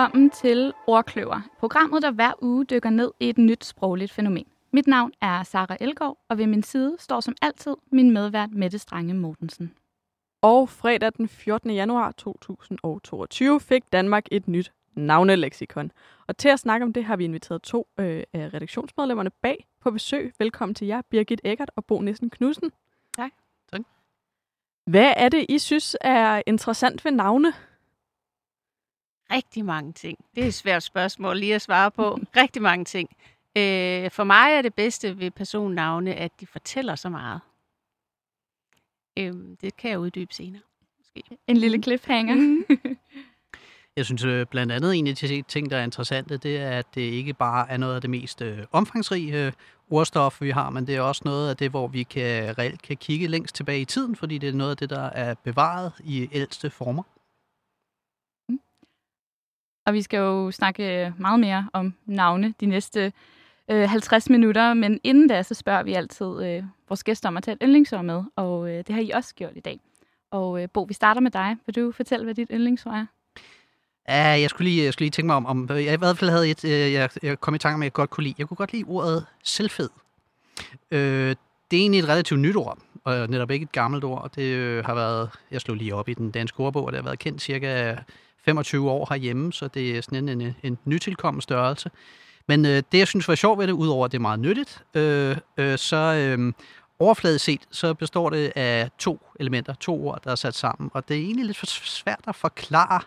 velkommen 0.00 0.30
til 0.30 0.72
Ordkløver, 0.86 1.40
programmet, 1.58 2.02
der 2.02 2.10
hver 2.10 2.32
uge 2.42 2.64
dykker 2.64 2.90
ned 2.90 3.10
i 3.20 3.28
et 3.28 3.38
nyt 3.38 3.64
sprogligt 3.64 4.12
fænomen. 4.12 4.46
Mit 4.72 4.86
navn 4.86 5.12
er 5.20 5.42
Sara 5.42 5.76
Elgaard, 5.80 6.18
og 6.28 6.38
ved 6.38 6.46
min 6.46 6.62
side 6.62 6.96
står 6.98 7.20
som 7.20 7.34
altid 7.42 7.76
min 7.92 8.10
medvært 8.10 8.50
Mette 8.52 8.78
Strange 8.78 9.14
Mortensen. 9.14 9.74
Og 10.42 10.68
fredag 10.68 11.12
den 11.16 11.28
14. 11.28 11.70
januar 11.70 12.12
2022 12.12 13.60
fik 13.60 13.92
Danmark 13.92 14.24
et 14.32 14.48
nyt 14.48 14.72
navneleksikon. 14.94 15.92
Og 16.26 16.36
til 16.36 16.48
at 16.48 16.58
snakke 16.58 16.84
om 16.84 16.92
det 16.92 17.04
har 17.04 17.16
vi 17.16 17.24
inviteret 17.24 17.62
to 17.62 17.88
øh, 17.98 18.22
af 18.32 18.54
redaktionsmedlemmerne 18.54 19.30
bag 19.42 19.66
på 19.80 19.90
besøg. 19.90 20.32
Velkommen 20.38 20.74
til 20.74 20.86
jer, 20.86 21.02
Birgit 21.10 21.40
Eggert 21.44 21.70
og 21.76 21.84
Bo 21.84 22.00
Nissen 22.00 22.30
Knudsen. 22.30 22.70
Tak. 23.16 23.30
Tak. 23.72 23.80
Hvad 24.86 25.12
er 25.16 25.28
det, 25.28 25.46
I 25.48 25.58
synes 25.58 25.96
er 26.00 26.42
interessant 26.46 27.04
ved 27.04 27.12
navne? 27.12 27.52
Rigtig 29.30 29.64
mange 29.64 29.92
ting. 29.92 30.18
Det 30.34 30.44
er 30.44 30.48
et 30.48 30.54
svært 30.54 30.82
spørgsmål 30.82 31.38
lige 31.38 31.54
at 31.54 31.62
svare 31.62 31.90
på. 31.90 32.18
Rigtig 32.36 32.62
mange 32.62 32.84
ting. 32.84 33.08
Øh, 33.56 34.10
for 34.10 34.24
mig 34.24 34.52
er 34.52 34.62
det 34.62 34.74
bedste 34.74 35.18
ved 35.18 35.30
personnavne, 35.30 36.14
at 36.14 36.32
de 36.40 36.46
fortæller 36.46 36.94
så 36.94 37.08
meget. 37.08 37.40
Øh, 39.18 39.32
det 39.60 39.76
kan 39.76 39.90
jeg 39.90 39.98
uddybe 39.98 40.34
senere. 40.34 40.62
Måske. 40.98 41.38
En 41.46 41.56
lille 41.56 41.82
cliffhanger. 41.82 42.64
Jeg 43.96 44.04
synes 44.04 44.24
øh, 44.24 44.46
blandt 44.46 44.72
andet 44.72 44.96
en 44.96 45.06
af 45.06 45.16
de 45.16 45.42
ting, 45.42 45.70
der 45.70 45.76
er 45.76 45.84
interessante, 45.84 46.36
det 46.36 46.56
er, 46.56 46.70
at 46.70 46.94
det 46.94 47.00
ikke 47.00 47.34
bare 47.34 47.70
er 47.70 47.76
noget 47.76 47.94
af 47.94 48.00
det 48.00 48.10
mest 48.10 48.42
øh, 48.42 48.58
omfangsrige 48.72 49.46
øh, 49.46 49.52
ordstof, 49.90 50.40
vi 50.40 50.50
har, 50.50 50.70
men 50.70 50.86
det 50.86 50.96
er 50.96 51.00
også 51.00 51.22
noget 51.24 51.50
af 51.50 51.56
det, 51.56 51.70
hvor 51.70 51.88
vi 51.88 52.02
kan 52.02 52.58
reelt 52.58 52.82
kan 52.82 52.96
kigge 52.96 53.26
længst 53.26 53.54
tilbage 53.54 53.80
i 53.80 53.84
tiden, 53.84 54.16
fordi 54.16 54.38
det 54.38 54.48
er 54.48 54.52
noget 54.52 54.70
af 54.70 54.76
det, 54.76 54.90
der 54.90 55.02
er 55.02 55.34
bevaret 55.34 55.92
i 56.04 56.28
ældste 56.32 56.70
former. 56.70 57.02
Og 59.86 59.94
vi 59.94 60.02
skal 60.02 60.18
jo 60.18 60.50
snakke 60.50 61.14
meget 61.18 61.40
mere 61.40 61.68
om 61.72 61.94
navne 62.06 62.54
de 62.60 62.66
næste 62.66 63.12
øh, 63.70 63.88
50 63.88 64.30
minutter, 64.30 64.74
men 64.74 65.00
inden 65.04 65.28
da, 65.28 65.42
så 65.42 65.54
spørger 65.54 65.82
vi 65.82 65.94
altid 65.94 66.44
øh, 66.44 66.62
vores 66.88 67.04
gæster 67.04 67.28
om 67.28 67.36
at 67.36 67.42
tage 67.42 67.52
et 67.54 67.58
yndlingsord 67.62 68.04
med, 68.04 68.22
og 68.36 68.70
øh, 68.70 68.76
det 68.76 68.90
har 68.90 69.00
I 69.00 69.10
også 69.10 69.34
gjort 69.34 69.52
i 69.56 69.60
dag. 69.60 69.80
Og 70.30 70.62
øh, 70.62 70.68
Bo, 70.72 70.82
vi 70.82 70.94
starter 70.94 71.20
med 71.20 71.30
dig. 71.30 71.56
Vil 71.66 71.74
du 71.74 71.92
fortælle, 71.92 72.24
hvad 72.24 72.34
dit 72.34 72.48
yndlingsord 72.50 72.94
er? 72.94 73.06
Ja, 74.08 74.40
jeg 74.40 74.50
skulle 74.50 74.70
lige, 74.70 74.84
jeg 74.84 74.92
skulle 74.92 75.06
lige 75.06 75.10
tænke 75.10 75.26
mig 75.26 75.36
om, 75.36 75.46
om 75.46 75.68
øh, 75.72 75.84
jeg 75.84 75.94
i 75.94 75.96
hvert 75.96 76.18
fald 76.18 76.30
havde 76.30 76.50
et, 76.50 76.64
øh, 76.64 76.92
jeg, 76.92 77.10
jeg 77.22 77.40
kom 77.40 77.54
i 77.54 77.58
tanke 77.58 77.78
med, 77.78 77.86
at 77.86 77.90
jeg 77.90 77.92
godt 77.92 78.10
kunne 78.10 78.24
lide. 78.24 78.34
Jeg 78.38 78.48
kunne 78.48 78.56
godt 78.56 78.72
lide 78.72 78.84
ordet 78.88 79.26
selvfed. 79.44 79.88
Øh, 80.90 81.36
det 81.70 81.76
er 81.76 81.80
egentlig 81.80 81.98
et 81.98 82.08
relativt 82.08 82.40
nyt 82.40 82.56
ord, 82.56 82.78
og 83.04 83.28
netop 83.28 83.50
ikke 83.50 83.64
et 83.64 83.72
gammelt 83.72 84.04
ord. 84.04 84.30
Det 84.34 84.42
øh, 84.42 84.84
har 84.84 84.94
været, 84.94 85.30
jeg 85.50 85.60
slog 85.60 85.76
lige 85.76 85.94
op 85.94 86.08
i 86.08 86.14
den 86.14 86.30
danske 86.30 86.60
ordbog, 86.60 86.84
og 86.84 86.92
det 86.92 86.98
har 86.98 87.04
været 87.04 87.18
kendt 87.18 87.42
cirka 87.42 87.96
25 88.50 88.90
år 88.90 89.06
herhjemme, 89.10 89.52
så 89.52 89.68
det 89.68 89.96
er 89.96 90.02
sådan 90.02 90.28
en, 90.28 90.40
en, 90.40 90.56
en 90.62 90.78
nytilkommen 90.84 91.40
størrelse. 91.40 91.90
Men 92.48 92.64
øh, 92.64 92.82
det, 92.92 92.98
jeg 92.98 93.08
synes 93.08 93.28
var 93.28 93.34
sjovt 93.34 93.58
ved 93.58 93.66
det, 93.66 93.72
udover 93.72 94.04
at 94.04 94.12
det 94.12 94.18
er 94.18 94.22
meget 94.22 94.40
nyttigt, 94.40 94.84
øh, 94.94 95.36
øh, 95.56 95.78
så 95.78 95.96
øh, 95.96 96.52
overfladisk 96.98 97.44
set, 97.44 97.60
så 97.70 97.94
består 97.94 98.30
det 98.30 98.52
af 98.56 98.90
to 98.98 99.26
elementer, 99.40 99.74
to 99.74 100.06
ord, 100.06 100.20
der 100.24 100.30
er 100.30 100.34
sat 100.34 100.54
sammen. 100.54 100.90
Og 100.94 101.08
det 101.08 101.16
er 101.16 101.20
egentlig 101.20 101.46
lidt 101.46 101.56
for 101.56 101.66
svært 101.66 102.20
at 102.26 102.34
forklare, 102.34 103.00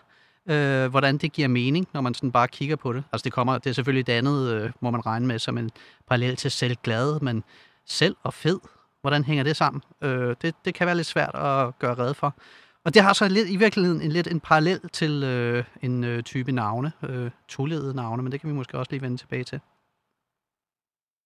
øh, 0.46 0.90
hvordan 0.90 1.18
det 1.18 1.32
giver 1.32 1.48
mening, 1.48 1.88
når 1.92 2.00
man 2.00 2.14
sådan 2.14 2.32
bare 2.32 2.48
kigger 2.48 2.76
på 2.76 2.92
det. 2.92 3.04
Altså 3.12 3.24
det 3.24 3.32
kommer, 3.32 3.58
det 3.58 3.70
er 3.70 3.74
selvfølgelig 3.74 4.06
dannet, 4.06 4.50
andet, 4.50 4.64
øh, 4.64 4.70
må 4.80 4.90
man 4.90 5.06
regne 5.06 5.26
med, 5.26 5.38
som 5.38 5.58
en 5.58 5.70
parallel 6.08 6.36
til 6.36 6.50
selvglad, 6.50 7.20
men 7.20 7.44
selv 7.86 8.16
og 8.22 8.34
fed, 8.34 8.60
hvordan 9.00 9.24
hænger 9.24 9.44
det 9.44 9.56
sammen? 9.56 9.82
Øh, 10.02 10.36
det, 10.42 10.54
det 10.64 10.74
kan 10.74 10.86
være 10.86 10.96
lidt 10.96 11.06
svært 11.06 11.34
at 11.34 11.78
gøre 11.78 11.94
red 11.94 12.14
for. 12.14 12.34
Og 12.84 12.94
det 12.94 13.02
har 13.02 13.12
så 13.12 13.28
lidt, 13.28 13.48
i 13.48 13.56
virkeligheden 13.56 14.02
en, 14.02 14.12
lidt 14.12 14.26
en 14.26 14.40
parallel 14.40 14.88
til 14.88 15.22
øh, 15.24 15.64
en 15.82 16.04
øh, 16.04 16.22
type 16.22 16.52
navne, 16.52 16.92
øh, 17.02 17.30
toledede 17.48 17.94
navne, 17.94 18.22
men 18.22 18.32
det 18.32 18.40
kan 18.40 18.50
vi 18.50 18.54
måske 18.54 18.78
også 18.78 18.92
lige 18.92 19.02
vende 19.02 19.16
tilbage 19.16 19.44
til. 19.44 19.60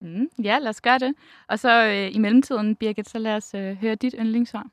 Mm, 0.01 0.29
ja, 0.45 0.59
lad 0.59 0.69
os 0.69 0.81
gøre 0.81 0.99
det. 0.99 1.15
Og 1.49 1.59
så 1.59 1.85
øh, 1.85 2.15
i 2.17 2.19
mellemtiden, 2.19 2.77
Birgit, 2.77 3.09
så 3.09 3.19
lad 3.19 3.37
os 3.37 3.55
øh, 3.55 3.77
høre 3.77 3.95
dit 3.95 4.15
yndlingsord. 4.19 4.67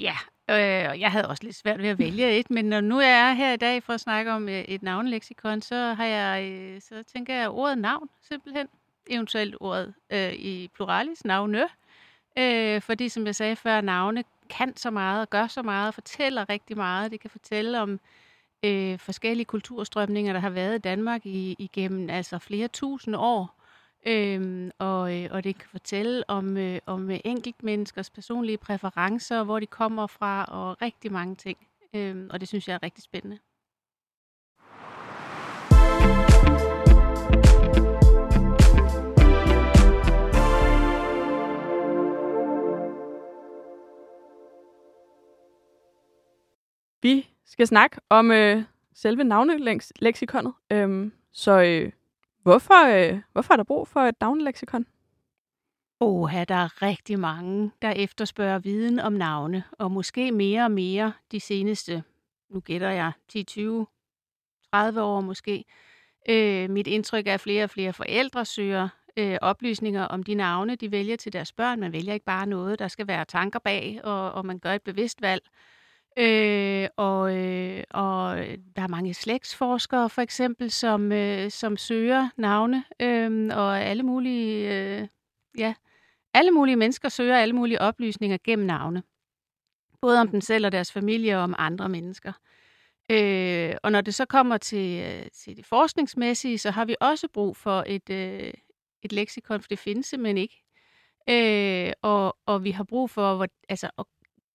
Ja, 0.00 0.14
øh, 0.50 1.00
jeg 1.00 1.12
havde 1.12 1.28
også 1.28 1.44
lidt 1.44 1.56
svært 1.56 1.82
ved 1.82 1.88
at 1.88 1.98
vælge 1.98 2.38
et, 2.38 2.50
men 2.50 2.64
når 2.64 2.80
nu 2.80 3.00
jeg 3.00 3.30
er 3.30 3.32
her 3.32 3.52
i 3.52 3.56
dag 3.56 3.82
for 3.82 3.92
at 3.92 4.00
snakke 4.00 4.32
om 4.32 4.48
øh, 4.48 4.60
et 4.60 4.82
navneleksikon, 4.82 5.60
så 5.62 5.94
har 5.94 6.04
jeg, 6.04 6.50
øh, 6.52 6.80
så 6.80 7.02
tænker 7.02 7.34
jeg 7.34 7.50
ordet 7.50 7.78
navn 7.78 8.08
simpelthen. 8.22 8.66
Eventuelt 9.06 9.56
ordet 9.60 9.94
øh, 10.12 10.32
i 10.32 10.70
pluralis, 10.74 11.24
navne. 11.24 11.68
Øh, 12.38 12.82
fordi 12.82 13.08
som 13.08 13.26
jeg 13.26 13.34
sagde 13.34 13.56
før, 13.56 13.80
navne 13.80 14.24
kan 14.50 14.76
så 14.76 14.90
meget 14.90 15.20
og 15.20 15.30
gør 15.30 15.46
så 15.46 15.62
meget 15.62 15.88
og 15.88 15.94
fortæller 15.94 16.48
rigtig 16.48 16.76
meget. 16.76 17.10
Det 17.12 17.20
kan 17.20 17.30
fortælle 17.30 17.80
om 17.80 18.00
øh, 18.64 18.98
forskellige 18.98 19.44
kulturstrømninger, 19.44 20.32
der 20.32 20.40
har 20.40 20.50
været 20.50 20.74
i 20.74 20.78
Danmark 20.78 21.26
i, 21.26 21.56
igennem 21.58 22.10
altså 22.10 22.38
flere 22.38 22.68
tusind 22.68 23.16
år. 23.16 23.60
Øhm, 24.06 24.70
og, 24.78 25.22
øh, 25.22 25.28
og 25.30 25.44
det 25.44 25.58
kan 25.58 25.68
fortælle 25.70 26.30
om, 26.30 26.56
øh, 26.56 26.78
om 26.86 27.10
øh, 27.10 27.20
enkeltmenneskers 27.24 28.10
personlige 28.10 28.58
præferencer, 28.58 29.44
hvor 29.44 29.60
de 29.60 29.66
kommer 29.66 30.06
fra, 30.06 30.44
og 30.44 30.82
rigtig 30.82 31.12
mange 31.12 31.36
ting. 31.36 31.58
Øhm, 31.94 32.28
og 32.32 32.40
det 32.40 32.48
synes 32.48 32.68
jeg 32.68 32.74
er 32.74 32.82
rigtig 32.82 33.04
spændende. 33.04 33.38
Vi 47.04 47.28
skal 47.44 47.66
snakke 47.66 47.96
om 48.08 48.30
øh, 48.30 48.62
selve 48.94 49.24
navneleksikonet. 49.24 50.52
Øhm, 50.72 51.12
så 51.32 51.62
øh, 51.62 51.92
hvorfor, 52.42 52.86
øh, 52.86 53.20
hvorfor 53.32 53.54
er 53.54 53.56
der 53.56 53.64
brug 53.64 53.88
for 53.88 54.00
et 54.00 54.14
navneleksikon? 54.20 54.86
Åh, 56.00 56.32
der 56.32 56.54
er 56.54 56.82
rigtig 56.82 57.18
mange, 57.18 57.70
der 57.82 57.90
efterspørger 57.90 58.58
viden 58.58 58.98
om 58.98 59.12
navne, 59.12 59.64
og 59.78 59.90
måske 59.90 60.32
mere 60.32 60.64
og 60.64 60.70
mere 60.70 61.12
de 61.32 61.40
seneste, 61.40 62.02
nu 62.50 62.60
gætter 62.60 62.90
jeg, 62.90 63.12
10, 63.28 63.42
20, 63.42 63.86
30 64.72 65.02
år 65.02 65.20
måske. 65.20 65.64
Øh, 66.28 66.70
mit 66.70 66.86
indtryk 66.86 67.26
er, 67.26 67.34
at 67.34 67.40
flere 67.40 67.64
og 67.64 67.70
flere 67.70 67.92
forældre 67.92 68.44
søger 68.44 68.88
øh, 69.16 69.38
oplysninger 69.40 70.04
om 70.04 70.22
de 70.22 70.34
navne, 70.34 70.76
de 70.76 70.90
vælger 70.90 71.16
til 71.16 71.32
deres 71.32 71.52
børn. 71.52 71.80
Man 71.80 71.92
vælger 71.92 72.14
ikke 72.14 72.26
bare 72.26 72.46
noget, 72.46 72.78
der 72.78 72.88
skal 72.88 73.06
være 73.06 73.24
tanker 73.24 73.58
bag, 73.58 74.00
og, 74.04 74.32
og 74.32 74.46
man 74.46 74.58
gør 74.58 74.72
et 74.72 74.82
bevidst 74.82 75.22
valg. 75.22 75.42
Øh, 76.16 76.88
og, 76.96 77.36
øh, 77.36 77.84
og 77.90 78.36
der 78.76 78.82
er 78.82 78.88
mange 78.88 79.14
slægtsforskere 79.14 80.10
for 80.10 80.22
eksempel, 80.22 80.70
som, 80.70 81.12
øh, 81.12 81.50
som 81.50 81.76
søger 81.76 82.28
navne, 82.36 82.84
øh, 83.00 83.50
og 83.56 83.80
alle 83.80 84.02
mulige, 84.02 84.74
øh, 84.74 85.08
ja, 85.58 85.74
alle 86.34 86.50
mulige 86.50 86.76
mennesker 86.76 87.08
søger 87.08 87.38
alle 87.38 87.54
mulige 87.54 87.80
oplysninger 87.80 88.38
gennem 88.44 88.66
navne. 88.66 89.02
Både 90.00 90.20
om 90.20 90.28
dem 90.28 90.40
selv 90.40 90.66
og 90.66 90.72
deres 90.72 90.92
familie 90.92 91.36
og 91.36 91.42
om 91.42 91.54
andre 91.58 91.88
mennesker. 91.88 92.32
Øh, 93.10 93.74
og 93.82 93.92
når 93.92 94.00
det 94.00 94.14
så 94.14 94.24
kommer 94.24 94.56
til, 94.56 95.02
øh, 95.02 95.26
til 95.30 95.56
det 95.56 95.66
forskningsmæssige, 95.66 96.58
så 96.58 96.70
har 96.70 96.84
vi 96.84 96.96
også 97.00 97.28
brug 97.28 97.56
for 97.56 97.84
et, 97.86 98.10
øh, 98.10 98.52
et 99.02 99.12
leksikon, 99.12 99.60
for 99.60 99.68
det 99.68 99.78
findes 99.78 100.06
simpelthen 100.06 100.38
ikke. 100.38 100.64
Øh, 101.30 101.92
og, 102.02 102.36
og 102.46 102.64
vi 102.64 102.70
har 102.70 102.84
brug 102.84 103.10
for 103.10 103.36
hvor, 103.36 103.46
altså, 103.68 103.90
at 103.98 104.04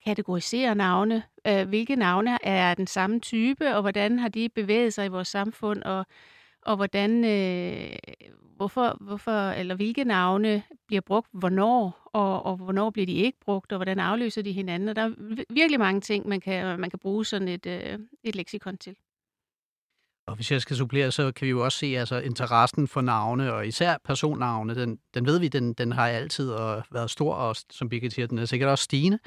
kategorisere 0.05 0.75
navne. 0.75 1.23
Øh, 1.47 1.67
hvilke 1.67 1.95
navne 1.95 2.37
er 2.43 2.73
den 2.73 2.87
samme 2.87 3.19
type, 3.19 3.75
og 3.75 3.81
hvordan 3.81 4.19
har 4.19 4.29
de 4.29 4.49
bevæget 4.49 4.93
sig 4.93 5.05
i 5.05 5.09
vores 5.09 5.27
samfund, 5.27 5.83
og, 5.83 6.05
og 6.61 6.75
hvordan, 6.75 7.25
øh, 7.25 7.95
hvorfor, 8.55 8.97
hvorfor, 9.01 9.49
eller 9.49 9.75
hvilke 9.75 10.03
navne 10.03 10.63
bliver 10.87 11.01
brugt 11.01 11.29
hvornår, 11.33 12.09
og, 12.13 12.45
og 12.45 12.55
hvornår 12.55 12.89
bliver 12.89 13.05
de 13.05 13.13
ikke 13.13 13.39
brugt, 13.39 13.71
og 13.71 13.77
hvordan 13.77 13.99
afløser 13.99 14.41
de 14.41 14.51
hinanden. 14.51 14.89
Og 14.89 14.95
der 14.95 15.01
er 15.01 15.13
virkelig 15.49 15.79
mange 15.79 16.01
ting, 16.01 16.27
man 16.27 16.41
kan, 16.41 16.79
man 16.79 16.89
kan 16.89 16.99
bruge 16.99 17.25
sådan 17.25 17.47
et, 17.47 17.65
øh, 17.65 17.99
et 18.23 18.35
leksikon 18.35 18.77
til. 18.77 18.95
Og 20.29 20.35
hvis 20.35 20.51
jeg 20.51 20.61
skal 20.61 20.75
supplere, 20.75 21.11
så 21.11 21.31
kan 21.31 21.45
vi 21.45 21.49
jo 21.49 21.63
også 21.63 21.77
se, 21.77 21.85
altså 21.85 22.19
interessen 22.19 22.87
for 22.87 23.01
navne, 23.01 23.53
og 23.53 23.67
især 23.67 23.97
personnavne, 24.05 24.75
den, 24.75 24.99
den 25.13 25.25
ved 25.25 25.39
vi, 25.39 25.47
den, 25.47 25.73
den 25.73 25.91
har 25.91 26.07
altid 26.07 26.51
øh, 26.51 26.81
været 26.91 27.09
stor, 27.09 27.33
og 27.33 27.55
som 27.69 27.89
Birgit 27.89 28.13
siger, 28.13 28.27
den 28.27 28.37
er 28.37 28.45
sikkert 28.45 28.69
også 28.69 28.83
stigende. 28.83 29.19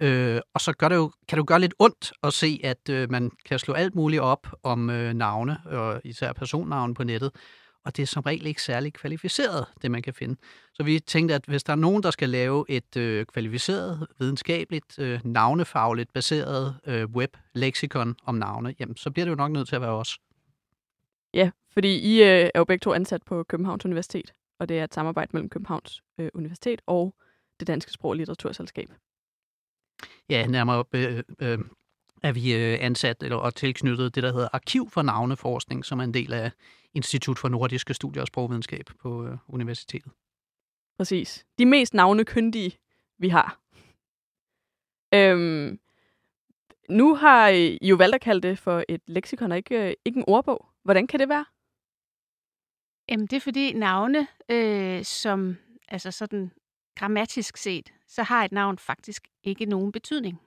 Øh, 0.00 0.40
og 0.54 0.60
så 0.60 0.72
gør 0.72 0.88
det 0.88 0.96
jo, 0.96 1.12
kan 1.28 1.36
det 1.36 1.42
jo 1.42 1.44
gøre 1.46 1.60
lidt 1.60 1.74
ondt 1.78 2.12
at 2.22 2.32
se, 2.32 2.60
at 2.64 2.88
øh, 2.90 3.10
man 3.10 3.30
kan 3.44 3.58
slå 3.58 3.74
alt 3.74 3.94
muligt 3.94 4.22
op 4.22 4.46
om 4.62 4.90
øh, 4.90 5.14
navne, 5.14 5.58
og 5.66 6.00
især 6.04 6.32
personnavne 6.32 6.94
på 6.94 7.04
nettet, 7.04 7.30
og 7.84 7.96
det 7.96 8.02
er 8.02 8.06
som 8.06 8.22
regel 8.22 8.46
ikke 8.46 8.62
særlig 8.62 8.92
kvalificeret, 8.92 9.66
det 9.82 9.90
man 9.90 10.02
kan 10.02 10.14
finde. 10.14 10.36
Så 10.74 10.82
vi 10.82 11.00
tænkte, 11.00 11.34
at 11.34 11.44
hvis 11.46 11.64
der 11.64 11.72
er 11.72 11.76
nogen, 11.76 12.02
der 12.02 12.10
skal 12.10 12.28
lave 12.28 12.64
et 12.68 12.96
øh, 12.96 13.26
kvalificeret, 13.26 14.06
videnskabeligt, 14.18 14.98
øh, 14.98 15.20
navnefagligt 15.24 16.12
baseret 16.12 16.76
øh, 16.86 17.06
web-leksikon 17.06 18.16
om 18.24 18.34
navne, 18.34 18.74
jamen, 18.80 18.96
så 18.96 19.10
bliver 19.10 19.24
det 19.24 19.30
jo 19.30 19.36
nok 19.36 19.50
nødt 19.50 19.68
til 19.68 19.76
at 19.76 19.82
være 19.82 19.90
os. 19.90 20.18
Ja, 21.38 21.50
fordi 21.70 21.98
I 21.98 22.22
øh, 22.22 22.50
er 22.54 22.58
jo 22.58 22.64
begge 22.64 22.82
to 22.82 22.92
ansat 22.92 23.22
på 23.22 23.42
Københavns 23.42 23.84
Universitet, 23.84 24.32
og 24.58 24.68
det 24.68 24.78
er 24.78 24.84
et 24.84 24.94
samarbejde 24.94 25.30
mellem 25.32 25.48
Københavns 25.48 26.02
øh, 26.18 26.30
Universitet 26.34 26.82
og 26.86 27.14
det 27.60 27.66
Danske 27.66 27.92
Sprog- 27.92 28.10
og 28.10 28.16
Litteraturselskab. 28.16 28.88
Ja, 30.28 30.46
nærmere 30.46 30.84
øh, 30.92 31.22
øh, 31.40 31.58
er 32.22 32.32
vi 32.32 32.54
øh, 32.54 32.78
ansat 32.80 33.22
eller, 33.22 33.36
og 33.36 33.54
tilknyttet 33.54 34.14
det, 34.14 34.22
der 34.22 34.32
hedder 34.32 34.48
Arkiv 34.52 34.90
for 34.90 35.02
Navneforskning, 35.02 35.84
som 35.84 35.98
er 35.98 36.04
en 36.04 36.14
del 36.14 36.32
af 36.32 36.50
Institut 36.94 37.38
for 37.38 37.48
Nordiske 37.48 37.94
Studier 37.94 38.22
og 38.22 38.26
Sprogvidenskab 38.26 38.86
på 39.00 39.26
øh, 39.26 39.36
universitetet. 39.48 40.12
Præcis. 40.96 41.46
De 41.58 41.66
mest 41.66 41.94
navnekyndige, 41.94 42.78
vi 43.18 43.28
har. 43.28 43.60
Øhm, 45.14 45.78
nu 46.88 47.14
har 47.14 47.48
I 47.48 47.78
jo 47.82 47.96
valgt 47.96 48.14
at 48.14 48.20
kalde 48.20 48.48
det 48.48 48.58
for 48.58 48.84
et 48.88 49.00
leksikon 49.06 49.52
og 49.52 49.56
ikke, 49.56 49.96
ikke 50.04 50.18
en 50.18 50.24
ordbog. 50.26 50.66
Hvordan 50.88 51.06
kan 51.06 51.20
det 51.20 51.28
være? 51.28 51.44
Jamen, 53.08 53.26
det 53.26 53.36
er 53.36 53.40
fordi 53.40 53.72
navne, 53.72 54.26
øh, 54.48 55.04
som 55.04 55.56
altså 55.88 56.10
sådan 56.10 56.50
grammatisk 56.94 57.56
set, 57.56 57.92
så 58.06 58.22
har 58.22 58.44
et 58.44 58.52
navn 58.52 58.78
faktisk 58.78 59.28
ikke 59.42 59.66
nogen 59.66 59.92
betydning. 59.92 60.40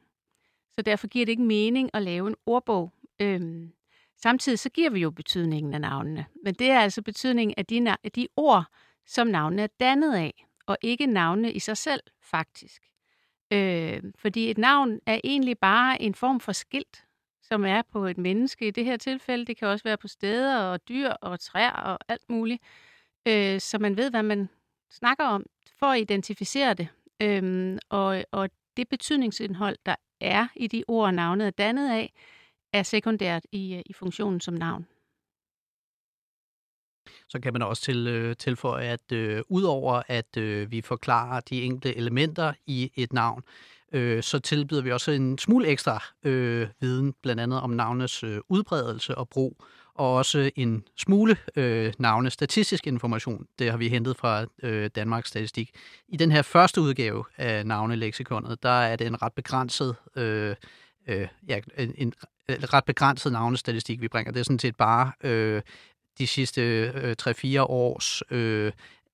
Så 0.72 0.82
derfor 0.82 1.08
giver 1.08 1.26
det 1.26 1.32
ikke 1.32 1.44
mening 1.44 1.90
at 1.94 2.02
lave 2.02 2.28
en 2.28 2.36
ordbog. 2.46 2.92
Øhm, 3.20 3.74
samtidig 4.18 4.60
så 4.60 4.70
giver 4.70 4.90
vi 4.90 5.00
jo 5.00 5.12
betydningen 5.12 5.74
af 5.74 5.82
navnene. 5.82 6.26
Men 6.44 6.54
det 6.54 6.70
er 6.70 6.80
altså 6.80 7.02
betydningen 7.02 7.54
af 7.58 7.66
de, 7.66 7.96
af 8.04 8.12
de 8.12 8.28
ord, 8.36 8.66
som 9.06 9.28
navnene 9.28 9.62
er 9.62 9.68
dannet 9.80 10.16
af, 10.16 10.46
og 10.66 10.78
ikke 10.82 11.06
navnene 11.06 11.54
i 11.54 11.60
sig 11.60 11.78
selv, 11.78 12.02
faktisk. 12.22 12.82
Øh, 13.54 14.04
fordi 14.16 14.52
et 14.52 14.58
navn 14.58 15.00
er 15.06 15.20
egentlig 15.24 15.60
bare 15.60 16.02
en 16.02 16.16
form 16.16 16.40
for 16.40 16.52
skilt, 16.52 17.06
som 17.52 17.66
er 17.66 17.82
på 17.82 18.06
et 18.06 18.18
menneske 18.18 18.68
i 18.68 18.72
det 18.72 18.86
her 18.86 18.98
tilfælde. 18.98 19.46
Det 19.46 19.58
kan 19.58 19.68
også 19.68 19.84
være 19.84 19.98
på 19.98 20.08
steder 20.08 20.58
og 20.58 20.80
dyr 20.90 21.10
og 21.10 21.40
træer 21.40 21.72
og 21.72 22.00
alt 22.08 22.30
muligt. 22.30 22.64
Øh, 23.28 23.60
så 23.60 23.78
man 23.80 23.98
ved, 23.98 24.10
hvad 24.10 24.24
man 24.24 24.50
snakker 24.92 25.26
om, 25.26 25.46
for 25.80 25.86
at 25.86 26.00
identificere 26.00 26.74
det. 26.74 26.88
Øhm, 27.22 27.78
og, 27.90 28.24
og 28.32 28.50
det 28.78 28.90
betydningsindhold, 28.90 29.78
der 29.86 29.96
er 30.22 30.48
i 30.56 30.68
de 30.68 30.84
ord, 30.88 31.14
navnet 31.14 31.48
er 31.48 31.52
dannet 31.52 31.92
af, 31.92 32.14
er 32.74 32.84
sekundært 32.84 33.44
i, 33.52 33.76
øh, 33.76 33.82
i 33.86 33.94
funktionen 33.94 34.40
som 34.40 34.54
navn. 34.54 34.88
Så 37.28 37.40
kan 37.40 37.54
man 37.54 37.62
også 37.62 37.84
til, 37.84 38.08
øh, 38.08 38.36
tilføje, 38.36 38.88
at 38.88 39.12
øh, 39.12 39.42
udover 39.50 40.02
at 40.08 40.38
øh, 40.38 40.72
vi 40.72 40.82
forklarer 40.82 41.40
de 41.40 41.64
enkelte 41.64 41.98
elementer 41.98 42.54
i 42.66 42.92
et 42.96 43.14
navn, 43.14 43.44
øh, 43.92 44.24
så 44.24 44.40
tilbyder 44.40 44.82
vi 44.82 44.92
også 44.92 45.12
en 45.12 45.38
smule 45.38 45.68
ekstra 45.68 46.04
øh, 46.24 46.68
viden, 46.80 47.14
blandt 47.22 47.42
andet 47.42 47.62
om 47.62 47.70
navnes 47.70 48.24
øh, 48.24 48.40
udbredelse 48.50 49.16
og 49.16 49.30
brug, 49.30 49.64
og 49.96 50.16
også 50.16 50.52
en 50.56 50.84
smule 50.98 51.38
øh, 51.56 51.94
navne 52.00 52.30
statistisk 52.30 52.88
information. 52.88 53.48
Det 53.60 53.72
har 53.72 53.78
vi 53.78 53.90
hentet 53.90 54.18
fra 54.18 54.46
øh, 54.64 54.90
Danmarks 54.96 55.30
Statistik. 55.30 55.70
I 56.08 56.18
den 56.18 56.32
her 56.32 56.42
første 56.42 56.82
udgave 56.82 57.24
af 57.38 57.66
navneleksikonet, 57.66 58.64
der 58.64 58.70
er 58.70 58.96
det 58.96 59.08
en 59.08 59.22
ret 59.22 59.34
begrænset 59.34 59.96
øh, 60.16 60.56
øh, 61.08 61.28
ja, 61.48 61.60
en, 61.78 61.94
en 61.98 62.14
ret 62.48 62.86
begrænset 62.86 63.32
navnestatistik, 63.32 64.02
vi 64.02 64.08
bringer. 64.08 64.32
Det 64.32 64.40
er 64.40 64.44
sådan 64.44 64.60
set 64.60 64.76
bare 64.76 65.12
øh, 65.24 65.62
de 66.18 66.28
sidste 66.28 66.62
øh, 66.96 67.16
3-4 67.22 67.60
års 67.60 68.24
øh, 68.32 68.72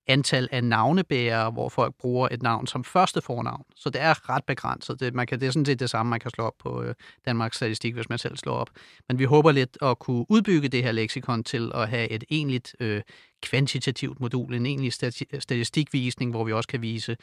antal 0.08 0.48
af 0.52 0.64
navnebærere, 0.64 1.52
hvor 1.52 1.70
folk 1.70 1.96
bruger 2.00 2.28
et 2.32 2.44
navn 2.44 2.68
som 2.68 2.84
første 2.84 3.22
fornavn. 3.22 3.64
Så 3.76 3.90
det 3.90 4.02
er 4.02 4.30
ret 4.30 4.44
begrænset. 4.44 5.00
Det, 5.00 5.14
man 5.14 5.28
kan, 5.28 5.40
det 5.40 5.48
er 5.48 5.52
sådan 5.52 5.66
set 5.66 5.80
det 5.80 5.90
samme, 5.90 6.10
man 6.10 6.20
kan 6.20 6.32
slå 6.32 6.44
op 6.44 6.54
på 6.60 6.84
øh, 6.84 6.96
Danmarks 7.26 7.58
Statistik, 7.58 7.94
hvis 7.94 8.10
man 8.10 8.18
selv 8.18 8.38
slår 8.38 8.54
op. 8.54 8.70
Men 9.08 9.20
vi 9.20 9.24
håber 9.24 9.52
lidt 9.52 9.78
at 9.82 10.00
kunne 10.00 10.26
udbygge 10.30 10.68
det 10.68 10.84
her 10.84 10.92
leksikon 10.92 11.44
til 11.44 11.72
at 11.76 11.90
have 11.90 12.10
et 12.10 12.24
egentligt 12.30 12.76
øh, 12.80 13.02
kvantitativt 13.42 14.20
modul, 14.20 14.54
en 14.54 14.66
egentlig 14.66 14.94
statistikvisning, 15.40 16.32
hvor 16.32 16.44
vi 16.44 16.54
også 16.54 16.68
kan 16.68 16.82
vise 16.82 17.18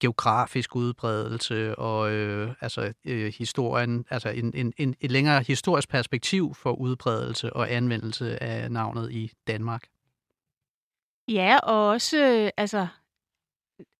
geografisk 0.00 0.76
udbredelse 0.76 1.78
og 1.78 2.12
øh, 2.12 2.50
altså 2.60 2.92
øh, 3.04 3.32
historien, 3.38 4.04
altså 4.10 4.28
en, 4.28 4.52
en, 4.54 4.72
en, 4.76 4.94
et 5.00 5.10
længere 5.10 5.42
historisk 5.42 5.88
perspektiv 5.88 6.54
for 6.54 6.72
udbredelse 6.72 7.52
og 7.52 7.72
anvendelse 7.72 8.42
af 8.42 8.70
navnet 8.72 9.12
i 9.12 9.32
Danmark. 9.46 9.82
Ja, 11.28 11.58
og 11.62 11.88
også 11.88 12.18
øh, 12.18 12.50
altså 12.56 12.86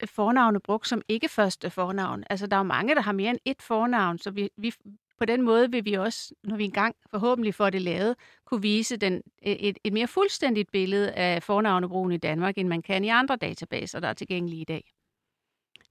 fornavne 0.04 0.60
brugt 0.60 0.88
som 0.88 1.02
ikke 1.08 1.28
første 1.28 1.70
fornavn. 1.70 2.24
Altså 2.30 2.46
der 2.46 2.56
er 2.56 2.60
jo 2.60 2.64
mange, 2.64 2.94
der 2.94 3.00
har 3.00 3.12
mere 3.12 3.30
end 3.30 3.38
ét 3.48 3.66
fornavn, 3.66 4.18
så 4.18 4.30
vi, 4.30 4.50
vi 4.56 4.72
på 5.18 5.24
den 5.24 5.42
måde 5.42 5.70
vil 5.70 5.84
vi 5.84 5.94
også, 5.94 6.34
når 6.44 6.56
vi 6.56 6.64
engang 6.64 6.96
forhåbentlig 7.10 7.54
får 7.54 7.70
det 7.70 7.82
lavet, 7.82 8.16
kunne 8.44 8.62
vise 8.62 8.96
den, 8.96 9.22
et, 9.42 9.78
et 9.84 9.92
mere 9.92 10.06
fuldstændigt 10.06 10.70
billede 10.70 11.12
af 11.12 11.42
fornavnebrugen 11.42 12.12
i 12.12 12.16
Danmark, 12.16 12.58
end 12.58 12.68
man 12.68 12.82
kan 12.82 13.04
i 13.04 13.08
andre 13.08 13.36
databaser, 13.36 14.00
der 14.00 14.08
er 14.08 14.12
tilgængelige 14.12 14.60
i 14.60 14.64
dag. 14.64 14.92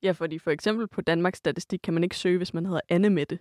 Ja, 0.04 0.12
fordi 0.12 0.40
for 0.40 0.52
eksempel 0.52 0.88
på 0.88 1.02
Danmarks 1.02 1.38
Statistik 1.38 1.80
kan 1.84 1.94
man 1.94 2.04
ikke 2.04 2.18
søge, 2.18 2.38
hvis 2.38 2.54
man 2.54 2.66
hedder 2.66 2.82
Anne 2.90 3.10
Mette. 3.10 3.40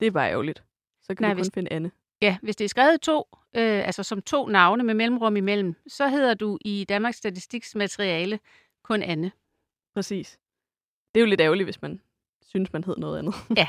Det 0.00 0.06
er 0.06 0.10
bare 0.10 0.30
ærgerligt. 0.30 0.64
Så 1.02 1.14
kan 1.14 1.24
Nej, 1.24 1.30
du 1.30 1.34
kun 1.34 1.40
hvis, 1.42 1.50
finde 1.54 1.72
Anne. 1.72 1.90
Ja, 2.24 2.36
hvis 2.42 2.56
det 2.56 2.64
er 2.64 2.68
skrevet 2.68 3.00
to, 3.00 3.28
øh, 3.54 3.86
altså 3.86 4.02
som 4.02 4.22
to 4.22 4.48
navne 4.48 4.84
med 4.84 4.94
mellemrum 4.94 5.36
imellem, 5.36 5.74
så 5.86 6.08
hedder 6.08 6.34
du 6.34 6.58
i 6.64 6.84
Danmarks 6.88 7.16
Statistiks 7.16 7.74
materiale 7.74 8.38
kun 8.82 9.02
Anne. 9.02 9.32
Præcis. 9.94 10.38
Det 11.14 11.20
er 11.20 11.24
jo 11.24 11.26
lidt 11.26 11.40
ærgerligt, 11.40 11.66
hvis 11.66 11.82
man 11.82 12.00
synes, 12.46 12.72
man 12.72 12.84
hed 12.84 12.96
noget 12.96 13.18
andet. 13.18 13.34
Ja. 13.56 13.66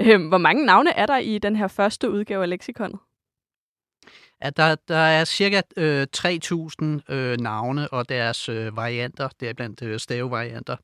øhm, 0.12 0.28
hvor 0.28 0.38
mange 0.38 0.66
navne 0.66 0.90
er 0.90 1.06
der 1.06 1.16
i 1.16 1.38
den 1.38 1.56
her 1.56 1.68
første 1.68 2.10
udgave 2.10 2.42
af 2.42 2.48
leksikonet? 2.48 2.98
Ja, 4.44 4.50
der, 4.50 4.74
der 4.88 4.96
er 4.96 5.24
cirka 5.24 5.60
øh, 5.76 6.06
3.000 6.16 7.14
øh, 7.14 7.36
navne 7.40 7.88
og 7.88 8.08
deres 8.08 8.48
øh, 8.48 8.76
varianter, 8.76 9.28
deriblandt 9.40 9.82
øh, 9.82 10.00
stavevarianter. 10.00 10.76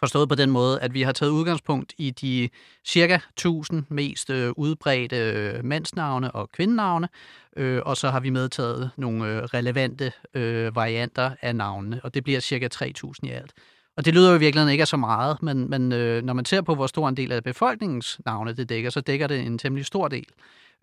Forstået 0.00 0.28
på 0.28 0.34
den 0.34 0.50
måde, 0.50 0.80
at 0.80 0.94
vi 0.94 1.02
har 1.02 1.12
taget 1.12 1.32
udgangspunkt 1.32 1.94
i 1.98 2.10
de 2.10 2.48
cirka 2.86 3.18
1000 3.30 3.84
mest 3.88 4.30
øh, 4.30 4.52
udbredte 4.56 5.16
øh, 5.16 5.64
mandsnavne 5.64 6.30
og 6.30 6.50
kvindenavne, 6.50 7.08
øh, 7.56 7.82
og 7.86 7.96
så 7.96 8.10
har 8.10 8.20
vi 8.20 8.30
medtaget 8.30 8.90
nogle 8.96 9.28
øh, 9.28 9.42
relevante 9.42 10.12
øh, 10.34 10.76
varianter 10.76 11.30
af 11.42 11.56
navnene, 11.56 12.00
og 12.04 12.14
det 12.14 12.24
bliver 12.24 12.40
cirka 12.40 12.68
3000 12.68 13.28
i 13.28 13.32
alt. 13.32 13.52
Og 13.96 14.04
det 14.04 14.14
lyder 14.14 14.30
jo 14.30 14.36
i 14.36 14.38
virkeligheden 14.38 14.72
ikke 14.72 14.82
af 14.82 14.88
så 14.88 14.96
meget, 14.96 15.42
men, 15.42 15.70
men 15.70 15.92
øh, 15.92 16.22
når 16.22 16.32
man 16.32 16.44
ser 16.44 16.60
på, 16.60 16.74
hvor 16.74 16.86
stor 16.86 17.08
en 17.08 17.16
del 17.16 17.32
af 17.32 17.44
befolkningens 17.44 18.20
navne 18.26 18.52
det 18.52 18.68
dækker, 18.68 18.90
så 18.90 19.00
dækker 19.00 19.26
det 19.26 19.40
en 19.40 19.58
temmelig 19.58 19.86
stor 19.86 20.08
del. 20.08 20.26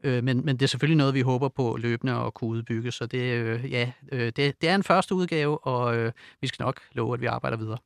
Øh, 0.04 0.24
men, 0.24 0.46
men 0.46 0.58
det 0.58 0.62
er 0.62 0.68
selvfølgelig 0.68 0.98
noget, 0.98 1.14
vi 1.14 1.22
håber 1.22 1.50
på 1.50 1.78
løbende 1.80 2.14
at 2.14 2.34
kunne 2.34 2.50
udbygge, 2.50 2.92
så 2.92 3.06
det, 3.06 3.22
øh, 3.22 3.72
ja, 3.72 3.92
øh, 4.12 4.26
det, 4.36 4.62
det 4.62 4.70
er 4.70 4.76
en 4.76 4.84
første 4.84 5.16
udgave, 5.16 5.68
og 5.68 5.98
øh, 5.98 6.12
vi 6.42 6.48
skal 6.48 6.64
nok 6.64 6.80
love, 6.92 7.14
at 7.14 7.22
vi 7.22 7.26
arbejder 7.26 7.58
videre. 7.58 7.78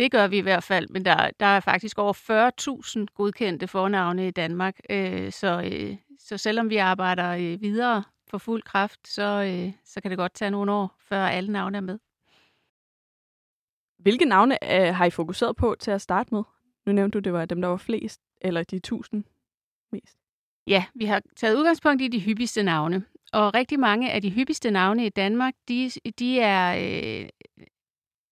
Det 0.00 0.10
gør 0.10 0.26
vi 0.26 0.38
i 0.38 0.40
hvert 0.40 0.62
fald, 0.62 0.88
men 0.88 1.04
der, 1.04 1.30
der 1.40 1.46
er 1.46 1.60
faktisk 1.60 1.98
over 1.98 2.12
40.000 3.00 3.06
godkendte 3.14 3.66
fornavne 3.66 4.28
i 4.28 4.30
Danmark. 4.30 4.80
Øh, 4.90 5.32
så, 5.32 5.70
øh, 5.72 5.96
så 6.18 6.36
selvom 6.36 6.70
vi 6.70 6.76
arbejder 6.76 7.30
øh, 7.30 7.60
videre 7.60 8.04
for 8.30 8.38
fuld 8.38 8.62
kraft, 8.62 9.08
så, 9.08 9.22
øh, 9.22 9.72
så 9.84 10.00
kan 10.00 10.10
det 10.10 10.18
godt 10.18 10.34
tage 10.34 10.50
nogle 10.50 10.72
år, 10.72 10.96
før 11.00 11.26
alle 11.26 11.52
navne 11.52 11.76
er 11.76 11.80
med. 11.80 11.98
Hvilke 13.98 14.24
navne 14.24 14.58
øh, 14.74 14.94
har 14.94 15.04
I 15.04 15.10
fokuseret 15.10 15.56
på 15.56 15.76
til 15.80 15.90
at 15.90 16.00
starte 16.00 16.34
med? 16.34 16.42
Nu 16.86 16.92
nævnte 16.92 17.18
du, 17.18 17.24
det 17.24 17.32
var 17.32 17.44
dem, 17.44 17.60
der 17.60 17.68
var 17.68 17.76
flest, 17.76 18.20
eller 18.40 18.62
de 18.62 18.78
tusind 18.78 19.24
mest. 19.92 20.18
Ja, 20.66 20.84
vi 20.94 21.04
har 21.04 21.22
taget 21.36 21.56
udgangspunkt 21.56 22.02
i 22.02 22.08
de 22.08 22.20
hyppigste 22.20 22.62
navne. 22.62 23.04
Og 23.32 23.54
rigtig 23.54 23.80
mange 23.80 24.12
af 24.12 24.22
de 24.22 24.30
hyppigste 24.30 24.70
navne 24.70 25.06
i 25.06 25.08
Danmark, 25.08 25.54
de, 25.68 25.90
de 26.18 26.40
er 26.40 26.74
øh, 27.22 27.28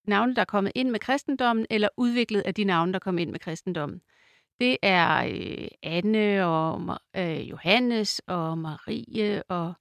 navne, 0.09 0.35
der 0.35 0.41
er 0.41 0.45
kommet 0.45 0.73
ind 0.75 0.91
med 0.91 1.01
kristendommen, 1.01 1.67
eller 1.71 1.89
udviklet 1.97 2.41
af 2.41 2.55
de 2.55 2.65
navne, 2.65 2.93
der 2.93 2.99
kom 2.99 3.19
ind 3.19 3.31
med 3.31 3.41
kristendommen. 3.41 4.01
Det 4.61 4.77
er 4.83 5.25
øh, 5.25 5.69
Anne 5.83 6.47
og 6.47 6.99
øh, 7.17 7.51
Johannes 7.51 8.21
og 8.27 8.59
Marie 8.59 9.43
og 9.49 9.75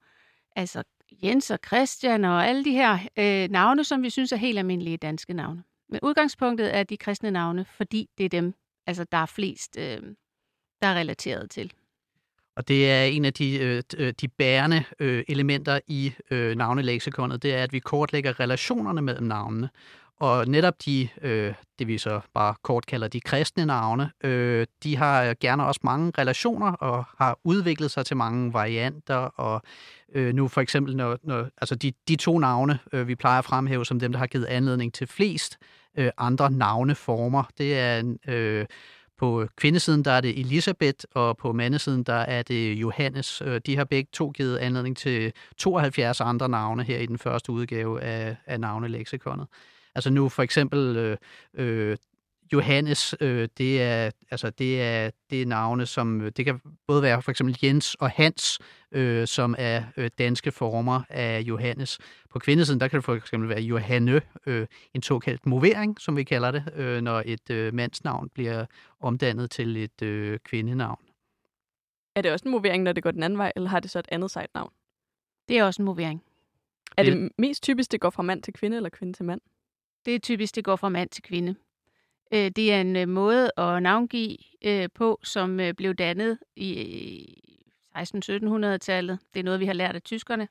altså 0.56 0.84
Jens 1.24 1.52
og 1.52 1.60
Christian 1.68 2.26
og 2.26 2.48
alle 2.48 2.66
de 2.66 2.72
her 2.72 3.00
øh, 3.18 3.50
navne, 3.50 3.84
som 3.84 4.04
vi 4.04 4.10
synes 4.10 4.32
er 4.32 4.38
helt 4.38 4.60
almindelige 4.60 4.98
danske 4.98 5.34
navne. 5.34 5.64
Men 5.90 6.00
udgangspunktet 6.04 6.76
er 6.76 6.84
de 6.84 6.98
kristne 6.98 7.32
navne, 7.32 7.66
fordi 7.66 8.10
det 8.18 8.26
er 8.26 8.30
dem, 8.30 8.54
altså 8.88 9.06
der 9.12 9.18
er 9.18 9.26
flest, 9.26 9.78
øh, 9.80 10.02
der 10.82 10.88
er 10.88 10.96
relateret 10.96 11.50
til. 11.50 11.74
Og 12.56 12.68
det 12.68 12.92
er 12.92 13.04
en 13.04 13.26
af 13.26 13.34
de, 13.34 13.60
øh, 13.60 13.84
øh 13.98 14.14
de 14.22 14.28
bærende 14.28 14.84
øh, 15.00 15.24
elementer 15.28 15.80
i 15.88 16.14
øh, 16.32 16.56
navneleksikonet, 16.56 17.44
det 17.44 17.54
er, 17.54 17.64
at 17.64 17.74
vi 17.74 17.80
kortlægger 17.80 18.40
relationerne 18.40 19.02
mellem 19.02 19.24
navnene. 19.24 19.70
Og 20.20 20.48
netop 20.48 20.74
de, 20.86 21.10
øh, 21.22 21.54
det 21.80 21.88
vi 21.88 21.98
så 21.98 22.20
bare 22.34 22.56
kort 22.62 22.86
kalder 22.86 23.08
de 23.08 23.22
kristne 23.22 23.66
navne, 23.66 24.12
øh, 24.24 24.68
de 24.84 24.98
har 24.98 25.24
øh, 25.24 25.36
gerne 25.40 25.66
også 25.66 25.80
mange 25.84 26.12
relationer 26.18 26.72
og 26.72 27.06
har 27.18 27.40
udviklet 27.44 27.92
sig 27.92 28.06
til 28.06 28.18
mange 28.18 28.54
varianter. 28.54 29.16
Og 29.16 29.62
øh, 30.16 30.34
nu 30.34 30.48
for 30.48 30.62
eksempel, 30.62 30.96
når, 30.96 31.18
når, 31.24 31.48
altså 31.58 31.76
de, 31.76 31.94
de 32.08 32.16
to 32.16 32.40
navne, 32.40 32.80
øh, 32.94 33.08
vi 33.08 33.16
plejer 33.16 33.40
at 33.40 33.46
fremhæve 33.46 33.86
som 33.86 34.00
dem, 34.00 34.12
der 34.12 34.20
har 34.20 34.28
givet 34.28 34.46
anledning 34.46 34.94
til 34.94 35.08
flest 35.08 35.58
øh, 35.98 36.12
andre 36.18 36.52
navneformer, 36.52 37.44
det 37.58 37.80
er 37.80 38.16
øh, 38.28 38.66
på 39.18 39.48
kvindesiden 39.56 40.06
der 40.06 40.12
er 40.12 40.22
det 40.22 40.40
Elisabeth, 40.40 41.06
og 41.14 41.38
på 41.38 41.54
mandesiden 41.54 42.04
der 42.04 42.14
er 42.14 42.44
det 42.44 42.74
Johannes. 42.74 43.42
Øh, 43.46 43.62
de 43.66 43.78
har 43.78 43.86
begge 43.86 44.10
to 44.14 44.30
givet 44.30 44.58
anledning 44.58 44.98
til 44.98 45.34
72 45.58 46.22
andre 46.22 46.50
navne 46.50 46.84
her 46.84 46.98
i 46.98 47.06
den 47.06 47.18
første 47.18 47.52
udgave 47.52 48.02
af, 48.02 48.36
af 48.46 48.60
navneleksikonet. 48.60 49.48
Altså 49.98 50.10
nu 50.10 50.30
for 50.30 50.44
eksempel 50.44 50.98
øh, 50.98 51.18
øh, 51.54 51.98
Johannes, 52.54 53.16
øh, 53.22 53.50
det 53.58 53.82
er 53.82 54.12
altså 54.32 54.50
det 54.50 54.82
er 54.82 55.12
det 55.30 55.42
er 55.42 55.46
navne 55.46 55.86
som 55.86 56.32
det 56.38 56.46
kan 56.46 56.62
både 56.88 57.01
være 57.01 57.22
for 57.22 57.32
eksempel 57.32 57.58
Jens 57.63 57.96
og 57.96 58.10
Hans, 58.12 58.60
øh, 58.92 59.27
som 59.27 59.56
er 59.58 59.84
øh, 59.98 60.10
danske 60.18 60.51
former 60.51 61.01
af 61.10 61.39
Johannes. 61.42 62.00
På 62.30 62.39
kvindesiden 62.39 62.80
der 62.80 62.88
kan 62.88 62.98
det 62.98 63.06
for 63.06 63.16
eksempel 63.16 63.50
være 63.50 63.62
Johanne, 63.62 64.22
øh, 64.46 64.68
en 64.94 65.01
såkaldt 65.01 65.46
movering, 65.46 66.01
som 66.01 66.18
vi 66.18 66.24
kalder 66.24 66.51
det, 66.51 66.63
øh, 66.75 67.01
når 67.01 67.24
et 67.25 67.50
øh, 67.50 67.74
mandsnavn 67.74 68.30
bliver 68.30 68.66
omdannet 69.00 69.51
til 69.51 69.77
et 69.77 70.01
øh, 70.01 70.39
kvindenavn. 70.39 71.00
Er 72.16 72.22
det 72.22 72.32
også 72.32 72.46
en 72.46 72.51
movering, 72.51 72.84
når 72.84 72.92
det 72.92 73.04
går 73.04 73.12
den 73.12 73.24
anden 73.24 73.39
vej, 73.39 73.51
eller 73.56 73.70
har 73.70 73.80
det 73.80 73.92
så 73.92 74.00
et 74.00 74.08
andet 74.12 74.32
sejt 74.32 74.50
navn? 74.56 74.72
Det 75.48 75.58
er 75.58 75.63
også 75.63 75.82
en 75.82 75.86
movering. 75.86 76.24
Er 76.98 77.04
Det- 77.04 77.13
det 77.13 77.30
mest 77.38 77.63
typisk, 77.63 77.92
det 77.92 78.01
går 78.01 78.10
fra 78.10 78.24
mand 78.24 78.44
til 78.44 78.54
kvinde, 78.54 78.77
eller 78.77 78.89
kvinde 78.89 79.13
til 79.13 79.25
mand? 79.25 79.42
Det 80.08 80.16
er 80.16 80.20
typisk, 80.20 80.56
det 80.56 80.64
går 80.64 80.76
fra 80.76 80.90
mand 80.90 81.10
til 81.10 81.24
kvinde. 81.24 81.56
Øh, 82.34 82.52
Det 82.56 82.74
er 82.74 82.82
en 82.82 82.96
øh, 82.96 83.08
måde 83.08 83.52
at 83.58 83.84
navngive 83.84 84.38
øh, 84.66 84.90
på, 84.96 85.20
som 85.24 85.60
øh, 85.60 85.74
blev 85.74 85.94
dannet 85.94 86.40
i 86.56 86.80
øh, 87.96 88.02
16-1700-tallet. 88.02 89.20
Det 89.34 89.40
er 89.40 89.44
noget, 89.44 89.60
vi 89.60 89.66
har 89.66 89.74
lært 89.74 89.96
af 89.96 90.02
tyskerne 90.02 90.48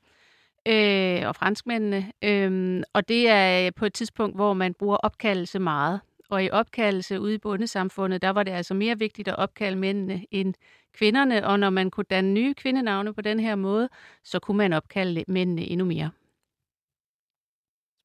øh, 0.69 1.29
og 1.29 1.37
franskmændene. 1.37 2.13
Øhm, 2.25 2.83
Og 2.93 3.09
det 3.09 3.29
er 3.29 3.67
øh, 3.67 3.73
på 3.77 3.87
et 3.87 3.95
tidspunkt, 3.95 4.37
hvor 4.37 4.53
man 4.55 4.75
bruger 4.75 4.97
opkaldelse 4.97 5.59
meget. 5.59 6.01
Og 6.31 6.45
i 6.45 6.51
opkaldelse 6.51 7.21
ude 7.21 7.35
i 7.35 7.39
bondesamfundet, 7.39 8.23
der 8.23 8.31
var 8.31 8.43
det 8.43 8.53
altså 8.53 8.75
mere 8.75 8.99
vigtigt 8.99 9.29
at 9.29 9.37
opkalde 9.37 9.77
mændene 9.79 10.27
end 10.31 10.55
kvinderne. 10.93 11.47
Og 11.47 11.61
når 11.61 11.71
man 11.71 11.91
kunne 11.91 12.05
danne 12.11 12.33
nye 12.33 12.55
kvindenavne 12.55 13.15
på 13.15 13.21
den 13.21 13.41
her 13.41 13.55
måde, 13.55 13.89
så 14.25 14.39
kunne 14.39 14.57
man 14.57 14.73
opkalde 14.73 15.25
mændene 15.29 15.63
endnu 15.63 15.87
mere. 15.87 16.11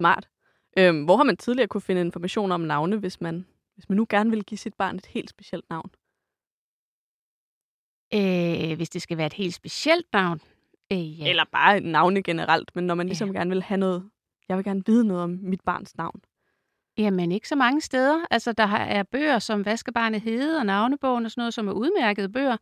Smart. 0.02 0.28
Øhm, 0.78 1.04
hvor 1.04 1.18
har 1.18 1.24
man 1.24 1.38
tidligere 1.38 1.68
kunne 1.68 1.82
finde 1.82 2.02
information 2.02 2.52
om 2.52 2.62
navne, 2.62 2.98
hvis 2.98 3.22
man, 3.22 3.46
hvis 3.76 3.90
man 3.90 3.96
nu 3.96 4.06
gerne 4.10 4.30
vil 4.30 4.44
give 4.44 4.58
sit 4.58 4.74
barn 4.74 4.96
et 4.96 5.06
helt 5.06 5.30
specielt 5.30 5.66
navn? 5.70 5.92
Øh, 8.14 8.76
hvis 8.76 8.90
det 8.90 9.02
skal 9.02 9.18
være 9.18 9.26
et 9.28 9.34
helt 9.34 9.54
specielt 9.54 10.06
navn. 10.14 10.42
Øh, 10.92 11.20
ja. 11.20 11.30
Eller 11.30 11.44
bare 11.52 11.80
navne 11.80 12.24
generelt, 12.24 12.76
men 12.76 12.88
når 12.88 12.96
man 12.96 13.08
ligesom 13.08 13.32
Ja. 13.32 13.40
gerne 13.40 13.50
vil 13.50 13.64
have 13.64 13.78
noget, 13.78 14.10
jeg 14.50 14.58
vil 14.58 14.66
gerne 14.66 14.84
vide 14.86 15.08
noget 15.08 15.24
om 15.24 15.30
mit 15.42 15.62
barns 15.62 15.98
navn. 15.98 16.22
Jamen 16.98 17.32
ikke 17.32 17.48
så 17.48 17.56
mange 17.56 17.82
steder. 17.82 18.20
Altså 18.32 18.52
der 18.54 18.64
er 18.68 19.04
bøger 19.04 19.40
som 19.40 19.62
Hvad 19.62 19.78
skal 19.78 19.94
barnet 19.94 20.22
hedde 20.22 20.58
og 20.58 20.66
navnebogen 20.66 21.26
og 21.26 21.32
sådan 21.32 21.42
noget, 21.42 21.54
som 21.54 21.68
er 21.68 21.72
udmærkede 21.72 22.30
bøger, 22.30 22.58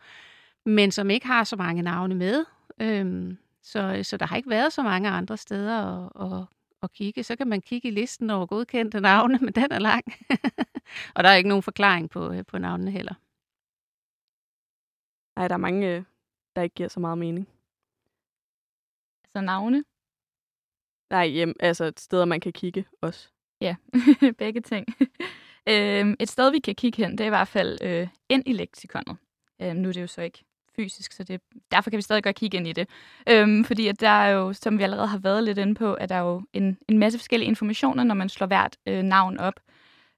men 0.65 0.91
som 0.91 1.09
ikke 1.09 1.27
har 1.27 1.43
så 1.43 1.55
mange 1.55 1.81
navne 1.81 2.15
med. 2.15 2.45
Øhm, 2.81 3.37
så, 3.63 3.99
så 4.03 4.17
der 4.17 4.25
har 4.25 4.35
ikke 4.37 4.49
været 4.49 4.73
så 4.73 4.83
mange 4.83 5.09
andre 5.09 5.37
steder 5.37 5.77
at, 5.77 6.33
at, 6.33 6.45
at 6.83 6.91
kigge. 6.91 7.23
Så 7.23 7.35
kan 7.35 7.47
man 7.47 7.61
kigge 7.61 7.87
i 7.87 7.91
listen 7.91 8.29
over 8.29 8.45
godkendte 8.45 9.01
navne, 9.01 9.39
men 9.41 9.53
den 9.53 9.71
er 9.71 9.79
lang. 9.79 10.05
og 11.15 11.23
der 11.23 11.29
er 11.29 11.35
ikke 11.35 11.49
nogen 11.49 11.63
forklaring 11.63 12.09
på, 12.09 12.31
øh, 12.33 12.45
på 12.45 12.57
navnene 12.57 12.91
heller. 12.91 13.13
Nej, 15.39 15.47
der 15.47 15.55
er 15.55 15.65
mange, 15.67 15.95
øh, 15.95 16.03
der 16.55 16.61
ikke 16.61 16.75
giver 16.75 16.89
så 16.89 16.99
meget 16.99 17.17
mening. 17.17 17.47
Altså 19.23 19.41
navne. 19.45 19.83
Nej, 21.09 21.27
hjem, 21.27 21.55
altså 21.59 21.93
steder, 21.97 22.25
man 22.25 22.39
kan 22.39 22.53
kigge 22.53 22.85
også. 23.01 23.31
Ja, 23.61 23.75
begge 24.43 24.61
ting. 24.61 24.87
øhm, 25.69 26.15
et 26.19 26.29
sted, 26.29 26.51
vi 26.51 26.59
kan 26.59 26.75
kigge 26.75 27.03
hen, 27.03 27.11
det 27.11 27.21
er 27.21 27.25
i 27.25 27.29
hvert 27.37 27.47
fald 27.47 27.77
øh, 27.81 28.07
ind 28.29 28.43
i 28.47 28.53
leksikonet. 28.53 29.17
Øhm, 29.61 29.77
nu 29.77 29.89
er 29.89 29.93
det 29.93 30.01
jo 30.01 30.07
så 30.07 30.21
ikke 30.21 30.45
fysisk, 30.79 31.11
så 31.11 31.23
det, 31.23 31.41
derfor 31.71 31.89
kan 31.89 31.97
vi 31.97 32.01
stadig 32.01 32.23
godt 32.23 32.35
kigge 32.35 32.57
ind 32.57 32.67
i 32.67 32.73
det. 32.73 32.89
Øhm, 33.29 33.63
fordi 33.65 33.87
at 33.87 34.01
der 34.01 34.09
er 34.09 34.29
jo, 34.29 34.53
som 34.53 34.77
vi 34.77 34.83
allerede 34.83 35.07
har 35.07 35.17
været 35.17 35.43
lidt 35.43 35.57
inde 35.57 35.75
på, 35.75 35.93
at 35.93 36.09
der 36.09 36.15
er 36.15 36.19
jo 36.19 36.41
en, 36.53 36.77
en 36.87 36.97
masse 36.97 37.19
forskellige 37.19 37.47
informationer, 37.47 38.03
når 38.03 38.15
man 38.15 38.29
slår 38.29 38.47
hvert 38.47 38.77
øh, 38.87 39.03
navn 39.03 39.37
op. 39.37 39.53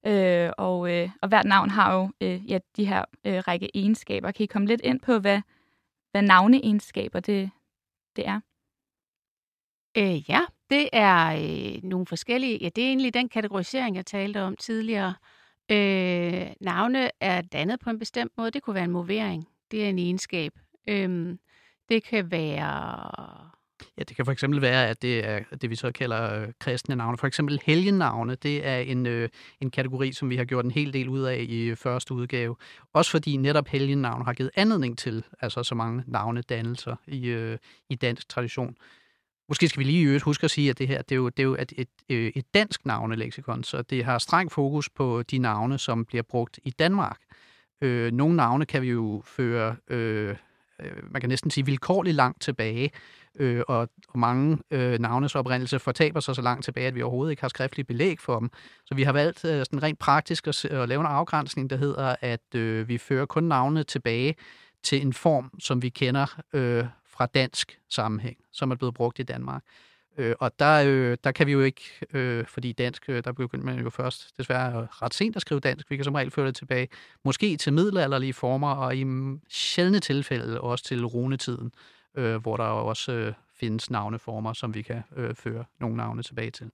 Øh, 0.06 0.50
og, 0.58 0.92
øh, 0.92 1.10
og 1.22 1.28
hvert 1.30 1.46
navn 1.46 1.70
har 1.70 1.94
jo 1.94 2.12
øh, 2.22 2.52
ja, 2.52 2.60
de 2.78 2.86
her 2.86 3.06
øh, 3.26 3.38
række 3.48 3.70
egenskaber. 3.74 4.32
Kan 4.32 4.44
I 4.44 4.48
komme 4.48 4.68
lidt 4.68 4.82
ind 4.84 5.00
på, 5.00 5.20
hvad, 5.20 5.42
hvad 6.12 6.22
navneegenskaber 6.22 7.20
det, 7.20 7.52
det 8.16 8.28
er? 8.28 8.40
Øh, 9.98 10.30
ja, 10.30 10.42
det 10.70 10.90
er 10.94 11.34
øh, 11.34 11.84
nogle 11.84 12.06
forskellige. 12.06 12.58
Ja, 12.62 12.70
det 12.76 12.84
er 12.84 12.88
egentlig 12.88 13.14
den 13.14 13.30
kategorisering, 13.30 13.96
jeg 13.96 14.06
talte 14.06 14.42
om 14.42 14.56
tidligere. 14.56 15.14
Øh, 15.72 16.48
navne 16.62 17.12
er 17.20 17.42
dannet 17.42 17.80
på 17.80 17.90
en 17.90 18.00
bestemt 18.00 18.32
måde. 18.38 18.52
Det 18.52 18.64
kunne 18.64 18.74
være 18.74 18.84
en 18.84 18.92
movering. 18.92 19.48
Det 19.72 19.86
er 19.86 19.90
en 19.90 20.00
egenskab. 20.00 20.54
Øhm, 20.88 21.40
det 21.90 22.04
kan 22.04 22.32
være... 22.32 23.52
Ja, 23.98 24.04
det 24.04 24.16
kan 24.16 24.26
for 24.26 24.32
eksempel 24.32 24.62
være, 24.62 24.88
at 24.88 25.02
det 25.02 25.26
er 25.28 25.40
det, 25.62 25.70
vi 25.70 25.76
så 25.76 25.92
kalder 25.92 26.42
øh, 26.42 26.48
kristne 26.60 26.96
navne. 26.96 27.18
For 27.18 27.28
eksempel 27.28 27.62
helgennavne, 27.66 28.36
det 28.36 28.68
er 28.68 28.78
en, 28.78 29.06
øh, 29.06 29.30
en 29.62 29.72
kategori, 29.72 30.12
som 30.12 30.30
vi 30.30 30.36
har 30.36 30.46
gjort 30.46 30.66
en 30.66 30.72
hel 30.72 30.94
del 30.94 31.10
ud 31.10 31.22
af 31.22 31.46
i 31.50 31.62
øh, 31.64 31.78
første 31.78 32.14
udgave. 32.14 32.56
Også 32.94 33.12
fordi 33.12 33.38
netop 33.38 33.68
helgennavne 33.68 34.26
har 34.26 34.34
givet 34.34 34.52
anledning 34.56 34.98
til 34.98 35.24
altså 35.42 35.64
så 35.64 35.76
mange 35.76 36.04
navnedannelser 36.08 36.96
i, 37.08 37.28
øh, 37.28 37.58
i 37.90 37.96
dansk 37.96 38.30
tradition. 38.30 38.76
Måske 39.48 39.68
skal 39.68 39.80
vi 39.80 39.84
lige 39.84 40.02
i 40.02 40.06
øvrigt 40.06 40.24
huske 40.24 40.44
at 40.44 40.52
sige, 40.52 40.70
at 40.70 40.78
det 40.78 40.88
her 40.88 41.02
det 41.02 41.12
er 41.12 41.16
jo, 41.16 41.30
det 41.30 41.40
er 41.40 41.48
jo 41.48 41.58
et, 41.60 41.74
et, 41.78 42.38
et 42.38 42.54
dansk 42.54 42.86
navneleksikon, 42.86 43.64
så 43.64 43.82
det 43.82 44.06
har 44.06 44.18
streng 44.18 44.52
fokus 44.52 44.90
på 44.90 45.24
de 45.24 45.38
navne, 45.38 45.78
som 45.78 46.06
bliver 46.06 46.24
brugt 46.24 46.60
i 46.64 46.70
Danmark. 46.70 47.20
Øh, 47.82 48.12
nogle 48.12 48.36
navne 48.36 48.66
kan 48.66 48.82
vi 48.82 48.90
jo 48.90 49.22
føre, 49.26 49.76
øh, 49.88 50.36
øh, 50.80 51.12
man 51.12 51.22
kan 51.22 51.30
næsten 51.30 51.52
sige, 51.52 51.66
vilkårligt 51.66 52.16
langt 52.16 52.42
tilbage, 52.42 52.92
øh, 53.36 53.64
og, 53.68 53.90
og 54.08 54.20
mange 54.20 54.58
øh, 54.72 55.00
navnes 55.00 55.36
oprindelse 55.36 55.80
fortaber 55.80 56.20
sig 56.20 56.36
så 56.36 56.42
langt 56.42 56.66
tilbage, 56.66 56.88
at 56.88 56.96
vi 56.96 57.02
overhovedet 57.02 57.32
ikke 57.32 57.42
har 57.42 57.50
skriftligt 57.50 57.88
belæg 57.88 58.20
for 58.20 58.40
dem. 58.40 58.50
Så 58.86 58.96
vi 58.96 59.04
har 59.04 59.12
valgt 59.12 59.46
øh, 59.46 59.60
sådan 59.60 59.84
rent 59.84 60.00
praktisk 60.00 60.48
at, 60.48 60.66
at 60.66 60.90
lave 60.90 61.00
en 61.00 61.06
afgrænsning, 61.06 61.70
der 61.70 61.76
hedder, 61.76 62.16
at 62.22 62.56
øh, 62.56 62.88
vi 62.88 62.98
fører 62.98 63.26
kun 63.26 63.44
navnene 63.44 63.84
tilbage 63.84 64.36
til 64.84 65.02
en 65.02 65.14
form, 65.14 65.52
som 65.60 65.82
vi 65.82 65.90
kender 65.90 66.42
øh, 66.54 66.86
fra 67.06 67.26
dansk 67.26 67.80
sammenhæng, 67.90 68.38
som 68.52 68.72
er 68.72 68.76
blevet 68.76 68.94
brugt 68.94 69.20
i 69.20 69.24
Danmark. 69.24 69.64
Øh, 70.18 70.36
og 70.40 70.60
der, 70.60 70.84
øh, 70.88 71.18
der 71.24 71.32
kan 71.32 71.48
vi 71.48 71.52
jo 71.52 71.62
ikke, 71.62 71.82
øh, 72.14 72.46
fordi 72.46 72.72
dansk, 72.72 73.10
øh, 73.10 73.24
der 73.24 73.32
begyndte 73.32 73.66
man 73.66 73.80
jo 73.80 73.90
først 73.90 74.38
desværre 74.38 74.88
ret 74.92 75.14
sent 75.14 75.36
at 75.36 75.42
skrive 75.42 75.60
dansk. 75.60 75.90
Vi 75.90 75.96
kan 75.96 76.06
som 76.06 76.16
regel 76.16 76.32
føre 76.32 76.48
det 76.48 76.56
tilbage, 76.56 76.88
måske 77.24 77.58
til 77.58 77.74
middelalderlige 77.74 78.34
former, 78.34 78.72
og 78.72 78.98
i 78.98 79.06
sjældne 79.50 80.00
tilfælde 80.00 80.62
også 80.62 80.86
til 80.86 81.06
runetiden, 81.06 81.72
øh, 82.16 82.36
hvor 82.36 82.58
der 82.58 82.68
jo 82.68 82.88
også 82.88 83.12
øh, 83.12 83.34
findes 83.56 83.90
navneformer, 83.90 84.54
som 84.54 84.74
vi 84.74 84.82
kan 84.82 85.04
øh, 85.16 85.36
føre 85.36 85.66
nogle 85.80 85.98
navne 85.98 86.24
tilbage 86.24 86.52
til. 86.52 86.72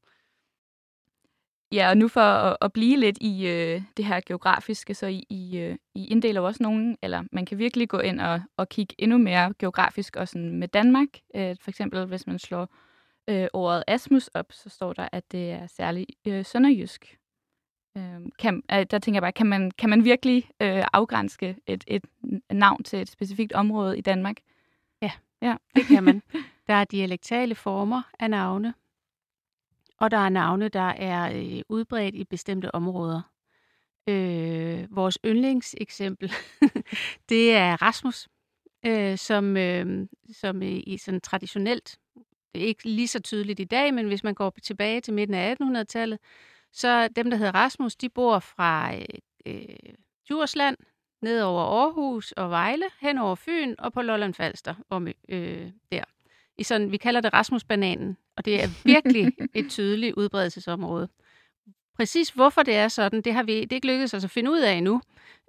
Ja, 1.71 1.89
og 1.89 1.97
nu 1.97 2.07
for 2.07 2.21
at, 2.21 2.57
at 2.61 2.73
blive 2.73 2.99
lidt 2.99 3.17
i 3.21 3.47
øh, 3.47 3.81
det 3.97 4.05
her 4.05 4.21
geografiske, 4.25 4.93
så 4.93 5.07
I, 5.07 5.25
I, 5.29 5.57
øh, 5.57 5.75
I 5.95 6.07
inddeler 6.07 6.41
også 6.41 6.63
nogen, 6.63 6.97
eller 7.01 7.23
man 7.31 7.45
kan 7.45 7.57
virkelig 7.57 7.89
gå 7.89 7.99
ind 7.99 8.21
og, 8.21 8.41
og 8.57 8.69
kigge 8.69 8.95
endnu 8.97 9.17
mere 9.17 9.53
geografisk, 9.59 10.15
og 10.15 10.27
sådan 10.27 10.59
med 10.59 10.67
Danmark. 10.67 11.07
Øh, 11.35 11.55
for 11.61 11.69
eksempel, 11.69 12.05
hvis 12.05 12.27
man 12.27 12.39
slår 12.39 12.69
øh, 13.29 13.47
ordet 13.53 13.83
Asmus 13.87 14.27
op, 14.27 14.51
så 14.51 14.69
står 14.69 14.93
der, 14.93 15.09
at 15.11 15.31
det 15.31 15.51
er 15.51 15.67
særligt 15.67 16.11
øh, 16.27 16.45
sønderjysk. 16.45 17.19
Øh, 17.97 18.21
kan, 18.39 18.63
øh, 18.71 18.85
der 18.91 18.99
tænker 18.99 19.15
jeg 19.15 19.21
bare, 19.21 19.31
kan 19.31 19.47
man, 19.47 19.71
kan 19.71 19.89
man 19.89 20.03
virkelig 20.03 20.49
øh, 20.61 20.83
afgrænske 20.93 21.55
et, 21.67 21.83
et 21.87 22.05
navn 22.51 22.83
til 22.83 23.01
et 23.01 23.09
specifikt 23.09 23.53
område 23.53 23.97
i 23.97 24.01
Danmark? 24.01 24.37
Det 25.75 25.85
kan 25.85 26.03
man. 26.03 26.21
Der 26.67 26.73
er 26.73 26.83
dialektale 26.83 27.55
former 27.55 28.01
af 28.19 28.29
navne, 28.29 28.73
og 29.97 30.11
der 30.11 30.17
er 30.17 30.29
navne, 30.29 30.69
der 30.69 30.89
er 30.89 31.31
øh, 31.37 31.61
udbredt 31.69 32.15
i 32.15 32.23
bestemte 32.23 32.75
områder. 32.75 33.21
Øh, 34.09 34.95
vores 34.95 35.17
yndlingseksempel, 35.25 36.31
det 37.29 37.55
er 37.55 37.81
Rasmus, 37.81 38.27
øh, 38.85 39.17
som, 39.17 39.57
øh, 39.57 40.07
som 40.33 40.61
i, 40.61 40.79
i 40.79 40.97
sådan 40.97 41.21
traditionelt, 41.21 41.99
det 42.55 42.63
er 42.63 42.67
ikke 42.67 42.89
lige 42.89 43.07
så 43.07 43.19
tydeligt 43.19 43.59
i 43.59 43.63
dag, 43.63 43.93
men 43.93 44.07
hvis 44.07 44.23
man 44.23 44.33
går 44.33 44.53
tilbage 44.63 45.01
til 45.01 45.13
midten 45.13 45.33
af 45.33 45.55
1800-tallet, 45.61 46.19
så 46.73 47.07
dem, 47.07 47.29
der 47.29 47.37
hedder 47.37 47.55
Rasmus, 47.55 47.95
de 47.95 48.09
bor 48.09 48.39
fra 48.39 48.95
øh, 48.95 49.01
øh, 49.45 49.75
Djursland, 50.27 50.77
ned 51.21 51.41
over 51.41 51.61
Aarhus 51.61 52.31
og 52.31 52.49
Vejle, 52.49 52.85
hen 53.01 53.17
over 53.17 53.35
Fyn 53.35 53.75
og 53.77 53.93
på 53.93 54.01
Lolland 54.01 54.33
Falster, 54.33 54.75
om, 54.89 55.07
øh, 55.29 55.71
der. 55.91 56.03
I 56.57 56.63
sådan, 56.63 56.91
vi 56.91 56.97
kalder 56.97 57.21
det 57.21 57.33
Rasmusbananen, 57.33 58.17
og 58.37 58.45
det 58.45 58.63
er 58.63 58.67
virkelig 58.83 59.33
et 59.53 59.69
tydeligt 59.69 60.15
udbredelsesområde. 60.15 61.09
Præcis 61.95 62.29
hvorfor 62.29 62.63
det 62.63 62.75
er 62.75 62.87
sådan, 62.87 63.21
det 63.21 63.33
har 63.33 63.43
vi 63.43 63.61
det 63.61 63.71
er 63.71 63.75
ikke 63.75 63.87
lykkedes 63.87 64.13
os 64.13 64.23
at 64.23 64.31
finde 64.31 64.51
ud 64.51 64.59
af 64.59 64.73
endnu. 64.73 65.01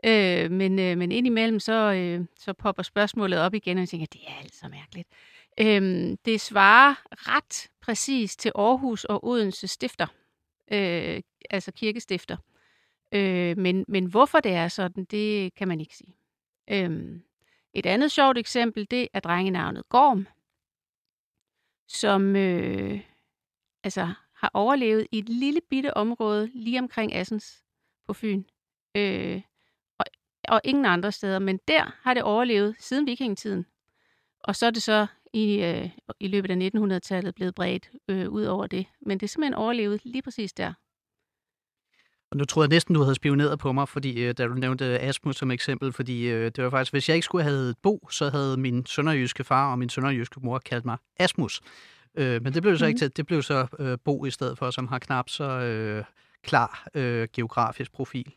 Øh, 0.05 0.51
men, 0.51 0.79
øh, 0.79 0.99
men 0.99 1.13
indimellem 1.13 1.61
så, 1.61 1.93
øh, 1.93 2.27
så 2.37 2.53
popper 2.53 2.83
spørgsmålet 2.83 3.39
op 3.39 3.55
igen, 3.55 3.77
og 3.77 3.81
jeg 3.81 3.89
tænker, 3.89 4.07
det 4.07 4.21
er 4.27 4.43
altså 4.43 4.69
mærkeligt. 4.69 5.09
Øh, 5.61 6.17
det 6.25 6.41
svarer 6.41 6.95
ret 7.11 7.71
præcis 7.81 8.37
til 8.37 8.53
Aarhus 8.55 9.05
og 9.05 9.25
Odense 9.25 9.69
stifter, 9.69 10.07
øh, 10.73 11.23
altså 11.51 11.73
kirkestifter. 11.73 12.37
Øh, 13.13 13.59
men, 13.59 13.85
men 13.89 14.05
hvorfor 14.07 14.41
det 14.41 14.53
er 14.53 14.69
sådan, 14.69 15.05
det 15.05 15.55
kan 15.55 15.69
man 15.69 15.81
ikke 15.81 15.97
sige. 15.97 16.17
Øhm, 16.71 17.23
et 17.75 17.87
andet 17.87 18.13
sjovt 18.13 18.39
eksempel, 18.39 18.91
det 18.91 19.09
er 19.13 19.21
drengenavnet 19.21 19.89
Gorm, 19.89 20.27
som 21.89 22.37
øh, 22.37 23.01
altså 23.85 24.13
har 24.35 24.51
overlevet 24.55 25.07
i 25.13 25.19
et 25.19 25.29
lille 25.29 25.61
bitte 25.71 25.97
område 25.97 26.51
lige 26.55 26.79
omkring 26.79 27.15
Assens 27.15 27.65
på 28.07 28.13
Fyn. 28.13 28.45
øh, 28.95 29.43
og, 29.99 30.05
og 30.49 30.61
ingen 30.65 30.85
andre 30.87 31.13
steder. 31.13 31.39
Men 31.39 31.61
der 31.69 31.99
har 32.03 32.15
det 32.15 32.23
overlevet 32.23 32.77
siden 32.79 33.07
vikingetiden. 33.07 33.67
Og 34.41 34.57
så 34.57 34.67
er 34.67 34.71
det 34.71 34.83
så 34.83 35.07
i, 35.33 35.63
øh, 35.63 35.91
i 36.21 36.29
løbet 36.29 36.51
af 36.51 36.71
1900-tallet 36.75 37.35
blevet 37.35 37.55
bredt 37.55 37.91
øh, 38.09 38.29
ud 38.29 38.45
over 38.45 38.67
det. 38.67 38.87
Men 39.01 39.21
det 39.21 39.27
er 39.27 39.29
simpelthen 39.29 39.55
overlevet 39.55 40.01
lige 40.05 40.23
præcis 40.23 40.53
der. 40.53 40.73
Og 42.31 42.37
nu 42.37 42.45
troede 42.45 42.67
jeg 42.67 42.75
næsten, 42.75 42.95
du 42.95 43.03
havde 43.03 43.15
spioneret 43.15 43.59
på 43.59 43.73
mig, 43.73 43.89
fordi 43.89 44.25
øh, 44.25 44.35
da 44.39 44.47
du 44.47 44.55
nævnte 44.55 45.01
Asmus 45.01 45.37
som 45.37 45.51
eksempel, 45.51 45.93
fordi 45.93 46.29
øh, 46.29 46.51
det 46.57 46.65
var 46.65 46.71
faktisk, 46.71 46.93
hvis 46.93 47.09
jeg 47.09 47.15
ikke 47.15 47.25
skulle 47.25 47.45
have 47.45 47.57
heddet 47.57 47.77
Bo, 47.83 48.09
så 48.11 48.31
havde 48.31 48.57
min 48.57 48.87
sønderjyske 48.87 49.45
far 49.45 49.73
og 49.73 49.79
min 49.79 49.89
sønderjyske 49.89 50.41
mor 50.43 50.59
kaldt 50.59 50.85
mig 50.85 50.97
Asmus. 51.17 51.61
Øh, 52.15 52.43
men 52.43 52.55
det 52.55 52.63
blev 52.63 52.79
så 52.79 52.85
mm. 52.85 52.89
ikke 52.89 52.99
til, 52.99 53.17
det 53.17 53.27
blev 53.27 53.43
så 53.43 53.67
øh, 53.79 53.99
Bo 54.05 54.25
i 54.25 54.31
stedet 54.31 54.59
for, 54.59 54.71
som 54.71 54.89
har 54.89 54.99
knap 54.99 55.29
så 55.29 55.45
øh, 55.45 56.05
klar 56.43 56.87
øh, 56.95 57.29
geografisk 57.33 57.93
profil. 57.93 58.33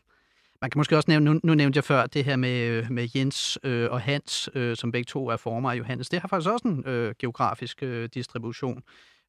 Man 0.62 0.70
kan 0.70 0.78
måske 0.78 0.96
også 0.96 1.10
nævne, 1.10 1.24
nu, 1.24 1.40
nu 1.44 1.54
nævnte 1.54 1.76
jeg 1.76 1.84
før 1.84 2.06
det 2.06 2.24
her 2.24 2.36
med, 2.36 2.66
øh, 2.66 2.90
med 2.90 3.08
Jens 3.14 3.58
øh, 3.62 3.90
og 3.90 4.00
Hans, 4.00 4.50
øh, 4.54 4.76
som 4.76 4.92
begge 4.92 5.04
to 5.04 5.28
er 5.28 5.36
former 5.36 5.70
af 5.70 5.78
Johannes. 5.78 6.08
Det 6.08 6.20
har 6.20 6.28
faktisk 6.28 6.50
også 6.50 6.68
en 6.68 6.84
øh, 6.86 7.14
geografisk 7.18 7.82
øh, 7.82 8.08
distribution. 8.14 8.82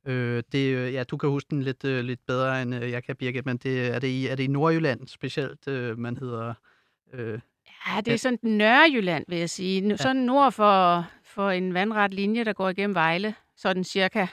Øh, 0.07 0.43
det, 0.51 0.75
øh, 0.75 0.93
ja, 0.93 1.03
du 1.03 1.17
kan 1.17 1.29
huske 1.29 1.47
den 1.49 1.63
lidt, 1.63 1.85
øh, 1.85 2.03
lidt 2.03 2.19
bedre, 2.27 2.61
end 2.61 2.75
øh, 2.75 2.91
jeg 2.91 3.03
kan, 3.03 3.15
Birgit, 3.15 3.45
men 3.45 3.57
det, 3.57 3.87
er, 3.87 3.99
det 3.99 4.07
i, 4.07 4.27
er 4.27 4.35
det 4.35 4.43
i 4.43 4.47
Nordjylland 4.47 5.07
specielt, 5.07 5.67
øh, 5.67 5.99
man 5.99 6.17
hedder... 6.17 6.53
Øh, 7.13 7.39
ja, 7.87 8.01
det 8.01 8.13
er 8.13 8.17
sådan 8.17 8.39
Nørrejylland, 8.41 9.25
vil 9.27 9.37
jeg 9.37 9.49
sige. 9.49 9.87
Ja. 9.87 9.97
Sådan 9.97 10.21
nord 10.21 10.51
for, 10.51 11.07
for 11.23 11.49
en 11.49 11.73
vandret 11.73 12.13
linje, 12.13 12.43
der 12.43 12.53
går 12.53 12.69
igennem 12.69 12.95
Vejle, 12.95 13.35
sådan 13.57 13.83
cirka. 13.83 14.27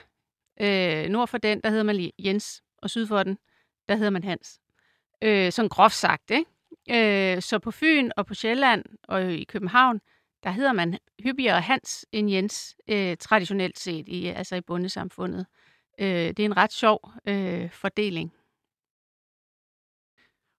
Øh, 0.61 1.09
nord 1.09 1.27
for 1.27 1.37
den, 1.37 1.61
der 1.63 1.69
hedder 1.69 1.83
man 1.83 2.11
Jens, 2.19 2.63
og 2.77 2.89
syd 2.89 3.07
for 3.07 3.23
den, 3.23 3.37
der 3.89 3.95
hedder 3.95 4.11
man 4.11 4.23
Hans. 4.23 4.59
Øh, 5.21 5.51
sådan 5.51 5.69
groft 5.69 5.95
sagt, 5.95 6.31
ikke? 6.31 6.45
Øh, 6.89 7.41
så 7.41 7.59
på 7.59 7.71
Fyn 7.71 8.09
og 8.17 8.25
på 8.25 8.33
Sjælland 8.33 8.85
og 9.07 9.33
i 9.33 9.43
København, 9.43 10.01
der 10.43 10.51
hedder 10.51 10.73
man 10.73 10.97
hyppigere 11.23 11.61
Hans 11.61 12.05
end 12.11 12.31
Jens, 12.31 12.75
øh, 12.87 13.17
traditionelt 13.17 13.79
set, 13.79 14.07
i, 14.07 14.27
altså 14.27 14.55
i 14.55 14.61
bundesamfundet. 14.61 15.45
Øh, 15.99 16.07
det 16.07 16.39
er 16.39 16.45
en 16.45 16.57
ret 16.57 16.73
sjov 16.73 17.11
øh, 17.27 17.71
fordeling. 17.71 18.33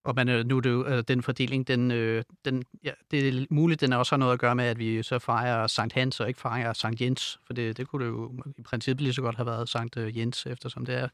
Og 0.05 0.15
man, 0.15 0.29
øh, 0.29 0.45
nu 0.47 0.57
er 0.57 0.61
det 0.61 0.71
jo, 0.71 0.87
øh, 0.87 1.05
den 1.09 1.23
fordeling, 1.23 1.69
den, 1.69 1.91
øh, 1.91 2.25
den, 2.45 2.65
ja, 2.85 2.91
det 3.11 3.29
er 3.29 3.47
muligt, 3.51 3.81
den 3.81 3.93
også 3.93 4.13
har 4.13 4.19
noget 4.19 4.33
at 4.33 4.39
gøre 4.39 4.55
med, 4.55 4.65
at 4.65 4.79
vi 4.79 5.03
så 5.03 5.19
fejrer 5.19 5.67
Sankt 5.67 5.95
Hans 5.95 6.21
og 6.21 6.29
ikke 6.29 6.41
fejrer 6.41 6.73
Sankt 6.73 7.01
Jens. 7.01 7.41
For 7.47 7.53
det, 7.53 7.77
det 7.77 7.89
kunne 7.89 8.05
det 8.05 8.11
jo 8.11 8.43
i 8.59 8.63
princippet 8.63 9.03
lige 9.03 9.15
så 9.15 9.23
godt 9.23 9.37
have 9.37 9.47
været 9.47 9.69
Sankt 9.69 9.97
Jens, 9.97 10.47
eftersom 10.47 10.87
det 10.87 10.95
er 10.95 11.09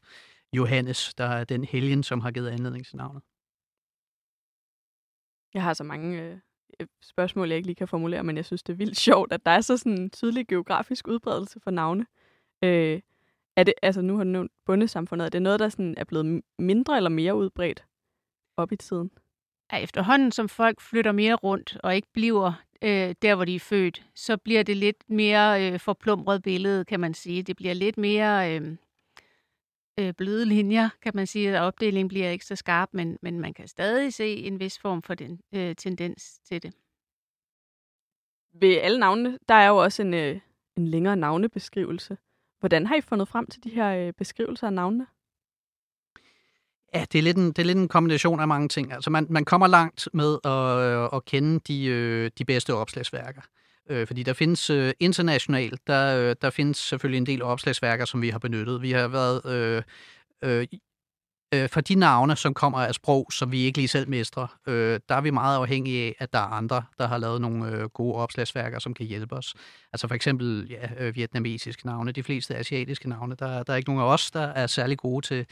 Johannes, 0.53 1.13
der 1.13 1.25
er 1.25 1.43
den 1.43 1.63
helgen, 1.63 2.03
som 2.03 2.21
har 2.21 2.31
givet 2.31 2.49
anledning 2.49 2.85
til 2.85 2.97
navnet. 2.97 3.23
Jeg 5.53 5.63
har 5.63 5.73
så 5.73 5.83
mange 5.83 6.21
øh, 6.21 6.37
øh, 6.79 6.87
spørgsmål, 7.01 7.47
jeg 7.47 7.57
ikke 7.57 7.67
lige 7.67 7.75
kan 7.75 7.87
formulere, 7.87 8.23
men 8.23 8.37
jeg 8.37 8.45
synes, 8.45 8.63
det 8.63 8.73
er 8.73 8.77
vildt 8.77 8.97
sjovt, 8.97 9.33
at 9.33 9.45
der 9.45 9.51
er 9.51 9.61
så 9.61 9.77
sådan 9.77 10.01
en 10.01 10.09
tydelig 10.09 10.47
geografisk 10.47 11.07
udbredelse 11.07 11.59
for 11.59 11.71
navne. 11.71 12.05
Øh, 12.63 13.01
er 13.55 13.63
det, 13.63 13.73
altså 13.81 14.01
nu 14.01 14.17
har 14.17 14.23
du 14.23 14.29
nævnt 14.29 14.51
bundesamfundet, 14.65 15.25
er 15.25 15.29
det 15.29 15.41
noget, 15.41 15.59
der 15.59 15.69
sådan 15.69 15.95
er 15.97 16.03
blevet 16.03 16.41
mindre 16.59 16.97
eller 16.97 17.09
mere 17.09 17.35
udbredt 17.35 17.85
op 18.57 18.71
i 18.71 18.75
tiden? 18.75 19.11
Ja, 19.71 19.77
efterhånden, 19.77 20.31
som 20.31 20.49
folk 20.49 20.81
flytter 20.81 21.11
mere 21.11 21.35
rundt 21.35 21.77
og 21.83 21.95
ikke 21.95 22.07
bliver 22.13 22.53
øh, 22.81 23.15
der, 23.21 23.35
hvor 23.35 23.45
de 23.45 23.55
er 23.55 23.59
født, 23.59 24.05
så 24.15 24.37
bliver 24.37 24.63
det 24.63 24.77
lidt 24.77 25.09
mere 25.09 25.71
øh, 25.71 25.79
forplumret 25.79 26.43
billede, 26.43 26.85
kan 26.85 26.99
man 26.99 27.13
sige. 27.13 27.43
Det 27.43 27.55
bliver 27.55 27.73
lidt 27.73 27.97
mere 27.97 28.55
øh, 28.55 28.75
øh, 29.99 30.13
bløde 30.13 30.45
linjer, 30.45 30.89
kan 31.01 31.11
man 31.15 31.27
sige, 31.27 31.57
at 31.57 31.61
opdelingen 31.61 32.07
bliver 32.07 32.29
ikke 32.29 32.45
så 32.45 32.55
skarp, 32.55 32.89
men, 32.91 33.17
men 33.21 33.39
man 33.39 33.53
kan 33.53 33.67
stadig 33.67 34.13
se 34.13 34.35
en 34.35 34.59
vis 34.59 34.79
form 34.79 35.01
for 35.01 35.13
den 35.13 35.39
øh, 35.55 35.75
tendens 35.75 36.39
til 36.39 36.63
det. 36.63 36.73
Ved 38.53 38.77
alle 38.77 38.99
navne, 38.99 39.39
der 39.49 39.53
er 39.55 39.67
jo 39.67 39.77
også 39.77 40.01
en, 40.01 40.13
øh, 40.13 40.39
en 40.77 40.87
længere 40.87 41.15
navnebeskrivelse. 41.15 42.17
Hvordan 42.59 42.87
har 42.87 42.95
I 42.95 43.01
fundet 43.01 43.27
frem 43.27 43.47
til 43.47 43.63
de 43.63 43.69
her 43.69 44.07
øh, 44.07 44.13
beskrivelser 44.13 44.67
af 44.67 44.73
navnene? 44.73 45.07
Ja, 46.93 47.05
det 47.11 47.19
er, 47.19 47.23
lidt 47.23 47.37
en, 47.37 47.47
det 47.47 47.59
er 47.59 47.63
lidt 47.63 47.77
en 47.77 47.87
kombination 47.87 48.39
af 48.39 48.47
mange 48.47 48.67
ting. 48.67 48.93
Altså 48.93 49.09
man, 49.09 49.27
man 49.29 49.45
kommer 49.45 49.67
langt 49.67 50.09
med 50.13 50.37
at, 50.43 50.51
øh, 50.51 51.09
at 51.13 51.25
kende 51.25 51.59
de, 51.59 51.85
øh, 51.85 52.31
de 52.37 52.45
bedste 52.45 52.73
opslagsværker. 52.73 53.41
Øh, 53.89 54.07
fordi 54.07 54.23
der 54.23 54.33
findes 54.33 54.69
øh, 54.69 54.93
internationalt, 54.99 55.87
der, 55.87 56.29
øh, 56.29 56.35
der 56.41 56.49
findes 56.49 56.77
selvfølgelig 56.77 57.17
en 57.17 57.25
del 57.25 57.41
opslagsværker, 57.41 58.05
som 58.05 58.21
vi 58.21 58.29
har 58.29 58.39
benyttet. 58.39 58.81
Vi 58.81 58.91
har 58.91 59.07
været 59.07 59.45
øh, 59.45 59.83
øh, 60.43 60.67
øh, 61.53 61.69
for 61.69 61.81
de 61.81 61.95
navne, 61.95 62.35
som 62.35 62.53
kommer 62.53 62.79
af 62.79 62.95
sprog, 62.95 63.27
som 63.31 63.51
vi 63.51 63.59
ikke 63.59 63.77
lige 63.77 63.87
selv 63.87 64.09
mestrer, 64.09 64.47
øh, 64.67 64.99
der 65.09 65.15
er 65.15 65.21
vi 65.21 65.29
meget 65.29 65.57
afhængige 65.57 66.07
af, 66.07 66.15
at 66.19 66.33
der 66.33 66.39
er 66.39 66.43
andre, 66.43 66.83
der 66.99 67.07
har 67.07 67.17
lavet 67.17 67.41
nogle 67.41 67.71
øh, 67.71 67.83
gode 67.83 68.15
opslagsværker, 68.15 68.79
som 68.79 68.93
kan 68.93 69.05
hjælpe 69.05 69.35
os. 69.35 69.53
Altså 69.93 70.07
for 70.07 70.15
eksempel 70.15 70.67
ja, 70.69 71.05
øh, 71.05 71.15
vietnamesiske 71.15 71.85
navne, 71.85 72.11
de 72.11 72.23
fleste 72.23 72.55
asiatiske 72.55 73.09
navne. 73.09 73.35
Der, 73.35 73.63
der 73.63 73.73
er 73.73 73.77
ikke 73.77 73.89
nogen 73.89 74.03
af 74.03 74.13
os, 74.13 74.31
der 74.31 74.41
er 74.47 74.67
særlig 74.67 74.97
gode 74.97 75.25
til 75.25 75.45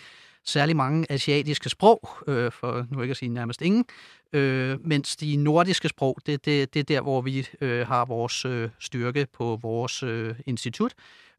særlig 0.47 0.75
mange 0.75 1.11
asiatiske 1.11 1.69
sprog, 1.69 2.09
øh, 2.27 2.51
for 2.51 2.85
nu 2.91 3.01
ikke 3.01 3.11
at 3.11 3.17
sige 3.17 3.29
nærmest 3.29 3.61
ingen, 3.61 3.85
øh, 4.33 4.87
mens 4.87 5.15
de 5.15 5.35
nordiske 5.35 5.89
sprog, 5.89 6.17
det, 6.25 6.45
det, 6.45 6.73
det 6.73 6.79
er 6.79 6.83
der, 6.83 7.01
hvor 7.01 7.21
vi 7.21 7.47
øh, 7.61 7.87
har 7.87 8.05
vores 8.05 8.45
øh, 8.45 8.69
styrke 8.79 9.27
på 9.33 9.59
vores 9.61 10.03
øh, 10.03 10.35
institut. 10.45 10.93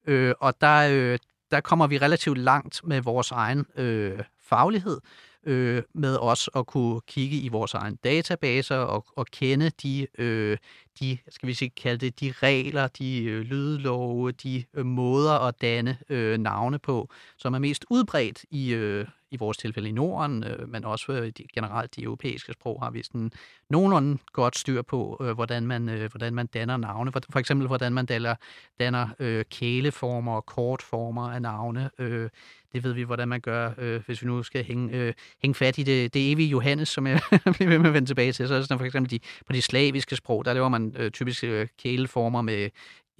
Øh, 0.07 0.35
og 0.41 0.61
der, 0.61 0.89
øh, 0.93 1.19
der 1.51 1.61
kommer 1.61 1.87
vi 1.87 1.99
relativt 1.99 2.39
langt 2.39 2.81
med 2.85 3.01
vores 3.01 3.31
egen 3.31 3.67
øh, 3.77 4.19
faglighed, 4.43 5.01
øh, 5.45 5.83
med 5.95 6.17
os 6.21 6.51
at 6.57 6.67
kunne 6.67 7.01
kigge 7.01 7.37
i 7.37 7.49
vores 7.49 7.75
egen 7.75 7.97
databaser 7.97 8.77
og, 8.77 9.05
og 9.17 9.27
kende 9.27 9.71
de, 9.83 10.07
øh, 10.19 10.57
de, 11.01 11.19
skal 11.29 11.47
vi 11.47 11.55
sige, 11.55 11.71
kalde 11.71 11.99
det, 12.07 12.21
de 12.21 12.33
regler, 12.43 12.89
de 12.89 13.25
øh, 13.25 13.41
lydlove, 13.41 14.33
de 14.33 14.65
øh, 14.75 14.87
måder 14.87 15.39
at 15.39 15.55
danne 15.61 15.99
øh, 16.09 16.39
navne 16.39 16.79
på, 16.79 17.09
som 17.37 17.55
er 17.55 17.59
mest 17.59 17.85
udbredt 17.91 18.45
i, 18.51 18.73
øh, 18.75 19.07
i 19.31 19.37
vores 19.37 19.57
tilfælde 19.57 19.89
i 19.89 19.93
Norden, 19.93 20.45
øh, 20.45 20.69
men 20.69 20.85
også 20.85 21.13
øh, 21.13 21.33
de, 21.39 21.45
generelt 21.55 21.97
de 21.97 22.03
europæiske 22.03 22.53
sprog 22.53 22.83
har 22.83 22.91
vi 22.91 23.03
sådan 23.03 23.31
nogenlunde 23.71 24.19
godt 24.33 24.59
styr 24.59 24.83
på, 24.83 25.17
øh, 25.21 25.31
hvordan, 25.31 25.67
man, 25.67 25.89
øh, 25.89 26.11
hvordan 26.11 26.35
man 26.35 26.47
danner 26.47 26.77
navne. 26.77 27.13
For, 27.13 27.21
for 27.31 27.39
eksempel, 27.39 27.67
hvordan 27.67 27.93
man 27.93 28.07
danner, 28.07 28.35
danner 28.81 29.09
øh, 29.19 29.45
kæleformer 29.51 30.33
og 30.33 30.47
kortformer 30.47 31.31
af 31.31 31.43
navne. 31.43 31.91
Øh, 31.99 32.31
det 32.73 32.85
ved 32.85 32.93
vi, 32.93 33.03
hvordan 33.03 33.29
man 33.29 33.41
gør, 33.41 33.73
øh, 33.79 34.03
hvis 34.07 34.23
vi 34.23 34.27
nu 34.27 34.43
skal 34.43 34.65
hænge, 34.65 34.97
øh, 34.97 35.13
hænge 35.43 35.55
fat 35.55 35.79
i 35.79 35.83
det, 35.83 36.15
det 36.15 36.33
evige 36.33 36.49
Johannes, 36.49 36.89
som 36.89 37.07
jeg 37.07 37.21
bliver 37.55 37.69
ved 37.69 37.79
med 37.79 37.87
at 37.87 37.95
vende 37.95 38.09
tilbage 38.09 38.33
til. 38.33 38.49
Så 38.49 38.55
er 38.55 38.59
det 38.59 38.67
sådan, 38.69 38.79
for 38.79 38.87
eksempel 38.87 39.11
de, 39.11 39.19
på 39.47 39.53
de 39.53 39.63
slaviske 39.63 40.17
sprog, 40.17 40.45
der 40.45 40.53
laver 40.53 40.69
man 40.69 40.95
øh, 40.99 41.11
typisk 41.11 41.45
øh, 41.45 41.69
kæleformer 41.79 42.43
med 42.43 42.71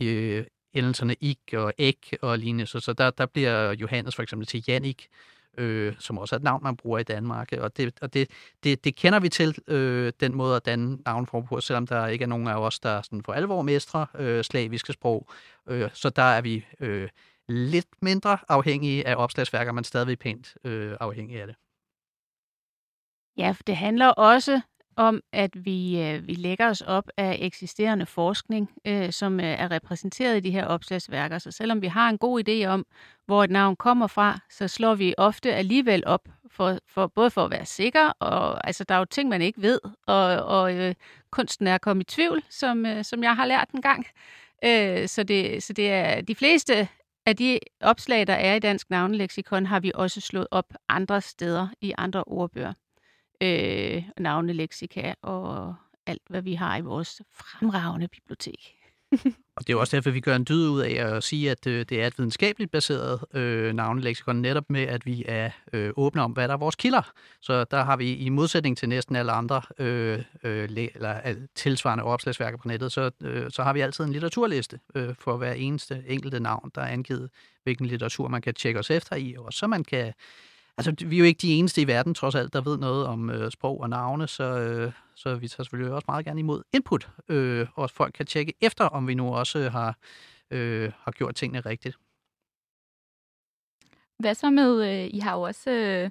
øh, 0.03 0.45
endelserne 0.73 1.17
ik 1.21 1.39
og 1.53 1.73
æg 1.79 2.13
og 2.23 2.39
lignende. 2.39 2.67
Så, 2.67 2.81
så 2.81 2.93
der, 2.93 3.11
der 3.11 3.27
bliver 3.27 3.73
Johannes 3.73 4.15
for 4.15 4.23
eksempel 4.23 4.47
til 4.47 4.65
Jannik, 4.69 5.09
øh, 5.59 5.95
som 5.99 6.19
også 6.19 6.35
er 6.35 6.39
et 6.39 6.43
navn, 6.43 6.63
man 6.63 6.77
bruger 6.77 6.99
i 6.99 7.03
Danmark. 7.03 7.53
Og 7.53 7.77
det, 7.77 7.99
og 8.01 8.15
det, 8.15 8.31
det, 8.65 8.85
det 8.85 8.97
kender 8.97 9.21
vi 9.21 9.29
til, 9.29 9.59
øh, 9.67 10.13
den 10.21 10.35
måde 10.35 10.57
at 10.57 10.67
danne 10.67 10.99
navnform 11.07 11.47
på, 11.47 11.61
selvom 11.61 11.87
der 11.87 12.07
ikke 12.07 12.23
er 12.23 12.27
nogen 12.27 12.49
af 12.49 12.55
os, 12.55 12.81
der 12.81 13.03
sådan 13.03 13.23
for 13.23 13.33
alvor 13.33 13.63
mestre 13.63 14.07
øh, 14.19 14.45
slaviske 14.45 14.93
sprog. 14.93 15.29
Øh, 15.69 15.91
så 15.93 16.11
der 16.11 16.23
er 16.23 16.41
vi 16.41 16.67
øh, 16.81 17.09
lidt 17.49 17.89
mindre 18.03 18.39
afhængige 18.49 19.07
af 19.07 19.17
opslagsværker, 19.17 19.73
men 19.73 19.85
stadigvæk 19.85 20.19
pænt 20.19 20.55
øh, 20.65 20.97
afhængige 21.01 21.41
af 21.41 21.47
det. 21.47 21.57
Ja, 23.37 23.51
for 23.51 23.63
det 23.63 23.77
handler 23.77 24.09
også 24.09 24.61
om, 24.99 25.21
at 25.33 25.65
vi, 25.65 26.01
øh, 26.03 26.27
vi 26.27 26.35
lægger 26.35 26.69
os 26.69 26.81
op 26.81 27.05
af 27.17 27.39
eksisterende 27.41 28.07
forskning, 28.07 28.71
øh, 28.87 29.13
som 29.13 29.41
øh, 29.41 29.47
er 29.47 29.71
repræsenteret 29.71 30.37
i 30.37 30.41
de 30.41 30.51
her 30.51 30.67
opslagsværker. 30.67 31.39
Så 31.39 31.51
selvom 31.51 31.83
vi 31.83 31.87
har 31.87 32.09
en 32.09 32.19
god 32.19 32.49
idé 32.49 32.67
om, 32.67 32.87
hvor 33.27 33.45
et 33.45 33.51
navn 33.51 33.77
kommer 33.77 34.07
fra, 34.07 34.39
så 34.51 34.69
slår 34.69 34.95
vi 34.95 35.15
ofte 35.19 35.55
alligevel 35.55 36.03
op, 36.07 36.29
for, 36.51 36.79
for, 36.89 37.07
både 37.07 37.31
for 37.31 37.45
at 37.45 37.51
være 37.51 37.67
sikker, 37.67 38.09
og 38.19 38.67
altså, 38.67 38.85
der 38.85 38.95
er 38.95 38.99
jo 38.99 39.05
ting, 39.05 39.29
man 39.29 39.43
ikke 39.43 39.63
ved, 39.63 39.81
og, 40.07 40.25
og 40.37 40.75
øh, 40.75 40.95
kunsten 41.31 41.67
er 41.67 41.75
at 41.75 41.81
komme 41.81 42.01
i 42.01 42.05
tvivl, 42.05 42.43
som, 42.51 42.87
øh, 42.87 43.05
som 43.05 43.23
jeg 43.23 43.37
har 43.37 43.47
lært 43.47 43.71
en 43.71 43.83
gang. 43.83 44.07
Øh, 44.65 45.09
så, 45.09 45.23
det, 45.23 45.63
så 45.63 45.73
det 45.73 45.91
er 45.91 46.21
de 46.21 46.35
fleste 46.35 46.89
af 47.27 47.37
de 47.37 47.59
opslag, 47.81 48.27
der 48.27 48.33
er 48.33 48.55
i 48.55 48.59
Dansk 48.59 48.91
Navneleksikon, 48.91 49.67
har 49.67 49.81
vi 49.81 49.93
også 49.95 50.21
slået 50.21 50.47
op 50.51 50.75
andre 50.89 51.21
steder 51.21 51.69
i 51.81 51.93
andre 51.99 52.25
ordbøger 52.25 52.73
øh, 53.41 54.03
navneleksika 54.19 55.15
og 55.23 55.75
alt, 56.07 56.23
hvad 56.29 56.43
vi 56.43 56.55
har 56.55 56.77
i 56.77 56.81
vores 56.81 57.23
fremragende 57.33 58.09
bibliotek. 58.09 58.75
og 59.57 59.67
det 59.67 59.73
er 59.73 59.77
også 59.77 59.97
derfor, 59.97 60.11
vi 60.11 60.21
gør 60.21 60.37
en 60.37 60.45
dyd 60.49 60.69
ud 60.69 60.81
af 60.81 60.91
at 60.91 61.25
sige, 61.25 61.51
at 61.51 61.67
øh, 61.67 61.87
det 61.89 62.03
er 62.03 62.07
et 62.07 62.19
videnskabeligt 62.19 62.71
baseret 62.71 63.25
øh, 63.35 63.73
navneleksikon, 63.73 64.37
netop 64.37 64.71
med, 64.71 64.83
at 64.83 65.07
vi 65.07 65.25
er 65.29 65.51
øh, 65.73 65.91
åbne 65.97 66.23
om, 66.23 66.33
hvad 66.33 66.49
der 66.49 66.55
er 66.55 66.59
vores 66.59 66.77
kilder. 66.77 67.13
Så 67.41 67.65
der 67.65 67.85
har 67.85 67.97
vi 67.97 68.15
i 68.15 68.29
modsætning 68.29 68.77
til 68.79 68.89
næsten 68.89 69.17
alle 69.17 69.33
andre 69.33 69.63
øh, 69.79 70.23
øh, 70.43 70.69
eller 70.95 71.35
tilsvarende 71.55 72.05
opslagsværker 72.05 72.59
på 72.59 72.69
nettet, 72.69 72.93
så, 72.93 73.11
øh, 73.23 73.51
så 73.51 73.63
har 73.63 73.73
vi 73.73 73.81
altid 73.81 74.05
en 74.05 74.13
litteraturliste 74.13 74.81
øh, 74.95 75.15
for 75.19 75.37
hver 75.37 75.53
eneste 75.53 76.03
enkelte 76.07 76.41
navn, 76.41 76.71
der 76.75 76.81
er 76.81 76.89
angivet, 76.89 77.31
hvilken 77.63 77.87
litteratur 77.87 78.29
man 78.29 78.43
kan 78.43 78.55
tjekke 78.55 78.81
os 78.81 78.91
efter 78.91 79.17
i, 79.17 79.35
og 79.39 79.53
så 79.53 79.67
man 79.67 79.85
kan 79.85 80.13
Altså, 80.79 80.95
vi 81.07 81.17
er 81.17 81.19
jo 81.19 81.25
ikke 81.25 81.39
de 81.39 81.55
eneste 81.55 81.83
i 81.83 81.87
verden, 81.87 82.15
trods 82.15 82.35
alt, 82.35 82.53
der 82.53 82.61
ved 82.61 82.79
noget 82.79 83.07
om 83.07 83.31
øh, 83.31 83.51
sprog 83.51 83.81
og 83.81 83.91
navne, 83.91 84.29
så, 84.29 84.45
øh, 84.45 84.93
så 85.15 85.35
vi 85.35 85.49
tager 85.49 85.63
selvfølgelig 85.65 85.95
også 85.95 86.05
meget 86.09 86.25
gerne 86.25 86.41
imod 86.41 86.63
input, 86.73 87.11
øh, 87.29 87.67
og 87.75 87.91
folk 87.91 88.13
kan 88.13 88.27
tjekke 88.27 88.55
efter, 88.61 88.85
om 88.85 89.09
vi 89.09 89.15
nu 89.15 89.35
også 89.35 89.69
har, 89.69 89.99
øh, 90.51 90.93
har 90.99 91.13
gjort 91.13 91.35
tingene 91.35 91.61
rigtigt. 91.61 91.99
Hvad 94.19 94.35
så 94.35 94.51
med, 94.51 95.03
øh, 95.03 95.11
I 95.15 95.19
har 95.19 95.35
jo 95.35 95.43
også 95.43 95.71
øh, 95.71 96.11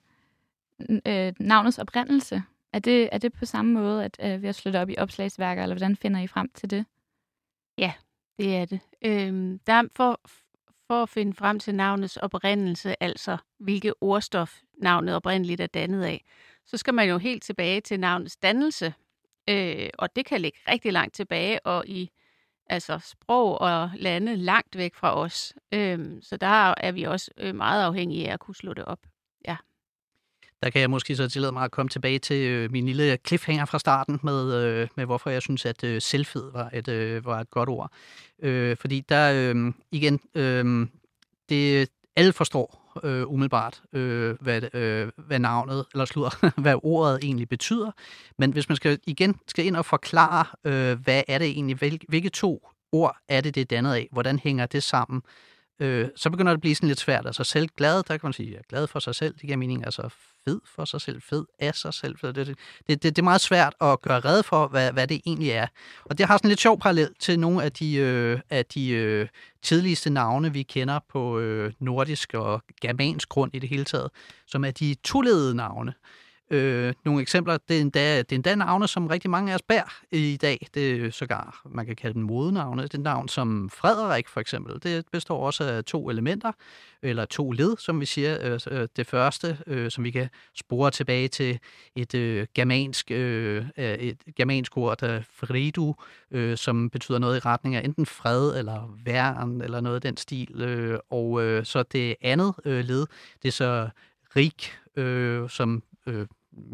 øh, 1.07 1.33
navnets 1.39 1.79
oprindelse. 1.79 2.43
Er 2.73 2.79
det, 2.79 3.09
er 3.11 3.17
det 3.17 3.33
på 3.33 3.45
samme 3.45 3.73
måde, 3.73 4.05
at 4.05 4.17
øh, 4.23 4.41
vi 4.41 4.45
har 4.45 4.53
slået 4.53 4.75
op 4.75 4.89
i 4.89 4.95
opslagsværker, 4.97 5.63
eller 5.63 5.75
hvordan 5.75 5.95
finder 5.95 6.19
I 6.19 6.27
frem 6.27 6.49
til 6.53 6.69
det? 6.69 6.85
Ja, 7.77 7.93
det 8.37 8.55
er 8.55 8.65
det. 8.65 8.79
Øhm, 9.01 9.59
der 9.59 9.83
for, 9.95 10.21
for 10.87 11.03
at 11.03 11.09
finde 11.09 11.33
frem 11.33 11.59
til 11.59 11.75
navnets 11.75 12.17
oprindelse, 12.17 13.03
altså 13.03 13.37
hvilke 13.59 13.93
ordstof 14.01 14.59
navnet 14.77 15.15
oprindeligt 15.15 15.61
er 15.61 15.67
dannet 15.67 16.03
af, 16.03 16.25
så 16.65 16.77
skal 16.77 16.93
man 16.93 17.09
jo 17.09 17.17
helt 17.17 17.43
tilbage 17.43 17.81
til 17.81 17.99
navnets 17.99 18.37
dannelse. 18.37 18.93
Øh, 19.49 19.89
og 19.97 20.15
det 20.15 20.25
kan 20.25 20.41
ligge 20.41 20.59
rigtig 20.67 20.93
langt 20.93 21.15
tilbage, 21.15 21.65
og 21.65 21.87
i 21.87 22.11
altså 22.69 22.99
sprog 22.99 23.61
og 23.61 23.91
lande 23.95 24.35
langt 24.35 24.77
væk 24.77 24.95
fra 24.95 25.19
os. 25.19 25.53
Øh, 25.71 25.99
så 26.21 26.37
der 26.37 26.73
er 26.77 26.91
vi 26.91 27.03
også 27.03 27.31
øh, 27.37 27.55
meget 27.55 27.83
afhængige 27.83 28.29
af 28.29 28.33
at 28.33 28.39
kunne 28.39 28.55
slå 28.55 28.73
det 28.73 28.85
op. 28.85 28.99
Der 30.63 30.69
kan 30.69 30.81
jeg 30.81 30.89
måske 30.89 31.15
så 31.15 31.29
tillade 31.29 31.51
mig 31.51 31.63
at 31.63 31.71
komme 31.71 31.89
tilbage 31.89 32.19
til 32.19 32.47
øh, 32.47 32.71
min 32.71 32.85
lille 32.85 33.17
cliffhanger 33.27 33.65
fra 33.65 33.79
starten 33.79 34.19
med, 34.23 34.53
øh, 34.53 34.87
med 34.95 35.05
hvorfor 35.05 35.29
jeg 35.29 35.41
synes, 35.41 35.65
at 35.65 35.83
øh, 35.83 36.01
selvfed 36.01 36.51
var 36.51 36.69
et, 36.73 36.87
øh, 36.87 37.25
var 37.25 37.39
et 37.39 37.49
godt 37.49 37.69
ord. 37.69 37.91
Øh, 38.43 38.77
fordi 38.77 38.99
der 39.09 39.51
øh, 39.55 39.73
igen, 39.91 40.19
øh, 40.35 40.87
det, 41.49 41.89
alle 42.15 42.33
forstår 42.33 42.99
øh, 43.03 43.27
umiddelbart, 43.27 43.81
øh, 43.93 44.35
hvad, 44.41 44.75
øh, 44.75 45.07
hvad 45.17 45.39
navnet, 45.39 45.85
eller 45.93 46.05
slutter, 46.05 46.51
hvad 46.61 46.75
ordet 46.83 47.19
egentlig 47.23 47.49
betyder. 47.49 47.91
Men 48.37 48.51
hvis 48.51 48.69
man 48.69 48.75
skal 48.75 48.99
igen 49.07 49.39
skal 49.47 49.65
ind 49.65 49.75
og 49.75 49.85
forklare, 49.85 50.45
øh, 50.63 50.99
hvad 50.99 51.23
er 51.27 51.37
det 51.37 51.47
egentlig, 51.47 51.75
hvil, 51.75 52.01
hvilke 52.07 52.29
to 52.29 52.67
ord 52.91 53.17
er 53.27 53.41
det, 53.41 53.55
det 53.55 53.61
er 53.61 53.65
dannet 53.65 53.93
af, 53.93 54.07
hvordan 54.11 54.39
hænger 54.39 54.65
det 54.65 54.83
sammen, 54.83 55.21
øh, 55.79 56.07
så 56.15 56.29
begynder 56.29 56.51
det 56.51 56.57
at 56.57 56.61
blive 56.61 56.75
sådan 56.75 56.87
lidt 56.87 56.99
svært. 56.99 57.25
Altså 57.25 57.43
selv 57.43 57.67
glad, 57.77 58.03
der 58.03 58.17
kan 58.17 58.19
man 58.23 58.33
sige, 58.33 58.47
at 58.47 58.53
jeg 58.53 58.59
er 58.59 58.69
glad 58.69 58.87
for 58.87 58.99
sig 58.99 59.15
selv, 59.15 59.33
det 59.33 59.41
giver 59.41 59.57
mening. 59.57 59.85
Altså 59.85 60.09
fed 60.47 60.59
for 60.75 60.85
sig 60.85 61.01
selv, 61.01 61.21
fed 61.21 61.45
af 61.59 61.75
sig 61.75 61.93
selv. 61.93 62.15
Det, 62.21 62.35
det, 62.35 62.57
det, 62.87 63.03
det 63.03 63.17
er 63.17 63.23
meget 63.23 63.41
svært 63.41 63.73
at 63.81 64.01
gøre 64.01 64.19
red 64.19 64.43
for, 64.43 64.67
hvad, 64.67 64.91
hvad 64.91 65.07
det 65.07 65.21
egentlig 65.25 65.49
er. 65.49 65.67
Og 66.05 66.17
det 66.17 66.25
har 66.25 66.37
sådan 66.37 66.49
lidt 66.49 66.59
sjov 66.59 66.79
parallel 66.79 67.09
til 67.19 67.39
nogle 67.39 67.63
af 67.63 67.71
de, 67.71 67.95
øh, 67.95 68.39
af 68.49 68.65
de 68.65 68.89
øh, 68.89 69.27
tidligste 69.61 70.09
navne, 70.09 70.53
vi 70.53 70.63
kender 70.63 70.99
på 71.09 71.39
øh, 71.39 71.73
nordisk 71.79 72.33
og 72.33 72.61
germansk 72.81 73.29
grund 73.29 73.51
i 73.55 73.59
det 73.59 73.69
hele 73.69 73.85
taget, 73.85 74.09
som 74.45 74.65
er 74.65 74.71
de 74.71 74.95
toledede 75.03 75.55
navne. 75.55 75.93
Øh, 76.49 76.93
nogle 77.05 77.21
eksempler, 77.21 77.57
det 77.67 77.77
er, 77.77 77.81
endda, 77.81 78.17
det 78.17 78.31
er 78.31 78.35
endda 78.35 78.55
navne, 78.55 78.87
som 78.87 79.07
rigtig 79.07 79.29
mange 79.29 79.51
af 79.51 79.55
os 79.55 79.61
bærer 79.61 80.01
i 80.11 80.37
dag. 80.41 80.67
Det 80.73 81.05
er 81.05 81.11
sågar, 81.11 81.61
man 81.69 81.85
kan 81.85 81.95
kalde 81.95 82.13
dem 82.13 82.23
modenavne. 82.23 82.83
Det 82.83 82.93
er 82.93 82.97
navn 82.97 83.27
som 83.27 83.69
Frederik 83.69 84.27
for 84.27 84.39
eksempel. 84.39 84.83
Det 84.83 85.05
består 85.11 85.45
også 85.45 85.63
af 85.63 85.83
to 85.83 86.09
elementer, 86.09 86.51
eller 87.01 87.25
to 87.25 87.51
led, 87.51 87.77
som 87.77 87.99
vi 87.99 88.05
siger. 88.05 88.53
Øh, 88.53 88.59
øh 88.71 88.87
det 88.95 89.07
første, 89.07 89.57
øh, 89.67 89.91
som 89.91 90.03
vi 90.03 90.11
kan 90.11 90.29
spore 90.55 90.91
tilbage 90.91 91.27
til 91.27 91.59
et 91.95 92.15
øh, 92.15 92.47
germansk, 92.53 93.11
øh, 93.11 93.65
øh 93.77 93.85
et 93.85 94.17
germansk 94.35 94.77
ord, 94.77 94.97
der 94.97 95.21
fridu, 95.33 95.95
øh, 96.31 96.57
som 96.57 96.89
betyder 96.89 97.19
noget 97.19 97.37
i 97.37 97.39
retning 97.39 97.75
af 97.75 97.81
enten 97.83 98.05
fred 98.05 98.57
eller 98.57 98.97
værn, 99.05 99.61
eller 99.61 99.81
noget 99.81 99.95
af 99.95 100.01
den 100.01 100.17
stil. 100.17 100.61
Øh, 100.61 100.99
og 101.09 101.43
øh, 101.43 101.65
så 101.65 101.83
det 101.83 102.15
andet 102.21 102.53
øh, 102.65 102.85
led, 102.85 103.05
det 103.41 103.47
er 103.47 103.51
så 103.51 103.89
rig, 104.35 104.53
øh, 104.95 105.49
som 105.49 105.83
øh, 106.07 106.27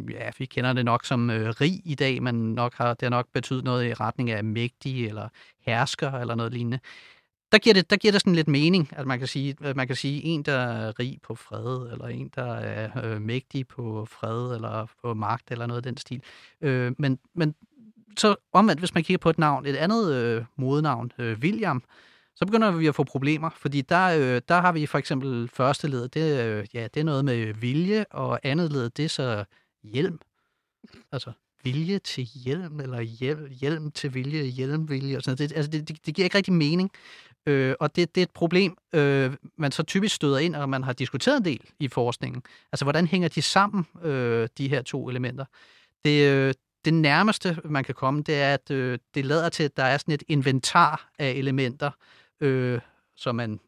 ja, 0.09 0.31
vi 0.37 0.45
kender 0.45 0.73
det 0.73 0.85
nok 0.85 1.05
som 1.05 1.29
øh, 1.29 1.49
rig 1.61 1.81
i 1.85 1.95
dag, 1.95 2.23
men 2.23 2.53
nok 2.53 2.73
har, 2.73 2.93
det 2.93 3.01
har 3.01 3.09
nok 3.09 3.27
betydet 3.33 3.63
noget 3.63 3.89
i 3.89 3.93
retning 3.93 4.31
af 4.31 4.43
mægtig 4.43 5.07
eller 5.07 5.29
hersker 5.59 6.11
eller 6.11 6.35
noget 6.35 6.53
lignende. 6.53 6.79
Der 7.51 7.59
giver, 7.59 7.73
det, 7.73 7.89
der 7.89 7.95
giver 7.97 8.11
det 8.11 8.21
sådan 8.21 8.35
lidt 8.35 8.47
mening, 8.47 8.89
at 8.91 9.07
man 9.07 9.19
kan 9.19 9.27
sige, 9.27 9.55
at 9.61 9.75
man 9.75 9.87
kan 9.87 9.95
sige 9.95 10.23
en, 10.23 10.43
der 10.43 10.57
er 10.57 10.99
rig 10.99 11.19
på 11.23 11.35
fred, 11.35 11.91
eller 11.91 12.07
en, 12.07 12.31
der 12.35 12.53
er 12.53 13.05
øh, 13.05 13.21
mægtig 13.21 13.67
på 13.67 14.05
fred, 14.05 14.55
eller 14.55 14.87
på 15.03 15.13
magt, 15.13 15.51
eller 15.51 15.65
noget 15.65 15.77
af 15.77 15.83
den 15.83 15.97
stil. 15.97 16.21
Øh, 16.61 16.91
men, 16.97 17.19
men 17.35 17.55
så 18.17 18.35
omvendt, 18.53 18.81
hvis 18.81 18.93
man 18.93 19.03
kigger 19.03 19.17
på 19.17 19.29
et 19.29 19.37
navn, 19.37 19.65
et 19.65 19.75
andet 19.75 20.13
øh, 20.13 20.45
modenavn, 20.55 21.11
øh, 21.19 21.37
William, 21.39 21.83
så 22.35 22.45
begynder 22.45 22.71
vi 22.71 22.87
at 22.87 22.95
få 22.95 23.03
problemer, 23.03 23.49
fordi 23.49 23.81
der, 23.81 24.05
øh, 24.07 24.41
der 24.47 24.61
har 24.61 24.71
vi 24.71 24.85
for 24.85 24.97
eksempel 24.97 25.47
første 25.47 25.87
led, 25.87 26.07
det, 26.07 26.45
øh, 26.45 26.65
ja, 26.73 26.87
det 26.93 26.99
er 26.99 27.03
noget 27.03 27.25
med 27.25 27.53
vilje, 27.53 28.05
og 28.11 28.39
andet 28.43 28.71
led, 28.71 28.89
det 28.89 29.05
er 29.05 29.09
så 29.09 29.45
hjelm. 29.83 30.19
Altså, 31.11 31.31
vilje 31.63 31.99
til 31.99 32.23
hjelm, 32.23 32.79
eller 32.79 33.01
hjelm, 33.01 33.47
hjelm 33.51 33.91
til 33.91 34.13
vilje, 34.13 34.43
hjelmvilje, 34.43 35.17
og 35.17 35.23
sådan 35.23 35.37
noget. 35.39 35.49
Det, 35.49 35.55
altså, 35.55 35.71
det, 35.71 35.87
det, 35.87 36.05
det 36.05 36.15
giver 36.15 36.23
ikke 36.23 36.37
rigtig 36.37 36.53
mening. 36.53 36.91
Øh, 37.45 37.75
og 37.79 37.95
det, 37.95 38.15
det 38.15 38.21
er 38.21 38.25
et 38.25 38.31
problem, 38.31 38.77
øh, 38.93 39.33
man 39.57 39.71
så 39.71 39.83
typisk 39.83 40.15
støder 40.15 40.37
ind, 40.37 40.55
og 40.55 40.69
man 40.69 40.83
har 40.83 40.93
diskuteret 40.93 41.37
en 41.37 41.45
del 41.45 41.61
i 41.79 41.87
forskningen. 41.87 42.43
Altså, 42.71 42.85
hvordan 42.85 43.07
hænger 43.07 43.27
de 43.27 43.41
sammen, 43.41 43.85
øh, 44.03 44.47
de 44.57 44.69
her 44.69 44.81
to 44.81 45.09
elementer? 45.09 45.45
Det, 46.05 46.31
øh, 46.31 46.53
det 46.85 46.93
nærmeste, 46.93 47.57
man 47.65 47.83
kan 47.83 47.95
komme, 47.95 48.21
det 48.21 48.35
er, 48.35 48.53
at 48.53 48.71
øh, 48.71 48.99
det 49.15 49.25
lader 49.25 49.49
til, 49.49 49.63
at 49.63 49.77
der 49.77 49.83
er 49.83 49.97
sådan 49.97 50.13
et 50.13 50.23
inventar 50.27 51.11
af 51.19 51.31
elementer, 51.31 51.91
øh, 52.41 52.79
som 53.15 53.35
man 53.35 53.59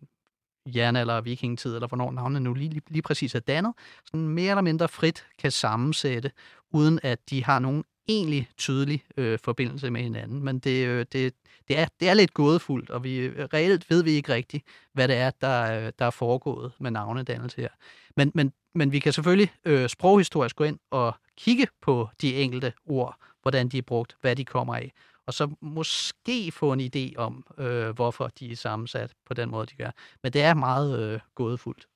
jern- 0.68 0.96
eller 0.96 1.22
vikingetid, 1.22 1.76
eller 1.76 1.88
hvornår 1.88 2.12
navnene 2.12 2.40
nu 2.40 2.54
lige, 2.54 2.70
lige, 2.70 2.82
lige 2.88 3.02
præcis 3.02 3.36
er 3.36 3.40
dannet, 3.40 3.74
sådan 4.06 4.28
mere 4.28 4.50
eller 4.50 4.62
mindre 4.62 4.88
frit 4.88 5.26
kan 5.40 5.52
sammensætte, 5.52 6.32
uden 6.72 7.00
at 7.04 7.30
de 7.30 7.44
har 7.44 7.60
nogen 7.60 7.84
egentlig 8.08 8.50
tydelig 8.58 9.04
øh, 9.18 9.40
forbindelse 9.44 9.90
med 9.90 10.02
hinanden. 10.02 10.44
Men 10.44 10.60
det, 10.60 10.88
øh, 10.88 11.06
det, 11.12 11.34
det, 11.68 11.80
er, 11.80 11.86
det 12.00 12.10
er 12.10 12.14
lidt 12.14 12.34
gådefuldt, 12.34 12.90
og 12.90 13.04
vi 13.04 13.18
øh, 13.18 13.48
reelt 13.54 13.90
ved 13.90 14.04
vi 14.04 14.12
ikke 14.12 14.34
rigtigt, 14.34 14.64
hvad 14.94 15.08
det 15.08 15.16
er, 15.16 15.32
der, 15.42 15.86
øh, 15.86 15.92
der 16.00 16.06
er 16.06 16.10
foregået 16.10 16.72
med 16.80 16.92
navnedannelse 16.92 17.62
her. 17.62 17.70
Men, 18.16 18.32
men, 18.34 18.54
men 18.76 18.92
vi 18.92 19.00
kan 19.00 19.14
selvfølgelig 19.14 19.52
øh, 19.66 19.90
sproghistorisk 19.90 20.56
gå 20.56 20.64
ind 20.64 20.80
og 20.92 21.16
kigge 21.38 21.68
på 21.82 22.10
de 22.22 22.36
enkelte 22.36 22.74
ord, 22.86 23.16
hvordan 23.42 23.70
de 23.70 23.78
er 23.78 23.82
brugt, 23.82 24.18
hvad 24.22 24.36
de 24.36 24.46
kommer 24.46 24.76
af, 24.76 24.92
og 25.28 25.34
så 25.34 25.56
måske 25.62 26.52
få 26.52 26.74
en 26.74 26.82
idé 26.82 27.16
om, 27.18 27.46
øh, 27.58 27.90
hvorfor 27.90 28.28
de 28.28 28.52
er 28.52 28.56
sammensat 28.56 29.14
på 29.26 29.34
den 29.34 29.50
måde, 29.50 29.66
de 29.66 29.76
gør. 29.76 29.92
Men 30.24 30.34
det 30.34 30.42
er 30.42 30.54
meget 30.54 31.00
øh, 31.00 31.20
gådefuldt. 31.36 31.88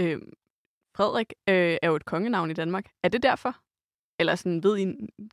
Øh, 0.00 0.22
Frederik 0.96 1.32
øh, 1.48 1.76
er 1.82 1.88
jo 1.88 1.96
et 1.96 2.04
kongenavn 2.04 2.50
i 2.50 2.54
Danmark. 2.54 2.90
Er 3.02 3.08
det 3.08 3.22
derfor? 3.22 3.56
Eller 4.18 4.34
sådan, 4.34 4.62
ved 4.62 4.78
I, 4.78 4.86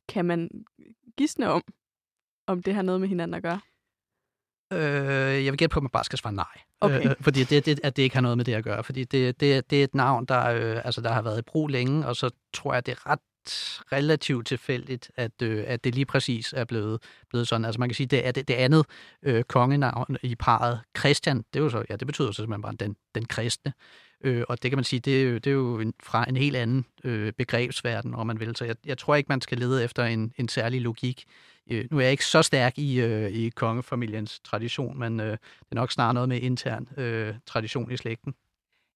kan 0.08 0.24
man 0.24 0.64
gisne 1.16 1.50
om, 1.50 1.62
om 2.46 2.62
det 2.62 2.74
har 2.74 2.82
noget 2.82 3.00
med 3.00 3.08
hinanden 3.08 3.34
at 3.34 3.42
gøre? 3.42 3.60
Øh, 4.72 5.44
jeg 5.44 5.52
vil 5.52 5.58
gætte 5.58 5.72
på, 5.72 5.78
at 5.78 5.82
man 5.82 5.90
bare 5.90 6.04
skal 6.04 6.18
svare 6.18 6.34
nej. 6.34 6.60
Okay. 6.80 7.10
Øh, 7.10 7.16
fordi 7.20 7.44
det, 7.44 7.66
det, 7.66 7.80
at 7.82 7.96
det 7.96 8.02
ikke 8.02 8.16
har 8.16 8.20
noget 8.20 8.36
med 8.36 8.44
det 8.44 8.54
at 8.54 8.64
gøre. 8.64 8.84
Fordi 8.84 9.04
det, 9.04 9.40
det, 9.40 9.70
det 9.70 9.80
er 9.80 9.84
et 9.84 9.94
navn, 9.94 10.24
der, 10.24 10.50
øh, 10.50 10.84
altså, 10.84 11.00
der 11.00 11.12
har 11.12 11.22
været 11.22 11.38
i 11.38 11.42
brug 11.42 11.68
længe, 11.68 12.06
og 12.06 12.16
så 12.16 12.30
tror 12.52 12.74
jeg, 12.74 12.86
det 12.86 12.92
er 12.92 13.06
ret 13.06 13.20
relativt 13.92 14.46
tilfældigt, 14.46 15.10
at, 15.16 15.42
øh, 15.42 15.64
at 15.66 15.84
det 15.84 15.94
lige 15.94 16.06
præcis 16.06 16.52
er 16.52 16.64
blevet, 16.64 17.02
blevet 17.28 17.48
sådan. 17.48 17.64
Altså 17.64 17.80
man 17.80 17.88
kan 17.88 17.94
sige, 17.94 18.06
det 18.06 18.26
er 18.26 18.32
det, 18.32 18.48
det 18.48 18.54
andet 18.54 18.86
øh, 19.22 19.44
kongenavn 19.44 20.16
i 20.22 20.34
parret. 20.34 20.80
Christian, 20.98 21.36
det 21.36 21.60
er 21.60 21.64
jo 21.64 21.70
så, 21.70 21.84
ja, 21.90 21.96
det 21.96 22.06
betyder 22.06 22.32
så 22.32 22.36
simpelthen 22.36 22.62
bare 22.62 22.74
den, 22.80 22.96
den 23.14 23.24
kristne. 23.24 23.72
Øh, 24.24 24.44
og 24.48 24.62
det 24.62 24.70
kan 24.70 24.78
man 24.78 24.84
sige, 24.84 25.00
det 25.00 25.22
er 25.22 25.24
jo, 25.30 25.34
det 25.34 25.46
er 25.46 25.54
jo 25.54 25.80
en, 25.80 25.94
fra 26.02 26.24
en 26.28 26.36
helt 26.36 26.56
anden 26.56 26.86
øh, 27.04 27.32
begrebsverden, 27.32 28.14
om 28.14 28.26
man 28.26 28.40
vil. 28.40 28.56
Så 28.56 28.64
jeg, 28.64 28.76
jeg 28.86 28.98
tror 28.98 29.14
ikke, 29.14 29.28
man 29.28 29.40
skal 29.40 29.58
lede 29.58 29.84
efter 29.84 30.04
en, 30.04 30.32
en 30.38 30.48
særlig 30.48 30.80
logik. 30.80 31.24
Øh, 31.70 31.84
nu 31.90 31.98
er 31.98 32.02
jeg 32.02 32.10
ikke 32.10 32.26
så 32.26 32.42
stærk 32.42 32.78
i, 32.78 33.00
øh, 33.00 33.30
i 33.30 33.48
kongefamiliens 33.48 34.40
tradition, 34.40 34.98
men 34.98 35.20
øh, 35.20 35.30
det 35.30 35.70
er 35.70 35.74
nok 35.74 35.92
snarere 35.92 36.14
noget 36.14 36.28
med 36.28 36.40
intern 36.40 36.88
øh, 36.96 37.34
tradition 37.46 37.92
i 37.92 37.96
slægten. 37.96 38.34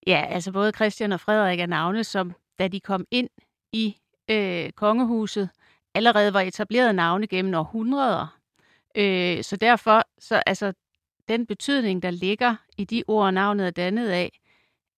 Ja, 0.07 0.25
altså 0.29 0.53
både 0.53 0.73
Christian 0.73 1.13
og 1.13 1.21
Frederik 1.21 1.61
er 1.61 1.67
navne, 1.67 2.05
som 2.05 2.33
da 2.59 2.69
de 2.69 2.81
kom 2.81 3.07
ind 3.11 3.29
i 3.73 3.97
øh, 4.31 4.71
kongehuset 4.71 5.51
allerede 5.95 6.35
var 6.35 6.41
etableret 6.41 6.95
navne 6.95 7.27
gennem 7.27 7.55
århundreder. 7.55 8.39
Øh, 8.95 9.43
så 9.45 9.57
derfor, 9.57 10.03
så 10.19 10.43
altså, 10.47 10.73
den 11.29 11.47
betydning, 11.47 12.03
der 12.03 12.11
ligger 12.11 12.57
i 12.77 12.85
de 12.85 13.05
ord, 13.09 13.35
navnet 13.35 13.67
er 13.67 13.71
dannet 13.71 14.09
af, 14.09 14.41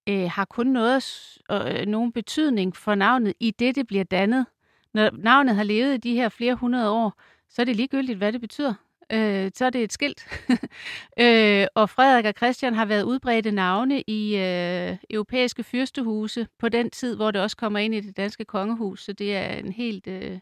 øh, 0.09 0.31
har 0.31 0.45
kun 0.45 0.67
noget, 0.67 1.05
øh, 1.51 1.87
nogen 1.87 2.13
betydning 2.13 2.77
for 2.77 2.95
navnet 2.95 3.35
i 3.41 3.51
det, 3.51 3.75
det 3.75 3.87
bliver 3.87 4.05
dannet. 4.05 4.47
Når 4.95 5.11
navnet 5.11 5.55
har 5.55 5.63
levet 5.63 5.95
i 5.95 5.97
de 5.97 6.15
her 6.15 6.29
flere 6.29 6.55
hundrede 6.55 6.91
år, 6.91 7.21
så 7.49 7.63
er 7.63 7.67
det 7.67 7.77
ligegyldigt, 7.77 8.19
hvad 8.19 8.33
det 8.33 8.41
betyder 8.41 8.75
øh, 9.13 9.51
så 9.55 9.65
er 9.65 9.71
det 9.71 9.83
et 9.83 9.93
skilt. 9.93 10.27
øh, 11.25 11.67
og 11.75 11.91
Frederik 11.91 12.25
og 12.25 12.35
Christian 12.37 12.75
har 12.75 12.85
været 12.85 13.03
udbredte 13.03 13.51
navne 13.51 14.03
i 14.07 14.37
øh, 14.37 14.97
europæiske 15.11 15.63
fyrstehuse 15.63 16.47
på 16.59 16.69
den 16.69 16.91
tid, 16.91 17.17
hvor 17.17 17.31
det 17.31 17.41
også 17.41 17.57
kommer 17.57 17.79
ind 17.79 17.95
i 17.95 18.01
det 18.01 18.17
danske 18.17 18.45
kongehus. 18.45 19.05
Så 19.05 19.13
det 19.13 19.37
er 19.37 19.53
en 19.53 19.73
helt 19.73 20.07
øh, 20.07 20.39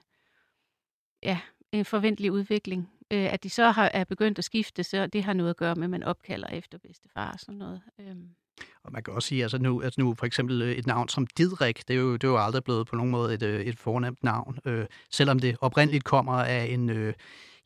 ja, 1.22 1.38
en 1.72 1.84
forventelig 1.84 2.32
udvikling. 2.32 2.90
Øh, 3.10 3.32
at 3.32 3.42
de 3.42 3.50
så 3.50 3.70
har, 3.70 3.90
er 3.94 4.04
begyndt 4.04 4.38
at 4.38 4.44
skifte, 4.44 4.84
så 4.84 5.06
det 5.06 5.24
har 5.24 5.32
noget 5.32 5.50
at 5.50 5.56
gøre 5.56 5.74
med, 5.74 5.84
at 5.84 5.90
man 5.90 6.02
opkalder 6.02 6.48
efter 6.48 6.78
bedstefar 6.78 7.32
og 7.32 7.40
sådan 7.40 7.58
noget. 7.58 7.80
Øh, 8.00 8.16
Og 8.84 8.92
man 8.92 9.02
kan 9.02 9.14
også 9.14 9.28
sige, 9.28 9.42
altså 9.42 9.58
nu, 9.58 9.82
altså 9.82 10.00
nu 10.00 10.14
for 10.14 10.26
eksempel 10.26 10.62
øh, 10.62 10.72
et 10.72 10.86
navn 10.86 11.08
som 11.08 11.26
Didrik, 11.26 11.88
det 11.88 11.96
er 11.96 12.00
jo, 12.00 12.12
det 12.12 12.24
er 12.24 12.28
jo 12.28 12.38
aldrig 12.38 12.64
blevet 12.64 12.86
på 12.86 12.96
nogen 12.96 13.10
måde 13.10 13.34
et, 13.34 13.42
øh, 13.42 13.60
et 13.60 13.78
fornemt 13.78 14.24
navn, 14.24 14.58
øh, 14.64 14.86
selvom 15.10 15.38
det 15.38 15.56
oprindeligt 15.60 16.04
kommer 16.04 16.32
af 16.32 16.64
en, 16.64 16.90
øh, 16.90 17.14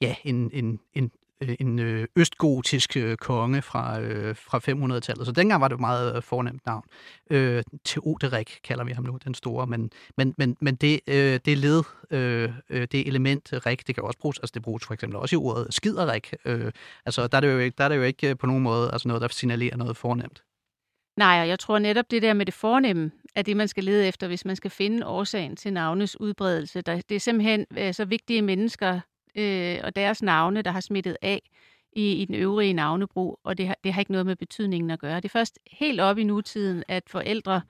ja, 0.02 0.14
en, 0.24 0.50
en, 0.52 0.80
en 0.94 1.10
øh, 1.42 1.56
en 1.60 1.78
øh, 1.78 2.06
østgotisk 2.16 2.96
øh, 2.96 3.16
konge 3.16 3.62
fra, 3.62 4.00
øh, 4.00 4.36
fra 4.36 4.58
500-tallet. 4.58 5.26
Så 5.26 5.32
dengang 5.32 5.60
var 5.60 5.68
det 5.68 5.74
et 5.74 5.80
meget 5.80 6.24
fornemt 6.24 6.66
navn. 6.66 6.84
Øh, 7.30 7.62
Theoderik 7.84 8.58
kalder 8.64 8.84
vi 8.84 8.92
ham 8.92 9.04
nu, 9.04 9.18
den 9.24 9.34
store. 9.34 9.66
Men, 9.66 9.90
men, 10.16 10.34
men, 10.38 10.56
men 10.60 10.74
det, 10.74 11.00
øh, 11.06 11.40
det 11.44 11.58
led, 11.58 11.82
øh, 12.10 12.52
det 12.70 13.08
element 13.08 13.52
rik, 13.66 13.86
det 13.86 13.94
kan 13.94 14.04
også 14.04 14.18
bruges, 14.18 14.38
altså 14.38 14.52
det 14.54 14.62
bruges 14.62 14.86
for 14.86 14.94
eksempel 14.94 15.18
også 15.18 15.36
i 15.36 15.38
ordet 15.38 15.66
skiderik. 15.70 16.34
Øh, 16.44 16.72
altså 17.06 17.26
der 17.26 17.36
er, 17.36 17.40
det 17.40 17.52
jo 17.52 17.58
ikke, 17.58 17.74
der 17.78 17.84
er 17.84 17.88
det 17.88 17.96
jo 17.96 18.02
ikke 18.02 18.36
på 18.36 18.46
nogen 18.46 18.62
måde 18.62 18.90
altså 18.92 19.08
noget, 19.08 19.22
der 19.22 19.28
signalerer 19.28 19.76
noget 19.76 19.96
fornemt. 19.96 20.42
Nej, 21.16 21.40
og 21.40 21.48
jeg 21.48 21.58
tror 21.58 21.78
netop 21.78 22.10
det 22.10 22.22
der 22.22 22.32
med 22.32 22.46
det 22.46 22.54
fornemme, 22.54 23.10
er 23.34 23.42
det, 23.42 23.56
man 23.56 23.68
skal 23.68 23.84
lede 23.84 24.08
efter, 24.08 24.26
hvis 24.26 24.44
man 24.44 24.56
skal 24.56 24.70
finde 24.70 25.06
årsagen 25.06 25.56
til 25.56 25.72
navnes 25.72 26.20
udbredelse. 26.20 26.82
det 26.82 27.12
er 27.12 27.18
simpelthen 27.18 27.66
så 27.92 28.04
vigtige 28.04 28.42
mennesker, 28.42 29.00
øh, 29.34 29.78
og 29.84 29.96
deres 29.96 30.22
navne, 30.22 30.62
der 30.62 30.70
har 30.70 30.80
smittet 30.80 31.16
af 31.22 31.42
i, 31.92 32.12
i 32.12 32.24
den 32.24 32.34
øvrige 32.34 32.72
navnebrug, 32.72 33.40
og 33.44 33.58
det 33.58 33.66
har, 33.66 33.76
det 33.84 33.92
har 33.92 34.00
ikke 34.00 34.12
noget 34.12 34.26
med 34.26 34.36
betydningen 34.36 34.90
at 34.90 35.00
gøre. 35.00 35.16
Det 35.16 35.24
er 35.24 35.28
først 35.28 35.58
helt 35.72 36.00
op 36.00 36.18
i 36.18 36.24
nutiden, 36.24 36.84
at 36.88 37.02
forældre 37.08 37.62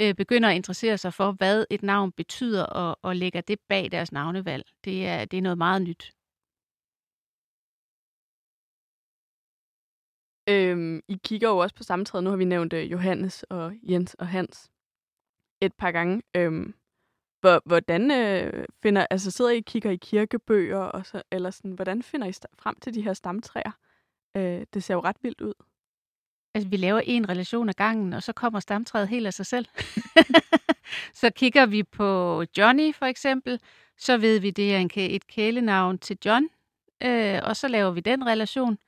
øh, 0.00 0.14
begynder 0.14 0.48
at 0.48 0.56
interessere 0.56 0.98
sig 0.98 1.14
for, 1.14 1.32
hvad 1.32 1.64
et 1.70 1.82
navn 1.82 2.12
betyder, 2.12 2.64
og, 2.64 2.98
og 3.02 3.16
lægger 3.16 3.40
det 3.40 3.60
bag 3.68 3.92
deres 3.92 4.12
navnevalg. 4.12 4.64
Det 4.84 5.06
er, 5.06 5.24
det 5.24 5.38
er 5.38 5.42
noget 5.42 5.58
meget 5.58 5.82
nyt. 5.82 6.12
Øhm, 10.48 11.00
I 11.08 11.16
kigger 11.24 11.48
jo 11.48 11.58
også 11.58 11.74
på 11.74 11.82
samtræde. 11.82 12.22
Nu 12.22 12.30
har 12.30 12.36
vi 12.36 12.44
nævnt 12.44 12.72
øh, 12.72 12.90
Johannes 12.92 13.42
og 13.42 13.72
Jens 13.82 14.14
og 14.14 14.28
Hans 14.28 14.70
et 15.60 15.72
par 15.74 15.90
gange. 15.90 16.22
Øhm, 16.36 16.74
hvor, 17.40 17.62
hvordan 17.64 18.10
øh, 18.10 18.64
finder, 18.82 19.06
altså 19.10 19.30
sidder 19.30 19.50
I 19.50 19.58
og 19.58 19.64
kigger 19.64 19.90
i 19.90 19.96
kirkebøger, 19.96 20.78
og 20.78 21.06
så, 21.06 21.22
eller 21.30 21.50
sådan, 21.50 21.72
hvordan 21.72 22.02
finder 22.02 22.26
I 22.26 22.32
frem 22.58 22.76
til 22.80 22.94
de 22.94 23.02
her 23.02 23.12
stamtræer? 23.12 23.72
Øh, 24.36 24.66
det 24.74 24.84
ser 24.84 24.94
jo 24.94 25.00
ret 25.00 25.16
vildt 25.22 25.40
ud. 25.40 25.54
Altså, 26.54 26.68
vi 26.68 26.76
laver 26.76 27.00
en 27.04 27.28
relation 27.28 27.68
af 27.68 27.76
gangen, 27.76 28.12
og 28.12 28.22
så 28.22 28.32
kommer 28.32 28.60
stamtræet 28.60 29.08
helt 29.08 29.26
af 29.26 29.34
sig 29.34 29.46
selv. 29.46 29.66
så 31.20 31.30
kigger 31.30 31.66
vi 31.66 31.82
på 31.82 32.44
Johnny, 32.58 32.94
for 32.94 33.06
eksempel, 33.06 33.60
så 33.98 34.18
ved 34.18 34.40
vi, 34.40 34.50
det 34.50 34.74
er 34.74 34.78
en, 34.78 34.90
et 34.96 35.26
kælenavn 35.26 35.98
til 35.98 36.18
John, 36.24 36.48
øh, 37.02 37.40
og 37.42 37.56
så 37.56 37.68
laver 37.68 37.90
vi 37.90 38.00
den 38.00 38.26
relation, 38.26 38.78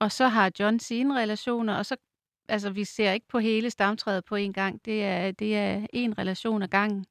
og 0.00 0.12
så 0.12 0.28
har 0.28 0.52
John 0.60 0.80
sine 0.80 1.18
relationer, 1.18 1.74
og 1.74 1.86
så, 1.86 1.96
altså, 2.48 2.70
vi 2.70 2.84
ser 2.84 3.12
ikke 3.12 3.28
på 3.28 3.38
hele 3.38 3.70
stamtræet 3.70 4.24
på 4.24 4.36
en 4.36 4.52
gang. 4.52 4.84
Det 4.84 5.04
er, 5.04 5.30
det 5.30 5.56
er 5.56 5.86
en 5.92 6.18
relation 6.18 6.62
af 6.62 6.70
gangen. 6.70 7.06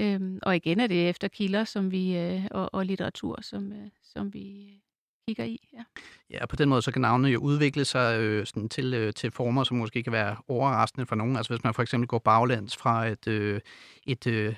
Øhm, 0.00 0.38
og 0.42 0.56
igen 0.56 0.80
er 0.80 0.86
det 0.86 1.08
efter 1.08 1.28
kilder 1.28 1.64
som 1.64 1.90
vi, 1.90 2.16
øh, 2.16 2.44
og, 2.50 2.74
og 2.74 2.86
litteratur, 2.86 3.38
som, 3.42 3.72
øh, 3.72 3.88
som 4.02 4.34
vi 4.34 4.66
øh, 4.72 4.78
kigger 5.28 5.44
i. 5.44 5.68
Ja. 5.72 5.84
ja, 6.30 6.46
på 6.46 6.56
den 6.56 6.68
måde 6.68 6.82
så 6.82 6.92
kan 6.92 7.02
navnet 7.02 7.34
jo 7.34 7.38
udvikle 7.38 7.84
sig 7.84 8.20
øh, 8.20 8.46
sådan 8.46 8.68
til, 8.68 8.94
øh, 8.94 9.12
til 9.12 9.30
former, 9.30 9.64
som 9.64 9.76
måske 9.76 10.02
kan 10.02 10.12
være 10.12 10.36
overraskende 10.48 11.06
for 11.06 11.16
nogen. 11.16 11.36
Altså 11.36 11.52
hvis 11.52 11.64
man 11.64 11.74
for 11.74 11.82
eksempel 11.82 12.08
går 12.08 12.18
baglands 12.18 12.76
fra 12.76 13.06
et, 13.06 13.28
øh, 13.28 13.60
et 14.06 14.26
øh, 14.26 14.54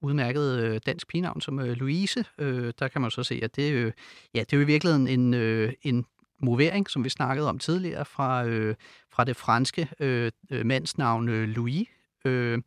udmærket 0.00 0.58
øh, 0.62 0.80
dansk 0.86 1.08
pigenavn 1.08 1.40
som 1.40 1.58
øh, 1.58 1.72
Louise, 1.72 2.24
øh, 2.38 2.72
der 2.78 2.88
kan 2.88 3.00
man 3.00 3.10
så 3.10 3.22
se, 3.22 3.40
at 3.42 3.56
det, 3.56 3.72
øh, 3.72 3.92
ja, 4.34 4.40
det 4.40 4.52
er 4.52 4.56
jo 4.56 4.62
i 4.62 4.66
virkeligheden 4.66 5.08
en, 5.08 5.34
øh, 5.34 5.72
en 5.82 6.04
movering, 6.42 6.90
som 6.90 7.04
vi 7.04 7.08
snakkede 7.08 7.48
om 7.48 7.58
tidligere, 7.58 8.04
fra, 8.04 8.44
øh, 8.46 8.74
fra 9.10 9.24
det 9.24 9.36
franske 9.36 9.88
øh, 10.00 10.30
øh 10.50 10.66
mandsnavn 10.66 11.28
øh, 11.28 11.48
Louis, 11.48 11.88
øh, 12.24 12.58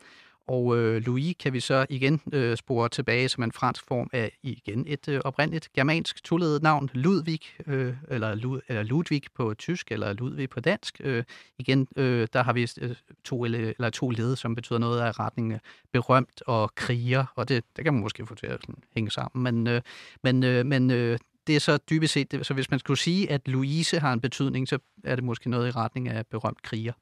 og 0.48 0.78
øh, 0.78 1.02
Louis 1.06 1.36
kan 1.40 1.54
vi 1.54 1.60
så 1.60 1.86
igen 1.90 2.22
øh, 2.34 2.58
spore 2.58 2.90
tilbage 2.90 3.30
som 3.30 3.44
en 3.44 3.52
fransk 3.52 3.88
form 3.88 4.10
af 4.14 4.38
igen 4.44 4.84
et 4.88 5.08
øh, 5.08 5.22
oprindeligt 5.26 5.74
germansk 5.74 6.24
toledet 6.24 6.64
navn, 6.64 6.90
Ludvig, 6.94 7.40
øh, 7.68 7.94
eller, 8.10 8.36
Lud, 8.36 8.62
eller 8.68 8.84
Ludvig 8.84 9.22
på 9.36 9.54
tysk, 9.54 9.92
eller 9.92 10.14
Ludvig 10.14 10.50
på 10.50 10.60
dansk. 10.60 11.02
Øh, 11.04 11.24
igen, 11.60 11.88
øh, 11.96 12.28
der 12.34 12.44
har 12.44 12.54
vi 12.54 12.70
øh, 12.82 12.96
to, 13.24 13.44
eller 13.46 13.90
to 13.90 14.10
led, 14.10 14.36
som 14.36 14.56
betyder 14.56 14.80
noget 14.80 15.02
af 15.02 15.20
retning 15.20 15.54
øh, 15.54 15.60
berømt 15.92 16.42
og 16.48 16.76
kriger, 16.76 17.26
og 17.36 17.50
det, 17.50 17.64
det 17.76 17.84
kan 17.84 17.94
man 17.94 18.04
måske 18.04 18.26
få 18.26 18.36
til 18.36 18.48
at 18.48 18.62
sådan, 18.62 18.84
hænge 18.96 19.12
sammen. 19.12 19.44
Men, 19.44 19.68
øh, 19.68 19.82
men, 20.24 20.44
øh, 20.44 20.66
men 20.66 20.92
øh, 20.92 21.20
det 21.48 21.56
er 21.56 21.60
så 21.60 21.78
dybest 21.78 22.14
set, 22.14 22.32
det, 22.32 22.46
så 22.46 22.54
hvis 22.54 22.72
man 22.72 22.80
skulle 22.80 23.00
sige, 23.00 23.32
at 23.32 23.48
Louise 23.48 24.00
har 24.00 24.14
en 24.14 24.22
betydning, 24.22 24.68
så 24.68 24.80
er 25.04 25.16
det 25.16 25.24
måske 25.24 25.50
noget 25.50 25.68
i 25.68 25.72
retning 25.72 26.10
af 26.10 26.28
berømt 26.28 26.62
kriger. 26.62 26.94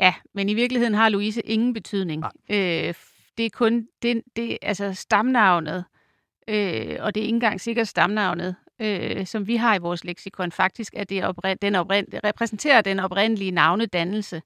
Ja, 0.00 0.14
men 0.34 0.48
i 0.48 0.54
virkeligheden 0.54 0.94
har 0.94 1.08
Louise 1.08 1.40
ingen 1.40 1.72
betydning. 1.72 2.24
Øh, 2.50 2.94
det 3.38 3.46
er 3.46 3.50
kun 3.52 3.88
det, 4.02 4.22
det, 4.36 4.58
altså 4.62 4.94
stamnavnet, 4.94 5.84
øh, 6.48 6.96
og 7.00 7.14
det 7.14 7.20
er 7.20 7.24
ikke 7.24 7.34
engang 7.34 7.60
sikkert 7.60 7.88
stamnavnet, 7.88 8.56
øh, 8.80 9.26
som 9.26 9.46
vi 9.46 9.56
har 9.56 9.74
i 9.74 9.78
vores 9.78 10.04
leksikon, 10.04 10.52
faktisk 10.52 10.94
at 10.96 11.08
det, 11.08 11.24
oprind, 11.24 11.58
den 11.58 11.74
oprind, 11.74 12.06
repræsenterer 12.24 12.80
den 12.80 13.00
oprindelige 13.00 13.50
navnedannelse. 13.50 14.42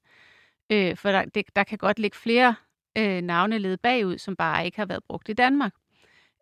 Øh, 0.71 0.97
for 0.97 1.11
der, 1.11 1.25
det, 1.25 1.45
der 1.55 1.63
kan 1.63 1.77
godt 1.77 1.99
ligge 1.99 2.17
flere 2.17 2.55
øh, 2.97 3.21
navneled 3.21 3.77
bagud, 3.77 4.17
som 4.17 4.35
bare 4.35 4.65
ikke 4.65 4.77
har 4.77 4.85
været 4.85 5.03
brugt 5.03 5.29
i 5.29 5.33
Danmark. 5.33 5.73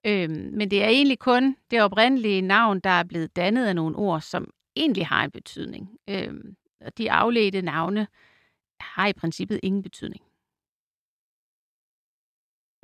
Øh, 0.05 0.29
men 0.29 0.71
det 0.71 0.83
er 0.83 0.87
egentlig 0.87 1.19
kun 1.19 1.55
det 1.71 1.81
oprindelige 1.81 2.41
navn, 2.41 2.79
der 2.79 2.89
er 2.89 3.03
blevet 3.03 3.35
dannet 3.35 3.65
af 3.65 3.75
nogle 3.75 3.95
ord, 3.95 4.21
som 4.21 4.49
egentlig 4.75 5.07
har 5.07 5.23
en 5.23 5.31
betydning. 5.31 5.89
Øh, 6.09 6.33
de 6.97 7.11
afledte 7.11 7.61
navne, 7.61 8.07
har 8.79 9.07
i 9.07 9.13
princippet 9.13 9.59
ingen 9.63 9.83
betydning. 9.83 10.23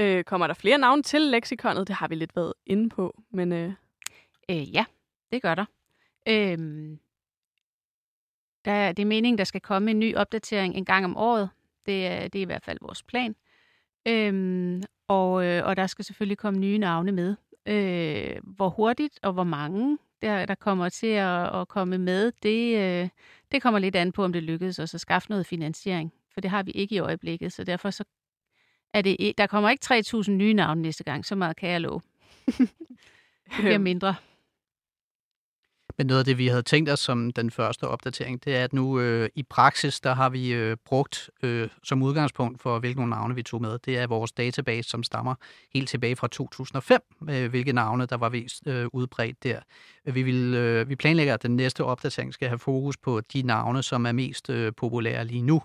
Øh, 0.02 0.24
kommer 0.24 0.48
der 0.48 0.54
flere 0.54 0.78
navne 0.78 1.04
til 1.04 1.22
leksikonet? 1.22 1.88
Det 1.88 1.96
har 1.96 2.08
vi 2.08 2.16
lidt 2.16 2.36
været 2.36 2.54
inde 2.66 2.90
på, 2.90 3.22
men... 3.30 3.52
Øh... 3.52 3.74
Øh, 4.50 4.74
ja, 4.74 4.86
det 5.32 5.42
gør 5.42 5.56
der. 5.56 5.66
Øh, 6.28 6.58
der. 8.66 8.92
Det 8.92 9.02
er 9.02 9.06
meningen, 9.06 9.38
der 9.38 9.44
skal 9.44 9.62
komme 9.62 9.92
en 9.92 10.00
ny 10.00 10.16
opdatering 10.16 10.76
en 10.76 10.86
gang 10.86 11.06
om 11.06 11.18
året. 11.18 11.50
Det 11.86 12.08
er, 12.08 12.28
det 12.28 12.40
er 12.40 12.42
i 12.42 12.46
hvert 12.46 12.64
fald 12.64 12.78
vores 12.82 13.04
plan. 13.04 13.36
Øh, 14.08 14.82
og, 15.08 15.46
øh, 15.46 15.66
og 15.66 15.76
der 15.76 15.88
skal 15.88 16.06
selvfølgelig 16.06 16.38
komme 16.38 16.60
nye 16.60 16.78
navne 16.78 17.12
med. 17.12 17.36
Øh, 17.66 18.42
hvor 18.44 18.70
hurtigt 18.70 19.20
og 19.22 19.34
hvor 19.34 19.44
mange 19.44 19.98
der, 20.22 20.46
der 20.46 20.56
kommer 20.56 20.90
til 20.90 21.08
at, 21.08 21.62
at 21.62 21.68
komme 21.68 21.98
med, 21.98 22.32
det, 22.44 22.78
øh, 22.78 23.10
det 23.54 23.62
kommer 23.62 23.80
lidt 23.80 23.96
an 23.96 24.12
på, 24.12 24.24
om 24.24 24.34
det 24.34 24.44
lykkedes 24.44 24.80
os 24.80 24.94
at 24.94 25.02
skaffe 25.02 25.30
noget 25.30 25.46
finansiering. 25.46 26.14
For 26.34 26.42
det 26.42 26.52
har 26.52 26.64
vi 26.64 26.72
ikke 26.72 26.96
i 26.96 27.00
øjeblikket, 27.00 27.54
så 27.54 27.64
derfor 27.64 27.90
så 27.90 28.04
er 28.94 29.02
det, 29.02 29.38
der 29.38 29.48
kommer 29.48 29.70
ikke 29.70 29.94
3.000 30.26 30.32
nye 30.32 30.54
navne 30.54 30.82
næste 30.82 31.04
gang, 31.04 31.26
så 31.26 31.36
meget 31.36 31.56
kan 31.56 31.70
jeg 31.70 31.82
love. 31.82 32.02
det 32.48 33.60
bliver 33.60 33.78
mindre. 33.78 34.16
Men 35.98 36.08
noget 36.08 36.20
af 36.20 36.26
det, 36.26 36.38
vi 36.38 36.48
havde 36.48 36.62
tænkt 36.62 36.90
os 36.90 37.00
som 37.00 37.32
den 37.32 37.52
første 37.52 37.88
opdatering, 37.88 38.46
det 38.46 38.56
er, 38.56 38.64
at 38.64 38.74
nu 38.74 39.00
øh, 39.00 39.30
i 39.36 39.44
praksis, 39.44 40.00
der 40.00 40.14
har 40.14 40.30
vi 40.30 40.54
øh, 40.54 40.78
brugt 40.86 41.30
øh, 41.44 41.70
som 41.84 42.04
udgangspunkt 42.04 42.62
for, 42.62 42.80
hvilke 42.80 43.00
nogle 43.00 43.10
navne 43.10 43.36
vi 43.36 43.44
tog 43.44 43.62
med, 43.62 43.80
det 43.86 43.98
er 43.98 44.08
vores 44.08 44.32
database, 44.32 44.90
som 44.90 45.04
stammer 45.04 45.36
helt 45.74 45.90
tilbage 45.90 46.16
fra 46.16 46.28
2005, 46.28 47.02
øh, 47.30 47.50
hvilke 47.50 47.74
navne, 47.74 48.06
der 48.06 48.18
var 48.18 48.30
vist 48.30 48.68
øh, 48.68 48.88
udbredt 48.94 49.44
der. 49.44 49.60
Vi, 50.06 50.24
vil, 50.24 50.54
øh, 50.54 50.90
vi 50.90 50.96
planlægger, 50.96 51.34
at 51.34 51.44
den 51.44 51.56
næste 51.56 51.84
opdatering 51.84 52.34
skal 52.34 52.48
have 52.48 52.60
fokus 52.60 52.98
på 52.98 53.22
de 53.22 53.42
navne, 53.42 53.84
som 53.84 54.06
er 54.06 54.12
mest 54.12 54.50
øh, 54.50 54.74
populære 54.78 55.26
lige 55.26 55.42
nu. 55.42 55.62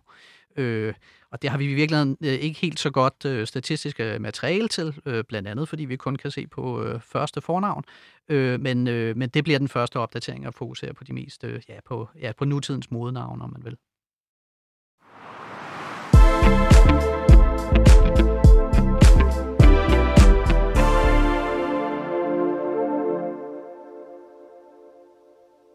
Øh, 0.59 0.95
og 1.31 1.43
det 1.43 1.51
har 1.51 1.59
vi 1.59 1.65
i 1.65 1.75
virkeligheden 1.75 2.17
øh, 2.25 2.33
ikke 2.33 2.61
helt 2.61 2.81
så 2.81 2.91
godt 2.91 3.25
øh, 3.25 3.47
statistisk 3.47 4.01
øh, 4.01 4.21
materiale 4.21 4.69
til, 4.69 5.01
øh, 5.07 5.25
blandt 5.25 5.49
andet 5.49 5.69
fordi 5.69 5.85
vi 5.85 5.97
kun 5.97 6.17
kan 6.17 6.31
se 6.31 6.47
på 6.47 6.83
øh, 6.83 7.01
første 7.01 7.41
fornavn. 7.41 7.85
Øh, 8.29 8.61
men, 8.61 8.89
øh, 8.89 9.17
men 9.17 9.29
det 9.29 9.45
bliver 9.45 9.59
den 9.59 9.69
første 9.69 9.97
opdatering 9.97 10.47
at 10.47 10.55
fokusere 10.55 10.95
på 10.95 11.05
de 11.05 11.13
mest, 11.13 11.45
øh, 11.45 11.63
ja, 11.69 11.79
på, 11.87 12.09
ja, 12.21 12.33
på 12.33 12.45
nutidens 12.45 12.91
modenavn, 12.91 13.43
om 13.43 13.51
man 13.53 13.65
vil. 13.65 13.77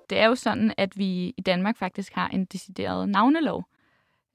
Det 0.09 0.19
er 0.19 0.25
jo 0.27 0.35
sådan, 0.35 0.73
at 0.77 0.97
vi 0.97 1.33
i 1.37 1.41
Danmark 1.45 1.77
faktisk 1.77 2.13
har 2.13 2.27
en 2.27 2.45
decideret 2.45 3.09
navnelov. 3.09 3.63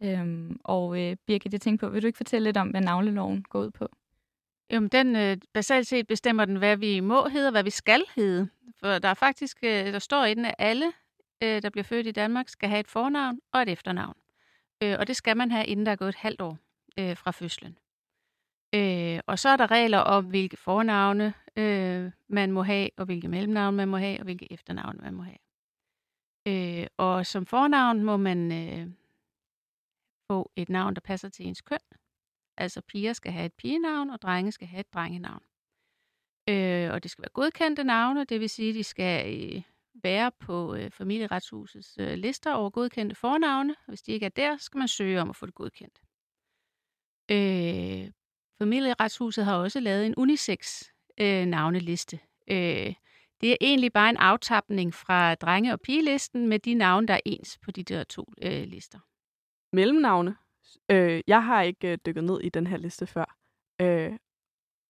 Øhm, 0.03 0.61
og 0.65 1.01
øh, 1.01 1.17
Birgit, 1.27 1.53
jeg 1.53 1.61
tænkte 1.61 1.87
på, 1.87 1.93
vil 1.93 2.03
du 2.03 2.07
ikke 2.07 2.17
fortælle 2.17 2.49
lidt 2.49 2.57
om, 2.57 2.69
hvad 2.69 2.81
navleloven 2.81 3.43
går 3.43 3.61
ud 3.61 3.71
på? 3.71 3.89
Jamen, 4.71 4.89
den 4.89 5.17
øh, 5.17 5.37
basalt 5.53 5.87
set 5.87 6.07
bestemmer 6.07 6.45
den, 6.45 6.57
hvad 6.57 6.77
vi 6.77 7.01
må 7.01 7.29
hedde 7.29 7.49
og 7.49 7.51
hvad 7.51 7.65
vi 7.65 7.71
skal 7.71 8.05
hedde. 8.17 8.49
For 8.81 8.99
der 8.99 9.09
er 9.09 9.15
faktisk, 9.15 9.59
øh, 9.63 9.87
der 9.87 9.99
står 9.99 10.25
i 10.25 10.35
den, 10.35 10.45
at 10.45 10.55
alle, 10.59 10.93
øh, 11.43 11.63
der 11.63 11.71
bliver 11.71 11.85
født 11.85 12.07
i 12.07 12.11
Danmark, 12.11 12.49
skal 12.49 12.69
have 12.69 12.81
et 12.81 12.89
fornavn 12.89 13.41
og 13.53 13.63
et 13.63 13.69
efternavn. 13.69 14.15
Øh, 14.83 14.97
og 14.99 15.07
det 15.07 15.17
skal 15.17 15.37
man 15.37 15.51
have, 15.51 15.67
inden 15.67 15.87
der 15.87 15.93
er 15.93 15.97
gået 15.97 16.09
et 16.09 16.15
halvt 16.15 16.41
år 16.41 16.59
øh, 16.99 17.17
fra 17.17 17.31
fødslen. 17.31 17.79
Øh, 18.75 19.21
og 19.27 19.39
så 19.39 19.49
er 19.49 19.57
der 19.57 19.71
regler 19.71 19.99
om, 19.99 20.25
hvilke 20.25 20.57
fornavne 20.57 21.35
øh, 21.57 22.11
man 22.29 22.53
må 22.53 22.63
have, 22.63 22.91
og 22.97 23.05
hvilke 23.05 23.29
mellemnavne 23.29 23.77
man 23.77 23.89
må 23.89 23.97
have, 23.97 24.19
og 24.19 24.25
hvilke 24.25 24.53
efternavne 24.53 24.99
man 25.03 25.15
må 25.15 25.23
have. 25.23 25.39
Øh, 26.49 26.87
og 26.97 27.27
som 27.27 27.47
fornavn 27.47 28.03
må 28.03 28.17
man 28.17 28.53
øh, 28.53 28.87
få 30.29 30.53
et 30.57 30.69
navn, 30.69 30.95
der 30.95 31.01
passer 31.01 31.29
til 31.29 31.47
ens 31.47 31.61
køn. 31.61 31.79
Altså 32.57 32.81
piger 32.81 33.13
skal 33.13 33.33
have 33.33 33.47
et 33.47 33.55
pigenavn, 33.55 34.11
og 34.11 34.23
drenge 34.23 34.53
skal 34.53 34.69
have 34.69 34.81
et 34.81 34.95
drengenavn. 34.95 35.43
Øh, 36.49 36.93
og 36.93 37.03
det 37.03 37.11
skal 37.11 37.23
være 37.23 37.33
godkendte 37.33 37.85
navne, 37.85 38.25
det 38.25 38.41
vil 38.41 38.51
sige, 38.51 38.69
at 38.69 38.75
de 38.75 38.85
skal 38.85 39.45
øh, 39.55 39.63
være 39.95 40.33
på 40.41 40.75
øh, 40.75 40.91
familieretshusets 40.91 41.99
øh, 41.99 42.15
lister 42.15 42.53
over 42.53 42.71
godkendte 42.71 43.17
fornavne. 43.17 43.77
Hvis 43.89 44.03
de 44.03 44.13
ikke 44.13 44.27
er 44.27 44.31
der, 44.31 44.57
skal 44.57 44.79
man 44.79 44.89
søge 44.89 45.21
om 45.21 45.31
at 45.31 45.37
få 45.37 45.47
det 45.47 45.55
godkendt. 45.55 46.01
Øh, 47.31 48.13
familieretshuset 48.59 49.45
har 49.45 49.57
også 49.57 49.81
lavet 49.81 50.07
en 50.07 50.15
unisex 50.17 50.83
øh, 51.21 51.47
navneliste. 51.47 52.21
Øh, 52.51 52.95
det 53.41 53.53
er 53.53 53.57
egentlig 53.61 53.93
bare 53.93 54.11
en 54.11 54.17
aftapning 54.17 54.95
fra 54.95 55.35
drenge- 55.35 55.73
og 55.73 55.81
pigelisten 55.81 56.49
med 56.49 56.59
de 56.59 56.75
navne, 56.75 57.07
der 57.07 57.15
er 57.15 57.21
ens 57.27 57.59
på 57.59 57.71
de 57.71 57.83
der 57.83 58.05
to 58.05 58.33
øh, 58.43 58.63
lister. 58.63 58.99
Mellemnavne. 59.73 60.37
Øh, 60.91 61.21
jeg 61.27 61.45
har 61.45 61.63
ikke 61.63 61.93
øh, 61.93 61.99
dykket 62.07 62.25
ned 62.25 62.41
i 62.41 62.49
den 62.49 62.67
her 62.67 62.77
liste 62.77 63.07
før. 63.07 63.37
Øh, 63.81 64.19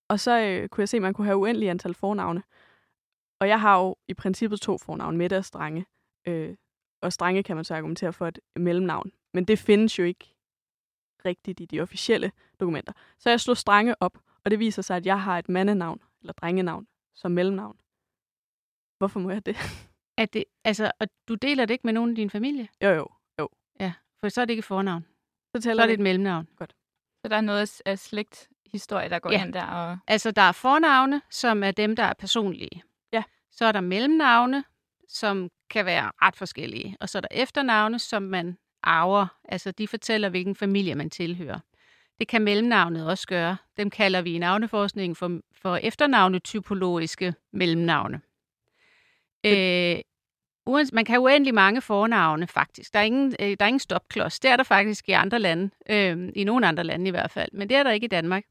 og 0.08 0.20
så 0.20 0.40
øh, 0.40 0.68
kunne 0.68 0.82
jeg 0.82 0.88
se, 0.88 0.96
at 0.96 1.02
man 1.02 1.14
kunne 1.14 1.24
have 1.24 1.36
uendelig 1.36 1.70
antal 1.70 1.94
fornavne. 1.94 2.42
Og 3.40 3.48
jeg 3.48 3.60
har 3.60 3.78
jo 3.78 3.96
i 4.08 4.14
princippet 4.14 4.60
to 4.60 4.78
fornavne, 4.78 5.18
Mette 5.18 5.36
og 5.36 5.44
Strenge. 5.44 5.86
Øh, 6.26 6.56
og 7.02 7.12
Strenge 7.12 7.42
kan 7.42 7.56
man 7.56 7.64
så 7.64 7.74
argumentere 7.74 8.12
for 8.12 8.26
et 8.26 8.40
mellemnavn. 8.56 9.12
Men 9.34 9.44
det 9.44 9.58
findes 9.58 9.98
jo 9.98 10.04
ikke 10.04 10.34
rigtigt 11.24 11.60
i 11.60 11.64
de 11.64 11.80
officielle 11.80 12.32
dokumenter. 12.60 12.92
Så 13.18 13.30
jeg 13.30 13.40
slog 13.40 13.56
Strenge 13.56 13.94
op, 14.00 14.18
og 14.44 14.50
det 14.50 14.58
viser 14.58 14.82
sig, 14.82 14.96
at 14.96 15.06
jeg 15.06 15.22
har 15.22 15.38
et 15.38 15.48
mandenavn, 15.48 16.02
eller 16.20 16.32
drengenavn, 16.32 16.86
som 17.14 17.32
mellemnavn. 17.32 17.78
Hvorfor 18.98 19.20
må 19.20 19.30
jeg 19.30 19.46
det? 19.46 19.56
Er 20.16 20.26
det 20.26 20.44
altså, 20.64 20.92
og 21.00 21.08
du 21.28 21.34
deler 21.34 21.64
det 21.64 21.74
ikke 21.74 21.86
med 21.86 21.92
nogen 21.92 22.12
i 22.12 22.14
din 22.14 22.30
familie? 22.30 22.68
Jo, 22.82 22.88
jo, 22.88 23.08
for 24.20 24.28
så 24.28 24.40
er 24.40 24.44
det 24.44 24.52
ikke 24.52 24.62
fornavn. 24.62 25.06
Så, 25.56 25.62
Så 25.62 25.70
er 25.82 25.86
det 25.86 25.92
et 25.92 26.00
mellemnavn. 26.00 26.48
Så 27.22 27.28
der 27.28 27.36
er 27.36 27.40
noget 27.40 27.80
af 27.84 27.98
slægthistorie, 27.98 29.08
der 29.08 29.18
går 29.18 29.32
Ja. 29.32 29.38
hen 29.38 29.52
der. 29.52 29.64
Og... 29.64 29.98
Altså, 30.06 30.30
der 30.30 30.42
er 30.42 30.52
fornavne, 30.52 31.22
som 31.30 31.62
er 31.62 31.70
dem, 31.70 31.96
der 31.96 32.02
er 32.02 32.12
personlige. 32.18 32.82
Ja. 33.12 33.22
Så 33.50 33.64
er 33.64 33.72
der 33.72 33.80
mellemnavne, 33.80 34.64
som 35.08 35.50
kan 35.70 35.84
være 35.86 36.10
ret 36.22 36.36
forskellige. 36.36 36.96
Og 37.00 37.08
så 37.08 37.18
er 37.18 37.20
der 37.20 37.28
efternavne, 37.30 37.98
som 37.98 38.22
man 38.22 38.56
arver. 38.82 39.26
Altså, 39.44 39.70
de 39.70 39.88
fortæller, 39.88 40.28
hvilken 40.28 40.56
familie 40.56 40.94
man 40.94 41.10
tilhører. 41.10 41.58
Det 42.18 42.28
kan 42.28 42.42
mellemnavnet 42.42 43.06
også 43.06 43.26
gøre. 43.26 43.56
Dem 43.76 43.90
kalder 43.90 44.22
vi 44.22 44.32
i 44.34 44.38
navneforskningen 44.38 45.16
for, 45.16 45.40
for 45.52 45.76
efternavnetypologiske 45.76 47.34
mellemnavne. 47.52 48.20
Øh, 49.46 49.98
uans- 50.68 50.90
man 50.92 51.04
kan 51.04 51.12
have 51.12 51.22
uendelig 51.22 51.54
mange 51.54 51.80
fornavne, 51.80 52.46
faktisk. 52.46 52.92
Der 52.92 52.98
er 53.00 53.04
ingen, 53.04 53.34
øh, 53.40 53.48
der 53.48 53.56
er 53.60 53.66
ingen 53.66 53.80
stopklods. 53.80 54.40
Det 54.40 54.50
er 54.50 54.56
der 54.56 54.64
faktisk 54.64 55.08
i 55.08 55.12
andre 55.12 55.38
lande. 55.38 55.70
Øh, 55.90 56.32
I 56.34 56.44
nogle 56.44 56.66
andre 56.66 56.84
lande 56.84 57.08
i 57.08 57.10
hvert 57.10 57.30
fald. 57.30 57.48
Men 57.52 57.68
det 57.68 57.76
er 57.76 57.82
der 57.82 57.90
ikke 57.90 58.04
i 58.04 58.08
Danmark. 58.08 58.44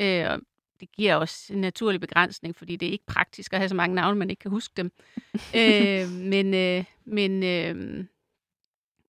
Øh, 0.00 0.24
og 0.30 0.40
det 0.80 0.92
giver 0.92 1.14
også 1.14 1.52
en 1.52 1.60
naturlig 1.60 2.00
begrænsning, 2.00 2.56
fordi 2.56 2.76
det 2.76 2.88
er 2.88 2.92
ikke 2.92 3.06
praktisk 3.06 3.52
at 3.52 3.58
have 3.58 3.68
så 3.68 3.74
mange 3.74 3.94
navne, 3.94 4.18
man 4.18 4.30
ikke 4.30 4.40
kan 4.40 4.50
huske 4.50 4.72
dem. 4.76 4.92
øh, 5.56 6.08
men, 6.10 6.54
øh, 6.54 6.84
men, 7.04 7.42
øh, 7.42 8.04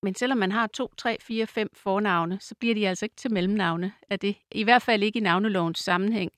men 0.02 0.14
selvom 0.14 0.38
man 0.38 0.52
har 0.52 0.66
to, 0.66 0.92
tre, 0.96 1.16
fire, 1.20 1.46
fem 1.46 1.70
fornavne, 1.74 2.38
så 2.40 2.54
bliver 2.54 2.74
de 2.74 2.88
altså 2.88 3.04
ikke 3.04 3.16
til 3.16 3.32
mellemnavne 3.32 3.92
af 4.10 4.18
det. 4.18 4.36
I 4.52 4.62
hvert 4.62 4.82
fald 4.82 5.02
ikke 5.02 5.18
i 5.18 5.22
navnelovens 5.22 5.78
sammenhæng. 5.78 6.32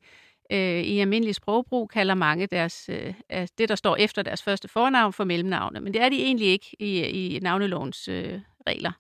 Øh, 0.53 0.83
I 0.83 0.99
almindelig 0.99 1.35
sprogbrug 1.35 1.91
kalder 1.91 2.15
mange 2.15 2.47
deres, 2.47 2.91
øh, 2.93 3.15
det, 3.59 3.69
der 3.69 3.75
står 3.75 3.97
efter 3.97 4.23
deres 4.23 4.43
første 4.43 4.69
fornavn, 4.69 5.13
for 5.13 5.25
mellemnavne. 5.25 5.81
Men 5.81 5.95
det 5.95 6.03
er 6.03 6.09
de 6.09 6.23
egentlig 6.23 6.49
ikke 6.49 6.77
i, 6.79 7.01
i 7.01 7.39
navnelovens 7.39 8.09
øh, 8.09 8.41
regler. 8.67 8.93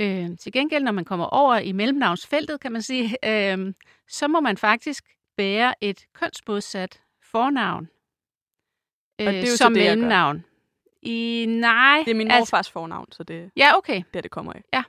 Øh, 0.00 0.38
til 0.38 0.52
gengæld, 0.52 0.84
når 0.84 0.92
man 0.92 1.04
kommer 1.04 1.26
over 1.26 1.56
i 1.56 1.72
mellemnavnsfeltet, 1.72 2.60
kan 2.60 2.72
man 2.72 2.82
sige, 2.82 3.16
øh, 3.30 3.74
så 4.08 4.28
må 4.28 4.40
man 4.40 4.56
faktisk 4.56 5.04
bære 5.36 5.74
et 5.80 6.06
kønsmodsat 6.14 7.00
fornavn 7.22 7.88
øh, 9.20 9.26
Og 9.26 9.32
det 9.32 9.38
er 9.38 9.42
jo 9.42 9.46
så 9.46 9.56
som 9.56 9.74
det, 9.74 9.82
mellemnavn. 9.82 10.44
I, 11.02 11.46
nej. 11.48 12.02
Det 12.04 12.10
er 12.10 12.14
min 12.14 12.30
altså, 12.30 12.38
morfars 12.38 12.70
fornavn, 12.70 13.12
så 13.12 13.22
det 13.22 13.50
Ja, 13.56 13.76
okay. 13.76 14.02
der, 14.14 14.20
det 14.20 14.30
kommer 14.30 14.52
af. 14.52 14.84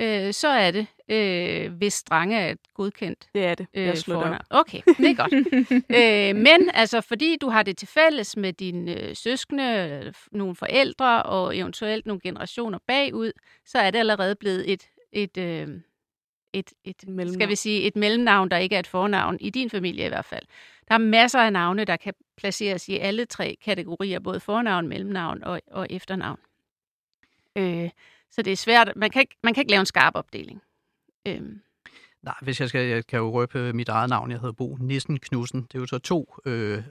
Øh, 0.00 0.32
så 0.32 0.48
er 0.48 0.70
det, 0.70 0.86
øh, 1.08 1.72
hvis 1.72 1.92
Strange 1.94 2.36
er 2.36 2.54
godkendt 2.74 3.28
Det 3.34 3.44
er 3.44 3.54
det. 3.54 3.66
øh, 3.74 3.84
Jeg 3.86 3.96
det 3.96 4.04
fornavn. 4.04 4.34
op. 4.34 4.40
Okay, 4.50 4.80
det 4.86 5.10
er 5.10 5.14
godt. 5.14 5.32
øh, 6.30 6.42
men 6.42 6.70
altså, 6.74 7.00
fordi 7.00 7.36
du 7.40 7.48
har 7.48 7.62
det 7.62 7.76
til 7.76 7.88
fælles 7.88 8.36
med 8.36 8.52
dine 8.52 9.00
øh, 9.08 9.16
søskende, 9.16 10.00
øh, 10.06 10.12
nogle 10.32 10.54
forældre 10.56 11.22
og 11.22 11.56
eventuelt 11.56 12.06
nogle 12.06 12.20
generationer 12.20 12.78
bagud, 12.86 13.32
så 13.66 13.78
er 13.78 13.90
det 13.90 13.98
allerede 13.98 14.34
blevet 14.34 14.72
et, 14.72 14.88
et, 15.12 15.36
øh, 15.36 15.68
et, 16.52 16.72
et 16.84 16.96
Mellemnavn. 17.08 17.34
skal 17.34 17.48
vi 17.48 17.54
sige, 17.56 17.82
et 17.82 17.96
mellemnavn, 17.96 18.48
der 18.50 18.56
ikke 18.56 18.74
er 18.74 18.80
et 18.80 18.86
fornavn, 18.86 19.36
i 19.40 19.50
din 19.50 19.70
familie 19.70 20.04
i 20.04 20.08
hvert 20.08 20.24
fald. 20.24 20.42
Der 20.88 20.94
er 20.94 20.98
masser 20.98 21.38
af 21.40 21.52
navne, 21.52 21.84
der 21.84 21.96
kan 21.96 22.14
placeres 22.36 22.88
i 22.88 22.96
alle 22.98 23.24
tre 23.24 23.56
kategorier, 23.64 24.18
både 24.20 24.40
fornavn, 24.40 24.88
mellemnavn 24.88 25.44
og, 25.44 25.60
og 25.70 25.86
efternavn. 25.90 26.38
Øh, 27.58 27.90
så 28.30 28.42
det 28.42 28.52
er 28.52 28.56
svært. 28.56 28.92
Man 28.96 29.10
kan, 29.10 29.20
ikke, 29.20 29.36
man 29.42 29.54
kan 29.54 29.60
ikke 29.60 29.70
lave 29.70 29.80
en 29.80 29.86
skarp 29.86 30.14
opdeling. 30.14 30.62
Øhm. 31.28 31.60
Nej, 32.22 32.34
hvis 32.42 32.60
jeg 32.60 32.68
skal, 32.68 32.88
jeg 32.88 33.06
kan 33.06 33.18
jo 33.18 33.30
røbe 33.30 33.72
mit 33.72 33.88
eget 33.88 34.10
navn. 34.10 34.30
Jeg 34.30 34.40
hedder 34.40 34.52
Bo 34.52 34.76
Nissen 34.80 35.18
Knudsen. 35.18 35.62
Det 35.62 35.74
er 35.74 35.78
jo 35.78 35.86
så 35.86 35.98
to 35.98 36.34
øh, 36.46 36.82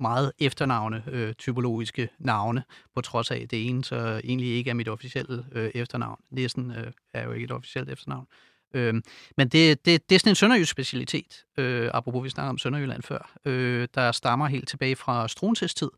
meget 0.00 0.32
efternavne, 0.38 1.04
øh, 1.06 1.34
typologiske 1.34 2.08
navne, 2.18 2.64
på 2.94 3.00
trods 3.00 3.30
af 3.30 3.48
det 3.48 3.68
ene 3.68 3.84
så 3.84 4.20
egentlig 4.24 4.48
ikke 4.48 4.70
er 4.70 4.74
mit 4.74 4.88
officielle 4.88 5.46
øh, 5.52 5.70
efternavn. 5.74 6.20
Nissen 6.30 6.70
øh, 6.70 6.92
er 7.14 7.24
jo 7.24 7.32
ikke 7.32 7.44
et 7.44 7.52
officielt 7.52 7.90
efternavn. 7.90 8.26
Øh, 8.74 8.94
men 9.36 9.48
det, 9.48 9.86
det, 9.86 10.10
det 10.10 10.14
er 10.14 10.18
sådan 10.18 10.30
en 10.30 10.36
sønderjysk 10.36 10.70
specialitet, 10.70 11.44
øh, 11.58 11.90
apropos 11.94 12.24
vi 12.24 12.28
snakkede 12.28 12.50
om 12.50 12.58
Sønderjylland 12.58 13.02
før, 13.02 13.32
øh, 13.44 13.88
der 13.94 14.12
stammer 14.12 14.46
helt 14.46 14.68
tilbage 14.68 14.96
fra 14.96 15.28
Struenses 15.28 15.74
tid, 15.74 15.90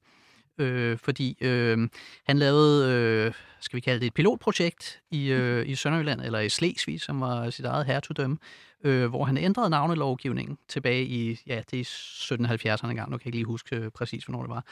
øh, 0.59 0.99
fordi 0.99 1.37
øh, 1.41 1.89
han 2.27 2.39
lavede, 2.39 2.93
øh, 2.93 3.33
skal 3.61 3.77
vi 3.77 3.81
kalde 3.81 4.01
det 4.01 4.07
et 4.07 4.15
pilotprojekt 4.15 5.01
i, 5.11 5.29
øh, 5.29 5.69
i 5.69 5.75
Sønderjylland, 5.75 6.21
eller 6.21 6.39
i 6.39 6.49
Slesvig, 6.49 7.01
som 7.01 7.21
var 7.21 7.51
sit 7.51 7.65
eget 7.65 7.87
hertugdømme, 7.87 8.39
øh, 8.85 9.07
hvor 9.09 9.25
han 9.25 9.37
ændrede 9.37 9.71
navnelovgivningen 9.71 10.59
tilbage 10.69 11.05
i, 11.05 11.41
ja, 11.47 11.63
det 11.71 11.81
er 11.81 11.85
1770'erne 11.85 12.95
gang, 12.95 13.11
nu 13.11 13.17
kan 13.17 13.25
jeg 13.25 13.27
ikke 13.27 13.37
lige 13.39 13.45
huske 13.45 13.77
øh, 13.77 13.91
præcis, 13.91 14.25
hvornår 14.25 14.43
det 14.43 14.51
var. 14.51 14.65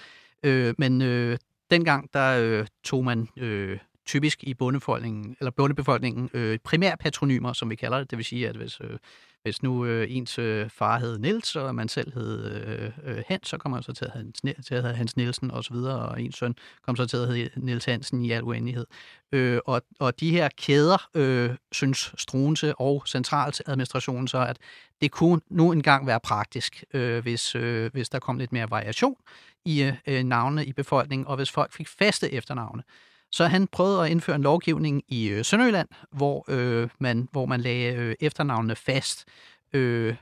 Øh, 0.43 0.75
men 0.79 1.03
øh, 1.03 1.39
dengang, 1.71 2.11
der 2.13 2.41
øh, 2.43 2.67
tog 2.85 3.05
man 3.05 3.29
øh, 3.37 3.79
typisk 4.07 4.45
i 4.45 4.55
bondebefolkningen, 4.55 5.37
eller 5.41 5.51
bondebefolkningen 5.51 6.31
øh, 6.35 6.59
primærpatronymer, 6.65 7.53
som 7.53 7.71
vi 7.71 7.75
kalder 7.75 7.99
det. 7.99 8.11
Det 8.11 8.17
vil 8.17 8.25
sige, 8.25 8.49
at 8.49 8.57
hvis, 8.57 8.81
øh, 8.81 8.99
hvis 9.43 9.63
nu 9.63 9.85
øh, 9.85 10.07
ens 10.11 10.39
øh, 10.39 10.71
far 10.71 10.99
hed 10.99 11.19
Nils, 11.19 11.57
og 11.57 11.75
man 11.75 11.89
selv 11.89 12.15
hed 12.15 12.51
øh, 12.53 12.91
øh, 13.05 13.23
Hans, 13.29 13.49
så 13.49 13.59
kommer 13.59 13.77
man 13.77 13.83
så 13.83 13.93
til 13.93 14.05
at 14.05 14.11
hedde 14.13 14.63
til 14.63 14.75
at 14.75 14.83
hedde 14.83 14.97
Hans 14.97 15.17
Nielsen 15.17 15.51
og 15.51 15.65
så 15.65 15.73
videre, 15.73 16.09
og 16.09 16.23
ens 16.23 16.37
søn 16.37 16.55
kommer 16.83 16.97
så 16.97 17.07
til 17.07 17.17
at 17.17 17.27
hedde 17.27 17.51
Niels 17.57 17.85
Hansen 17.85 18.23
i 18.23 18.31
al 18.31 18.43
uendelighed. 18.43 18.87
Øh, 19.33 19.61
og, 19.67 19.83
og 20.01 20.21
de 20.21 20.31
her 20.31 20.49
kæder, 20.59 21.09
øh, 21.15 21.51
synes 21.73 22.15
Struense 22.19 22.75
og 22.75 23.03
centraladministrationen 23.07 24.29
så, 24.29 24.39
at 24.39 24.59
det 25.01 25.11
kunne 25.11 25.41
nu 25.51 25.73
engang 25.73 26.07
være 26.07 26.21
praktisk, 26.21 26.85
øh, 26.95 27.23
hvis, 27.23 27.55
øh, 27.55 27.93
hvis 27.93 28.09
der 28.09 28.19
kom 28.19 28.39
lidt 28.39 28.53
mere 28.53 28.71
variation 28.71 29.17
i 29.65 29.93
øh, 30.07 30.23
navnene 30.23 30.65
i 30.67 30.73
befolkningen, 30.73 31.27
og 31.27 31.37
hvis 31.37 31.51
folk 31.51 31.73
fik 31.73 31.89
faste 31.89 32.33
efternavne. 32.33 32.83
Så 33.37 33.47
han 33.47 33.67
prøvede 33.67 34.05
at 34.05 34.11
indføre 34.11 34.37
en 34.37 34.43
lovgivning 34.43 35.03
i 35.09 35.29
øh, 35.29 35.45
Sønderjylland, 35.45 35.89
hvor, 36.11 36.45
øh, 36.49 36.89
man, 36.99 37.29
hvor 37.33 37.47
man 37.47 37.61
lagde 37.61 37.95
øh, 37.95 38.15
efternavnene 38.21 38.77
fast. 38.77 39.25
Øh, 39.73 40.15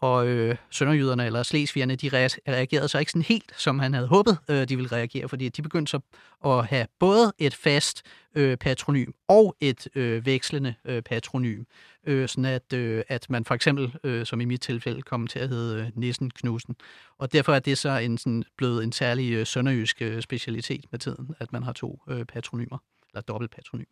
og 0.00 0.28
øh, 0.28 0.56
sønderjyderne 0.70 1.26
eller 1.26 1.42
slesvigerne, 1.42 1.96
de 1.96 2.08
reagerede 2.48 2.88
så 2.88 2.98
ikke 2.98 3.12
sådan 3.12 3.22
helt, 3.22 3.52
som 3.56 3.78
han 3.78 3.94
havde 3.94 4.06
håbet, 4.06 4.38
øh, 4.48 4.68
de 4.68 4.76
ville 4.76 4.92
reagere, 4.92 5.28
fordi 5.28 5.48
de 5.48 5.62
begyndte 5.62 5.90
så 5.90 6.00
at 6.44 6.66
have 6.66 6.86
både 6.98 7.32
et 7.38 7.54
fast 7.54 8.02
øh, 8.34 8.56
patronym 8.56 9.12
og 9.28 9.56
et 9.60 9.88
øh, 9.94 10.26
vekslende 10.26 10.74
øh, 10.84 11.02
patronym. 11.02 11.64
Øh, 12.06 12.28
sådan 12.28 12.44
at, 12.44 12.72
øh, 12.72 13.04
at 13.08 13.30
man 13.30 13.44
for 13.44 13.54
eksempel, 13.54 13.96
øh, 14.04 14.26
som 14.26 14.40
i 14.40 14.44
mit 14.44 14.60
tilfælde, 14.60 15.02
kom 15.02 15.26
til 15.26 15.38
at 15.38 15.48
hedde 15.48 15.80
øh, 15.80 15.90
Nissen 15.94 16.30
Knudsen. 16.30 16.76
Og 17.18 17.32
derfor 17.32 17.52
er 17.52 17.58
det 17.58 17.78
så 17.78 17.90
en, 17.90 18.18
sådan, 18.18 18.44
blevet 18.56 18.84
en 18.84 18.92
særlig 18.92 19.32
øh, 19.32 19.46
sønderjysk 19.46 20.02
øh, 20.02 20.22
specialitet 20.22 20.84
med 20.90 20.98
tiden, 20.98 21.34
at 21.38 21.52
man 21.52 21.62
har 21.62 21.72
to 21.72 22.02
øh, 22.08 22.24
patronymer, 22.24 22.78
eller 23.12 23.20
dobbelt 23.20 23.50
patronym. 23.50 23.86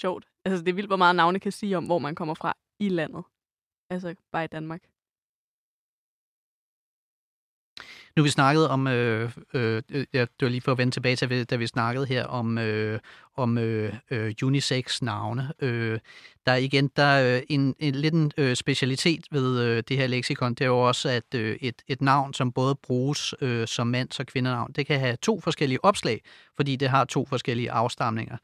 Sjovt. 0.00 0.24
Altså, 0.44 0.64
det 0.64 0.70
er 0.70 0.74
vildt, 0.74 0.88
hvor 0.88 0.96
meget 0.96 1.16
navne 1.16 1.40
kan 1.40 1.52
sige 1.52 1.76
om, 1.76 1.84
hvor 1.84 1.98
man 1.98 2.14
kommer 2.14 2.34
fra 2.34 2.56
i 2.80 2.88
landet. 2.88 3.24
Altså, 3.90 4.14
bare 4.32 4.44
i 4.44 4.48
Danmark. 4.48 4.82
Nu 8.16 8.22
vi 8.22 8.28
snakkede 8.28 8.70
om, 8.70 8.86
øh, 8.86 9.30
øh, 9.54 9.82
ja, 9.92 10.20
det 10.20 10.42
var 10.42 10.48
lige 10.48 10.60
for 10.60 10.72
at 10.72 10.78
vende 10.78 10.94
tilbage 10.94 11.16
til, 11.16 11.44
da 11.44 11.56
vi 11.56 11.66
snakkede 11.66 12.06
her 12.06 12.24
om, 12.24 12.58
øh, 12.58 13.00
om 13.36 13.58
øh, 13.58 13.94
øh, 14.10 14.34
unisex-navne. 14.42 15.52
Øh, 15.58 15.98
der 16.46 16.52
er 16.52 16.56
igen 16.56 16.88
der 16.96 17.02
er 17.02 17.36
øh, 17.36 17.42
en, 17.48 17.74
en 17.78 17.94
lidt 17.94 18.14
en 18.14 18.32
øh, 18.36 18.56
specialitet 18.56 19.24
ved 19.30 19.60
øh, 19.60 19.82
det 19.88 19.96
her 19.96 20.06
leksikon, 20.06 20.54
det 20.54 20.60
er 20.60 20.68
jo 20.68 20.80
også, 20.80 21.08
at 21.08 21.34
øh, 21.34 21.56
et, 21.60 21.82
et 21.88 22.02
navn, 22.02 22.34
som 22.34 22.52
både 22.52 22.74
bruges 22.74 23.34
øh, 23.40 23.66
som 23.66 23.86
mands- 23.86 24.20
og 24.20 24.26
kvindenavn, 24.26 24.72
det 24.72 24.86
kan 24.86 25.00
have 25.00 25.16
to 25.16 25.40
forskellige 25.40 25.84
opslag, 25.84 26.22
fordi 26.56 26.76
det 26.76 26.88
har 26.88 27.04
to 27.04 27.26
forskellige 27.26 27.70
afstamninger. 27.70 28.36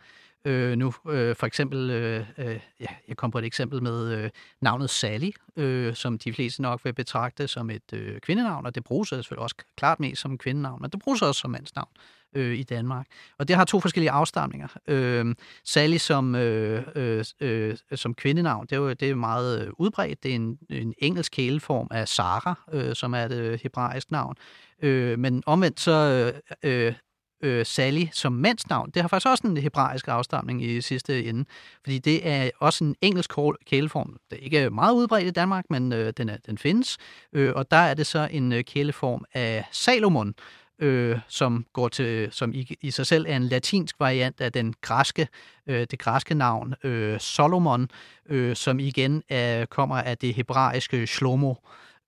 Øh, 0.45 0.77
nu 0.77 0.93
øh, 1.09 1.37
for 1.37 1.47
eksempel, 1.47 1.91
øh, 1.91 2.27
øh, 2.39 2.61
ja, 2.81 2.87
jeg 3.09 3.17
kom 3.17 3.31
på 3.31 3.39
et 3.39 3.45
eksempel 3.45 3.83
med 3.83 4.13
øh, 4.13 4.31
navnet 4.61 4.91
Sally, 4.91 5.31
øh, 5.57 5.95
som 5.95 6.19
de 6.19 6.33
fleste 6.33 6.63
nok 6.63 6.81
vil 6.85 6.93
betragte 6.93 7.49
som 7.49 7.71
et 7.71 7.93
øh, 7.93 8.21
kvindenavn, 8.21 8.67
og 8.67 8.75
det 8.75 8.85
bruges 8.85 9.09
selvfølgelig 9.09 9.43
også 9.43 9.57
klart 9.77 10.01
mest 10.01 10.23
som 10.23 10.39
kvindenavn, 10.39 10.83
men 10.83 10.91
det 10.91 11.01
bruges 11.01 11.23
også 11.23 11.41
som 11.41 11.51
mandsnavn 11.51 11.89
øh, 12.35 12.59
i 12.59 12.63
Danmark. 12.63 13.07
Og 13.39 13.49
det 13.49 13.57
har 13.57 13.65
to 13.65 13.81
forskellige 13.81 14.11
afstamninger. 14.11 14.69
Øh, 14.87 15.35
Sally 15.65 15.97
som, 15.97 16.35
øh, 16.35 16.83
øh, 16.95 17.25
øh, 17.41 17.77
som 17.95 18.15
kvindenavn, 18.15 18.67
det 18.67 18.73
er 18.73 18.77
jo 18.77 18.93
det 18.93 19.11
er 19.11 19.15
meget 19.15 19.67
øh, 19.67 19.73
udbredt. 19.79 20.23
Det 20.23 20.31
er 20.31 20.35
en, 20.35 20.59
en 20.71 20.95
engelsk 20.99 21.33
kæleform 21.33 21.89
af 21.91 22.09
Sara, 22.09 22.55
øh, 22.73 22.95
som 22.95 23.15
er 23.15 23.25
et 23.25 23.33
øh, 23.33 23.59
hebraisk 23.63 24.11
navn. 24.11 24.37
Øh, 24.83 25.19
men 25.19 25.43
omvendt 25.47 25.81
så 25.81 26.33
øh, 26.63 26.87
øh 26.87 26.95
øh, 27.43 27.67
Sally 27.67 28.05
som 28.13 28.33
mandsnavn, 28.33 28.91
det 28.91 29.03
har 29.03 29.09
faktisk 29.09 29.29
også 29.29 29.47
en 29.47 29.57
hebraisk 29.57 30.09
afstamning 30.09 30.65
i 30.65 30.81
sidste 30.81 31.25
ende, 31.25 31.45
fordi 31.83 31.99
det 31.99 32.29
er 32.29 32.51
også 32.59 32.85
en 32.85 32.95
engelsk 33.01 33.33
kæleform. 33.67 34.17
Det 34.31 34.39
er 34.39 34.43
ikke 34.43 34.71
meget 34.71 34.95
udbredt 34.95 35.27
i 35.27 35.31
Danmark, 35.31 35.65
men 35.71 35.93
øh, 35.93 36.13
den, 36.17 36.29
er, 36.29 36.37
den 36.47 36.59
findes, 36.59 36.99
øh, 37.33 37.53
og 37.55 37.71
der 37.71 37.77
er 37.77 37.95
det 37.95 38.07
så 38.07 38.29
en 38.31 38.53
øh, 38.53 38.65
kæleform 38.65 39.25
af 39.35 39.65
Salomon, 39.73 40.35
øh, 40.79 41.19
som 41.29 41.67
går 41.73 41.89
til, 41.89 42.29
som 42.33 42.53
i, 42.55 42.77
i 42.81 42.91
sig 42.91 43.07
selv 43.07 43.27
er 43.29 43.37
en 43.37 43.45
latinsk 43.45 44.01
variant 44.01 44.41
af 44.41 44.53
den 44.53 44.75
græske, 44.81 45.29
øh, 45.67 45.87
det 45.91 45.99
græske 45.99 46.35
navn 46.35 46.75
øh, 46.85 47.21
Solomon, 47.21 47.89
øh, 48.29 48.57
som 48.57 48.79
igen 48.79 49.23
er, 49.29 49.67
kommer 49.67 49.97
af 49.97 50.19
det 50.19 50.35
hebraiske 50.35 51.07
Shlomo. 51.07 51.51
Øh, 51.51 51.57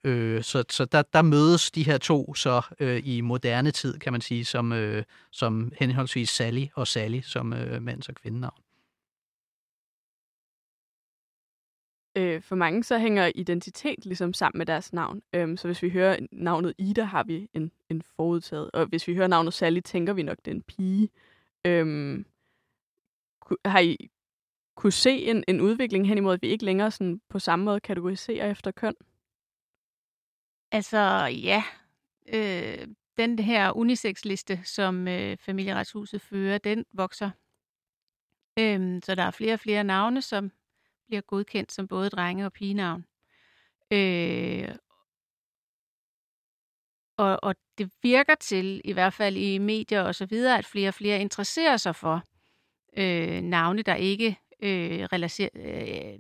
Øh, 0.05 0.43
så 0.43 0.65
så 0.71 0.85
der, 0.85 1.03
der 1.03 1.23
mødes 1.23 1.71
de 1.71 1.83
her 1.83 1.99
to 1.99 2.35
så 2.35 2.63
øh, 2.81 3.03
i 3.05 3.21
moderne 3.21 3.71
tid, 3.71 3.99
kan 3.99 4.13
man 4.13 4.21
sige, 4.21 4.45
som, 4.45 4.73
øh, 4.73 5.05
som 5.31 5.73
henholdsvis 5.79 6.31
Sally 6.31 6.67
og 6.75 6.87
Sally 6.87 7.21
som 7.21 7.53
øh, 7.53 7.83
mands- 7.83 8.09
og 8.09 8.15
kvindenavn. 8.15 8.63
Øh, 12.17 12.43
for 12.43 12.57
mange 12.57 12.85
så 12.85 12.99
hænger 12.99 13.33
identitet 13.35 14.07
ligesom 14.07 14.33
sammen 14.33 14.59
med 14.59 14.67
deres 14.67 14.93
navn. 14.93 15.23
Øhm, 15.33 15.57
så 15.57 15.69
hvis 15.69 15.83
vi 15.83 15.91
hører 15.91 16.17
navnet 16.33 16.75
Ida, 16.79 17.03
har 17.03 17.25
vi 17.25 17.49
en, 17.55 17.73
en 17.89 18.03
forudtaget. 18.17 18.71
Og 18.71 18.87
hvis 18.87 19.09
vi 19.09 19.15
hører 19.15 19.29
navnet 19.29 19.55
Sally, 19.55 19.81
tænker 19.81 20.13
vi 20.13 20.23
nok, 20.23 20.39
det 20.45 20.51
er 20.51 20.55
en 20.55 20.63
pige. 20.63 21.09
Øhm, 21.67 22.27
har 23.65 23.81
I 23.81 24.11
kunne 24.77 24.93
se 24.93 25.11
en, 25.11 25.45
en 25.49 25.61
udvikling 25.61 26.09
hen 26.09 26.19
imod, 26.19 26.35
at 26.35 26.43
vi 26.43 26.49
ikke 26.49 26.65
længere 26.65 26.91
sådan 26.91 27.21
på 27.29 27.39
samme 27.39 27.65
måde 27.65 27.81
kategoriserer 27.81 28.51
efter 28.51 28.71
køn? 28.71 28.95
Altså, 30.73 30.99
ja. 31.27 31.65
Øh, 32.29 32.87
den 33.17 33.39
her 33.39 33.73
unisex-liste, 33.77 34.61
som 34.65 35.09
øh, 35.09 35.37
familieretshuset 35.37 36.21
fører, 36.21 36.59
den 36.59 36.85
vokser. 36.93 37.31
Øh, 38.59 39.01
så 39.05 39.15
der 39.15 39.23
er 39.23 39.31
flere 39.31 39.53
og 39.53 39.61
flere 39.61 39.85
navne, 39.85 40.23
som 40.23 40.51
bliver 41.07 41.21
godkendt 41.21 41.73
som 41.73 41.89
både 41.89 42.11
drenge- 42.11 42.47
og 42.47 42.53
pigenavn. 42.53 43.05
Øh, 43.91 44.69
og, 47.17 47.39
og 47.43 47.55
det 47.79 47.91
virker 48.03 48.35
til, 48.35 48.81
i 48.85 48.93
hvert 48.93 49.13
fald 49.13 49.37
i 49.37 49.59
medier 49.59 50.03
og 50.03 50.15
så 50.15 50.27
videre, 50.27 50.59
at 50.59 50.67
flere 50.67 50.89
og 50.89 50.95
flere 50.95 51.21
interesserer 51.21 51.77
sig 51.77 51.97
for 51.97 52.23
øh, 52.97 53.41
navne, 53.41 53.83
der 53.83 53.95
ikke 53.95 54.39
øh, 54.63 55.05
relaterer, 55.13 55.49
øh, 55.55 56.19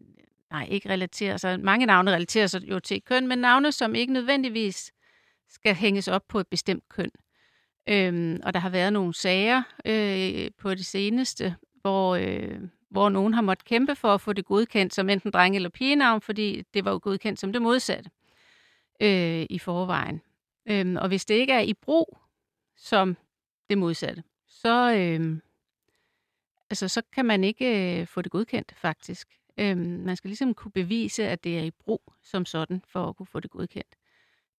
nej, 0.52 0.66
ikke 0.70 0.88
relaterer 0.88 1.36
sig. 1.36 1.60
Mange 1.60 1.86
navne 1.86 2.10
relaterer 2.10 2.46
sig 2.46 2.62
jo 2.62 2.80
til 2.80 3.02
køn, 3.02 3.26
men 3.26 3.38
navne, 3.38 3.72
som 3.72 3.94
ikke 3.94 4.12
nødvendigvis 4.12 4.92
skal 5.48 5.74
hænges 5.74 6.08
op 6.08 6.28
på 6.28 6.40
et 6.40 6.46
bestemt 6.46 6.88
køn. 6.88 7.10
Øhm, 7.88 8.40
og 8.42 8.54
der 8.54 8.60
har 8.60 8.68
været 8.70 8.92
nogle 8.92 9.14
sager 9.14 9.62
øh, 9.84 10.50
på 10.58 10.74
det 10.74 10.86
seneste, 10.86 11.56
hvor, 11.80 12.16
øh, 12.16 12.60
hvor 12.90 13.08
nogen 13.08 13.34
har 13.34 13.42
måttet 13.42 13.64
kæmpe 13.64 13.94
for 13.96 14.14
at 14.14 14.20
få 14.20 14.32
det 14.32 14.44
godkendt 14.44 14.94
som 14.94 15.08
enten 15.08 15.32
dreng- 15.36 15.54
eller 15.54 15.68
pigenavn, 15.68 16.20
fordi 16.20 16.62
det 16.74 16.84
var 16.84 16.90
jo 16.90 17.00
godkendt 17.02 17.40
som 17.40 17.52
det 17.52 17.62
modsatte 17.62 18.10
øh, 19.02 19.46
i 19.50 19.58
forvejen. 19.58 20.20
Øhm, 20.66 20.96
og 20.96 21.08
hvis 21.08 21.24
det 21.24 21.34
ikke 21.34 21.52
er 21.52 21.60
i 21.60 21.74
brug 21.74 22.18
som 22.76 23.16
det 23.70 23.78
modsatte, 23.78 24.22
så, 24.48 24.94
øh, 24.94 25.38
altså, 26.70 26.88
så 26.88 27.02
kan 27.12 27.24
man 27.24 27.44
ikke 27.44 28.00
øh, 28.00 28.06
få 28.06 28.22
det 28.22 28.32
godkendt 28.32 28.74
faktisk. 28.76 29.28
Øhm, 29.58 30.02
man 30.04 30.16
skal 30.16 30.28
ligesom 30.28 30.54
kunne 30.54 30.72
bevise, 30.72 31.28
at 31.28 31.44
det 31.44 31.58
er 31.58 31.62
i 31.62 31.70
brug 31.70 32.12
som 32.22 32.44
sådan, 32.44 32.82
for 32.88 33.08
at 33.08 33.16
kunne 33.16 33.26
få 33.26 33.40
det 33.40 33.50
godkendt. 33.50 33.96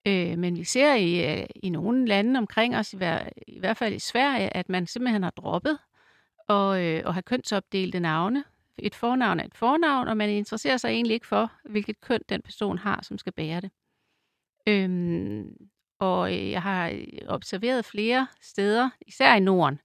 Øh, 0.07 0.37
men 0.37 0.57
vi 0.57 0.63
ser 0.63 0.95
i, 0.95 1.39
øh, 1.39 1.45
i 1.55 1.69
nogle 1.69 2.07
lande 2.07 2.37
omkring 2.37 2.77
os, 2.77 2.93
i, 2.93 2.97
hver, 2.97 3.29
i 3.47 3.59
hvert 3.59 3.77
fald 3.77 3.93
i 3.93 3.99
Sverige, 3.99 4.57
at 4.57 4.69
man 4.69 4.87
simpelthen 4.87 5.23
har 5.23 5.29
droppet 5.29 5.77
og, 6.47 6.83
øh, 6.83 7.01
og 7.05 7.13
har 7.13 7.21
kønsopdelte 7.21 7.99
navne. 7.99 8.43
Et 8.77 8.95
fornavn 8.95 9.39
er 9.39 9.43
et 9.43 9.55
fornavn, 9.55 10.07
og 10.07 10.17
man 10.17 10.29
interesserer 10.29 10.77
sig 10.77 10.89
egentlig 10.89 11.13
ikke 11.13 11.27
for, 11.27 11.51
hvilket 11.69 12.01
køn 12.01 12.21
den 12.29 12.41
person 12.41 12.77
har, 12.77 12.99
som 13.03 13.17
skal 13.17 13.33
bære 13.33 13.61
det. 13.61 13.71
Øhm, 14.67 15.55
og 15.99 16.33
øh, 16.33 16.51
jeg 16.51 16.61
har 16.61 16.89
øh, 16.89 17.03
observeret 17.27 17.85
flere 17.85 18.27
steder, 18.41 18.89
især 19.07 19.35
i 19.35 19.39
Norden, 19.39 19.79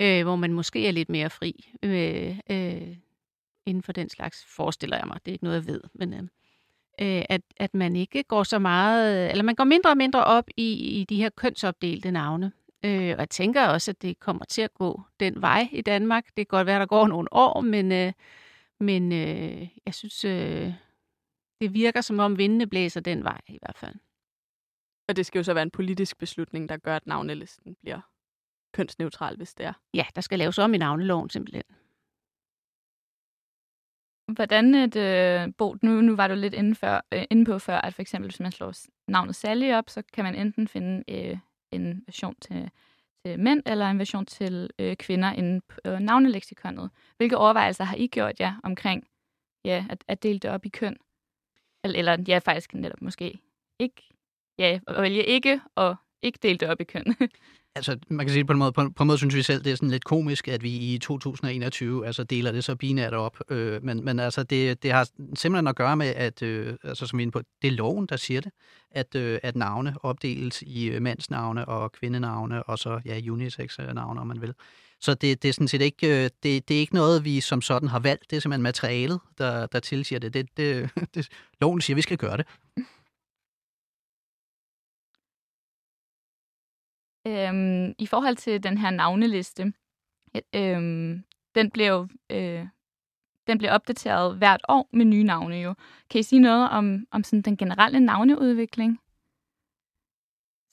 øh, 0.00 0.22
hvor 0.22 0.36
man 0.36 0.52
måske 0.52 0.88
er 0.88 0.92
lidt 0.92 1.08
mere 1.08 1.30
fri. 1.30 1.70
Øh, 1.82 2.38
øh, 2.50 2.96
inden 3.66 3.82
for 3.82 3.92
den 3.92 4.08
slags, 4.08 4.44
forestiller 4.48 4.96
jeg 4.96 5.06
mig. 5.06 5.18
Det 5.24 5.30
er 5.30 5.32
ikke 5.32 5.44
noget, 5.44 5.56
jeg 5.56 5.66
ved. 5.66 5.80
Men 5.94 6.14
øh, 6.14 6.22
øh, 7.00 7.24
at, 7.28 7.42
at 7.56 7.74
man 7.74 7.96
ikke 7.96 8.22
går 8.22 8.42
så 8.42 8.58
meget, 8.58 9.30
eller 9.30 9.44
man 9.44 9.54
går 9.54 9.64
mindre 9.64 9.90
og 9.90 9.96
mindre 9.96 10.24
op 10.24 10.44
i, 10.56 10.72
i 10.72 11.04
de 11.04 11.16
her 11.16 11.30
kønsopdelte 11.30 12.10
navne. 12.10 12.52
Øh, 12.84 13.10
og 13.14 13.18
jeg 13.18 13.30
tænker 13.30 13.66
også, 13.66 13.90
at 13.90 14.02
det 14.02 14.20
kommer 14.20 14.44
til 14.44 14.62
at 14.62 14.74
gå 14.74 15.02
den 15.20 15.42
vej 15.42 15.68
i 15.72 15.80
Danmark. 15.80 16.26
Det 16.26 16.34
kan 16.36 16.46
godt 16.46 16.66
være, 16.66 16.76
at 16.76 16.80
der 16.80 16.86
går 16.86 17.06
nogle 17.06 17.28
år, 17.32 17.60
men, 17.60 17.92
øh, 17.92 18.12
men 18.80 19.12
øh, 19.12 19.68
jeg 19.86 19.94
synes, 19.94 20.24
øh, 20.24 20.72
det 21.60 21.74
virker 21.74 22.00
som 22.00 22.18
om 22.18 22.38
vindene 22.38 22.66
blæser 22.66 23.00
den 23.00 23.24
vej 23.24 23.40
i 23.48 23.58
hvert 23.62 23.78
fald. 23.78 23.94
Og 25.08 25.16
det 25.16 25.26
skal 25.26 25.38
jo 25.38 25.42
så 25.42 25.54
være 25.54 25.62
en 25.62 25.70
politisk 25.70 26.18
beslutning, 26.18 26.68
der 26.68 26.76
gør, 26.76 26.96
at 26.96 27.06
navnelisten 27.06 27.76
bliver 27.82 28.00
kønsneutral, 28.72 29.36
hvis 29.36 29.54
det 29.54 29.66
er. 29.66 29.72
Ja, 29.94 30.04
der 30.14 30.20
skal 30.20 30.38
laves 30.38 30.58
om 30.58 30.74
i 30.74 30.78
navneloven 30.78 31.30
simpelthen. 31.30 31.62
Hvordan 34.32 34.74
et 34.74 34.96
øh, 34.96 35.48
bo, 35.58 35.76
nu, 35.82 36.00
nu 36.00 36.16
var 36.16 36.28
du 36.28 36.34
lidt 36.34 36.54
inde, 36.54 36.74
før, 36.74 37.00
øh, 37.12 37.24
inde 37.30 37.44
på 37.44 37.58
før, 37.58 37.78
at 37.78 37.94
for 37.94 38.02
eksempel 38.02 38.30
hvis 38.30 38.40
man 38.40 38.52
slår 38.52 38.72
navnet 39.08 39.36
Sally 39.36 39.72
op, 39.72 39.90
så 39.90 40.02
kan 40.12 40.24
man 40.24 40.34
enten 40.34 40.68
finde 40.68 41.04
øh, 41.08 41.38
en 41.72 42.02
version 42.06 42.34
til, 42.40 42.70
til 43.26 43.40
mænd, 43.40 43.62
eller 43.66 43.90
en 43.90 43.98
version 43.98 44.26
til 44.26 44.70
øh, 44.78 44.96
kvinder 44.96 45.32
inden 45.32 45.62
på 45.68 45.76
øh, 45.84 45.98
navneleksikonet. 45.98 46.90
Hvilke 47.16 47.36
overvejelser 47.36 47.84
har 47.84 47.96
I 47.96 48.06
gjort 48.06 48.40
jer 48.40 48.60
omkring 48.64 49.06
ja, 49.64 49.84
at, 49.90 50.04
at 50.08 50.22
dele 50.22 50.38
det 50.38 50.50
op 50.50 50.66
i 50.66 50.68
køn? 50.68 50.96
Eller, 51.84 51.98
eller 51.98 52.24
ja, 52.28 52.38
faktisk 52.38 52.74
netop 52.74 53.02
måske 53.02 53.38
ikke. 53.78 54.02
Ja, 54.58 54.80
at 54.86 55.02
vælge 55.02 55.24
ikke 55.24 55.60
og 55.74 55.96
ikke 56.22 56.38
dele 56.42 56.58
det 56.58 56.68
op 56.68 56.80
i 56.80 56.84
køn. 56.84 57.04
Altså, 57.74 57.98
man 58.08 58.26
kan 58.26 58.32
sige 58.32 58.38
det 58.38 58.46
på 58.46 58.52
en 58.52 58.58
måde, 58.58 58.72
på, 58.72 58.90
på 58.96 59.02
en 59.02 59.06
måde 59.06 59.18
synes 59.18 59.34
vi 59.34 59.42
selv, 59.42 59.64
det 59.64 59.72
er 59.72 59.76
sådan 59.76 59.90
lidt 59.90 60.04
komisk, 60.04 60.48
at 60.48 60.62
vi 60.62 60.70
i 60.70 60.98
2021 60.98 62.06
altså, 62.06 62.24
deler 62.24 62.52
det 62.52 62.64
så 62.64 62.76
binært 62.76 63.14
op. 63.14 63.38
Øh, 63.50 63.84
men, 63.84 64.04
men 64.04 64.20
altså, 64.20 64.42
det, 64.42 64.82
det 64.82 64.92
har 64.92 65.08
simpelthen 65.34 65.66
at 65.66 65.76
gøre 65.76 65.96
med, 65.96 66.06
at, 66.06 66.42
øh, 66.42 66.76
altså, 66.84 67.06
som 67.06 67.18
vi 67.18 67.24
er 67.24 67.30
på, 67.30 67.42
det 67.62 67.68
er 67.68 67.72
loven, 67.72 68.06
der 68.06 68.16
siger 68.16 68.40
det, 68.40 68.52
at, 68.90 69.14
øh, 69.14 69.38
at 69.42 69.56
navne 69.56 69.94
opdeles 70.02 70.62
i 70.62 70.84
øh, 70.84 71.02
mandsnavne 71.02 71.68
og 71.68 71.92
kvindenavne, 71.92 72.62
og 72.62 72.78
så 72.78 73.00
ja, 73.04 73.20
unisex-navne, 73.30 74.20
om 74.20 74.26
man 74.26 74.40
vil. 74.40 74.54
Så 75.00 75.14
det, 75.14 75.42
det 75.42 75.48
er 75.48 75.52
sådan 75.52 75.68
set 75.68 75.82
ikke, 75.82 76.24
øh, 76.24 76.30
det, 76.42 76.68
det 76.68 76.76
er 76.76 76.80
ikke 76.80 76.94
noget, 76.94 77.24
vi 77.24 77.40
som 77.40 77.62
sådan 77.62 77.88
har 77.88 77.98
valgt. 77.98 78.30
Det 78.30 78.36
er 78.36 78.40
simpelthen 78.40 78.62
materialet, 78.62 79.20
der, 79.38 79.66
der 79.66 79.80
tilsiger 79.80 80.18
det. 80.18 80.34
Det, 80.34 80.46
det, 80.56 80.90
det. 81.14 81.28
Loven 81.60 81.80
siger, 81.80 81.94
at 81.94 81.96
vi 81.96 82.02
skal 82.02 82.16
gøre 82.16 82.36
det. 82.36 82.46
Øhm, 87.26 87.94
I 87.98 88.06
forhold 88.06 88.36
til 88.36 88.62
den 88.62 88.78
her 88.78 88.90
navneliste, 88.90 89.72
øhm, 90.54 91.24
den 91.54 91.70
bliver 91.70 91.88
jo 91.88 92.08
øh, 92.30 92.66
den 93.46 93.58
bliver 93.58 93.72
opdateret 93.72 94.38
hvert 94.38 94.60
år 94.68 94.88
med 94.92 95.04
nye 95.04 95.24
navne 95.24 95.56
jo. 95.56 95.74
Kan 96.10 96.18
I 96.18 96.22
sige 96.22 96.40
noget 96.40 96.70
om, 96.70 97.06
om 97.10 97.24
sådan 97.24 97.42
den 97.42 97.56
generelle 97.56 98.00
navneudvikling? 98.00 99.00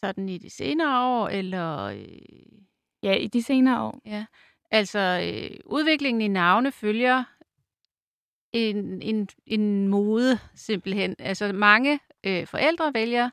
Sådan 0.04 0.30
i 0.30 0.38
de 0.38 0.50
senere 0.50 1.04
år, 1.04 1.28
eller... 1.28 1.84
Øh... 1.84 2.60
Ja, 3.04 3.14
i 3.14 3.28
de 3.28 3.44
senere 3.44 3.82
år. 3.82 4.02
Ja, 4.06 4.26
altså 4.72 5.00
øh, 5.00 5.60
udviklingen 5.66 6.22
i 6.22 6.28
navne 6.28 6.72
følger 6.72 7.24
en, 8.54 9.02
en, 9.02 9.30
en 9.46 9.88
mode 9.88 10.40
simpelthen. 10.56 11.16
Altså 11.20 11.54
mange 11.54 12.00
øh, 12.26 12.48
forældre 12.48 12.94
vælger 12.94 13.30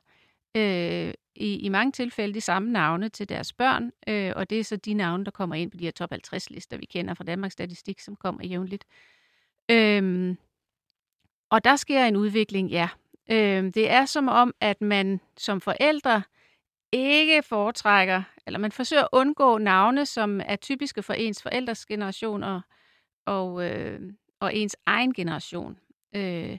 øh, 0.56 1.14
i, 1.36 1.56
i 1.58 1.68
mange 1.68 1.92
tilfælde 1.92 2.34
de 2.34 2.40
samme 2.40 2.72
navne 2.72 3.08
til 3.08 3.28
deres 3.28 3.52
børn, 3.52 3.92
øh, 4.08 4.32
og 4.36 4.50
det 4.50 4.60
er 4.60 4.64
så 4.64 4.76
de 4.76 4.94
navne, 4.94 5.24
der 5.24 5.30
kommer 5.30 5.54
ind 5.54 5.70
på 5.70 5.76
de 5.76 5.84
her 5.84 5.90
top 5.90 6.12
50-lister, 6.12 6.76
vi 6.76 6.86
kender 6.86 7.14
fra 7.14 7.24
Danmarks 7.24 7.52
Statistik, 7.52 8.00
som 8.00 8.16
kommer 8.16 8.46
jævnligt. 8.46 8.84
Øhm, 9.70 10.36
og 11.50 11.64
der 11.64 11.76
sker 11.76 12.04
en 12.04 12.16
udvikling, 12.16 12.70
ja. 12.70 12.88
Øhm, 13.30 13.72
det 13.72 13.90
er 13.90 14.04
som 14.04 14.28
om, 14.28 14.54
at 14.60 14.80
man 14.80 15.20
som 15.36 15.60
forældre 15.60 16.22
ikke 16.92 17.42
foretrækker, 17.42 18.22
eller 18.46 18.58
man 18.58 18.72
forsøger 18.72 19.02
at 19.02 19.08
undgå 19.12 19.58
navne, 19.58 20.06
som 20.06 20.40
er 20.44 20.56
typiske 20.56 21.02
for 21.02 21.12
ens 21.12 21.42
forældres 21.42 21.86
generation, 21.86 22.42
og 22.42 22.60
og, 23.26 23.70
øh, 23.70 24.00
og 24.40 24.54
ens 24.54 24.76
egen 24.86 25.14
generation. 25.14 25.78
Øh, 26.14 26.58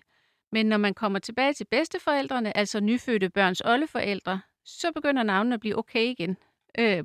men 0.51 0.65
når 0.65 0.77
man 0.77 0.93
kommer 0.93 1.19
tilbage 1.19 1.53
til 1.53 1.65
bedsteforældrene, 1.71 2.57
altså 2.57 2.79
nyfødte 2.79 3.29
børns 3.29 3.61
oldeforældre, 3.65 4.41
så 4.67 4.91
begynder 4.91 5.23
navnene 5.23 5.53
at 5.53 5.59
blive 5.59 5.77
okay 5.77 6.03
igen, 6.03 6.37
øh, 6.79 7.03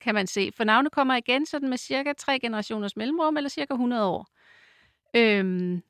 kan 0.00 0.14
man 0.14 0.26
se. 0.26 0.50
For 0.56 0.64
navne 0.64 0.90
kommer 0.90 1.14
igen 1.14 1.46
sådan 1.46 1.68
med 1.68 1.78
cirka 1.78 2.12
tre 2.12 2.38
generationers 2.38 2.96
mellemrum, 2.96 3.36
eller 3.36 3.50
cirka 3.50 3.72
100 3.74 4.06
år. 4.06 4.26
Øhm, 5.14 5.82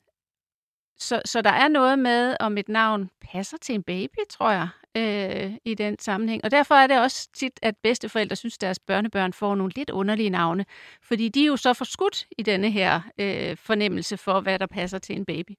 så, 0.97 1.21
så 1.25 1.41
der 1.41 1.49
er 1.49 1.67
noget 1.67 1.99
med, 1.99 2.35
om 2.39 2.57
et 2.57 2.69
navn 2.69 3.09
passer 3.21 3.57
til 3.57 3.75
en 3.75 3.83
baby, 3.83 4.17
tror 4.29 4.51
jeg, 4.51 4.67
øh, 4.95 5.57
i 5.65 5.73
den 5.73 5.99
sammenhæng. 5.99 6.43
Og 6.43 6.51
derfor 6.51 6.75
er 6.75 6.87
det 6.87 6.99
også 6.99 7.29
tit, 7.33 7.59
at 7.61 7.77
bedsteforældre 7.77 8.35
synes, 8.35 8.55
at 8.55 8.61
deres 8.61 8.79
børnebørn 8.79 9.33
får 9.33 9.55
nogle 9.55 9.73
lidt 9.75 9.89
underlige 9.89 10.29
navne, 10.29 10.65
fordi 11.01 11.29
de 11.29 11.41
er 11.41 11.47
jo 11.47 11.57
så 11.57 11.73
forskudt 11.73 12.27
i 12.37 12.43
denne 12.43 12.71
her 12.71 13.01
øh, 13.17 13.57
fornemmelse 13.57 14.17
for, 14.17 14.39
hvad 14.39 14.59
der 14.59 14.65
passer 14.65 14.97
til 14.97 15.15
en 15.15 15.25
baby. 15.25 15.51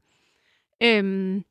Øhm, 0.82 1.44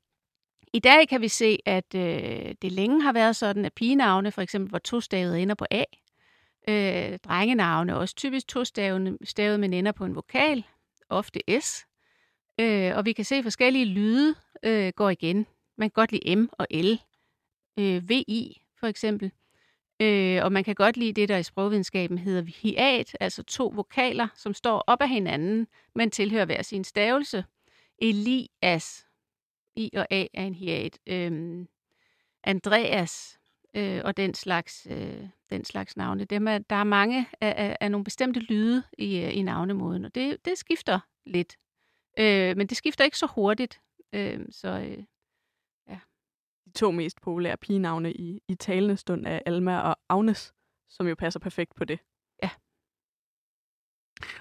i 0.74 0.80
dag 0.80 1.08
kan 1.08 1.22
vi 1.22 1.28
se, 1.28 1.58
at 1.66 1.96
øh, 1.96 2.56
det 2.62 2.72
længe 2.72 3.02
har 3.02 3.14
været 3.14 3.36
sådan, 3.36 3.66
at 3.66 3.74
pigenavne 3.74 4.32
for 4.32 4.42
eksempel 4.42 4.72
var 4.72 4.80
tostavet 4.80 5.42
ender 5.42 5.56
på 5.56 5.66
A. 5.72 5.84
Øh, 6.70 7.20
drengenavne 7.24 7.98
også 7.98 8.16
typisk 8.16 8.48
tostavet, 8.48 9.60
men 9.60 9.74
ender 9.74 9.92
på 9.92 10.06
en 10.06 10.16
vokal, 10.16 10.64
ofte 11.10 11.40
S. 11.60 11.86
Øh, 12.60 12.98
og 12.98 13.06
vi 13.06 13.14
kan 13.14 13.26
se, 13.26 13.36
at 13.36 13.44
forskellige 13.44 13.86
lyde 13.86 14.36
øh, 14.64 14.94
går 14.96 15.10
igen. 15.10 15.46
Man 15.78 15.90
kan 15.90 15.94
godt 15.94 16.12
lide 16.12 16.36
M 16.36 16.50
og 16.52 16.68
L. 16.72 17.00
Øh, 17.80 18.10
VI 18.10 18.62
for 18.80 18.88
eksempel. 18.88 19.32
Øh, 20.02 20.44
og 20.44 20.52
man 20.52 20.64
kan 20.64 20.76
godt 20.76 20.98
lide 20.98 21.14
det, 21.14 21.30
der 21.30 21.38
i 21.38 21.44
sprogvidenskaben 21.44 22.18
hedder 22.18 22.52
hiat, 22.62 23.18
altså 23.20 23.44
to 23.44 23.72
vokaler, 23.76 24.28
som 24.36 24.54
står 24.54 24.84
op 24.88 25.02
af 25.02 25.10
hinanden, 25.10 25.68
men 25.96 26.12
tilhører 26.12 26.46
hver 26.46 26.62
sin 26.62 26.84
stavelse. 26.84 27.44
Elias, 28.02 29.06
i 29.76 29.90
og 29.94 30.08
af 30.10 30.30
af 30.34 30.44
en 30.44 30.56
hiat. 30.56 31.00
Øhm, 31.08 31.68
Andreas 32.44 33.40
øh, 33.74 34.02
og 34.06 34.18
den 34.18 34.34
slags, 34.34 34.88
øh, 34.92 35.28
den 35.50 35.66
slags 35.66 35.98
navne. 35.98 36.26
Dem 36.26 36.48
er, 36.48 36.58
der 36.58 36.76
er 36.76 36.84
mange 36.84 37.28
af, 37.42 37.54
af, 37.58 37.78
af 37.82 37.92
nogle 37.92 38.04
bestemte 38.04 38.40
lyde 38.40 38.84
i, 38.98 39.20
øh, 39.20 39.38
i 39.38 39.42
navnemåden, 39.42 40.06
og 40.06 40.16
det, 40.16 40.46
det 40.46 40.58
skifter 40.58 41.00
lidt 41.26 41.58
Øh, 42.20 42.58
men 42.58 42.68
det 42.68 42.78
skifter 42.78 43.04
ikke 43.04 43.18
så 43.18 43.28
hurtigt. 43.36 43.82
Øh, 44.14 44.46
så 44.50 44.68
øh, 44.68 45.04
ja. 45.88 46.00
De 46.66 46.72
to 46.72 46.92
mest 46.92 47.22
populære 47.22 47.58
pigenavne 47.58 48.14
i, 48.14 48.42
i 48.48 48.56
talende 48.56 48.98
stund 48.98 49.28
er 49.28 49.40
Alma 49.46 49.80
og 49.80 49.96
Agnes, 50.10 50.54
som 50.90 51.08
jo 51.08 51.16
passer 51.16 51.40
perfekt 51.40 51.76
på 51.76 51.86
det. 51.86 52.00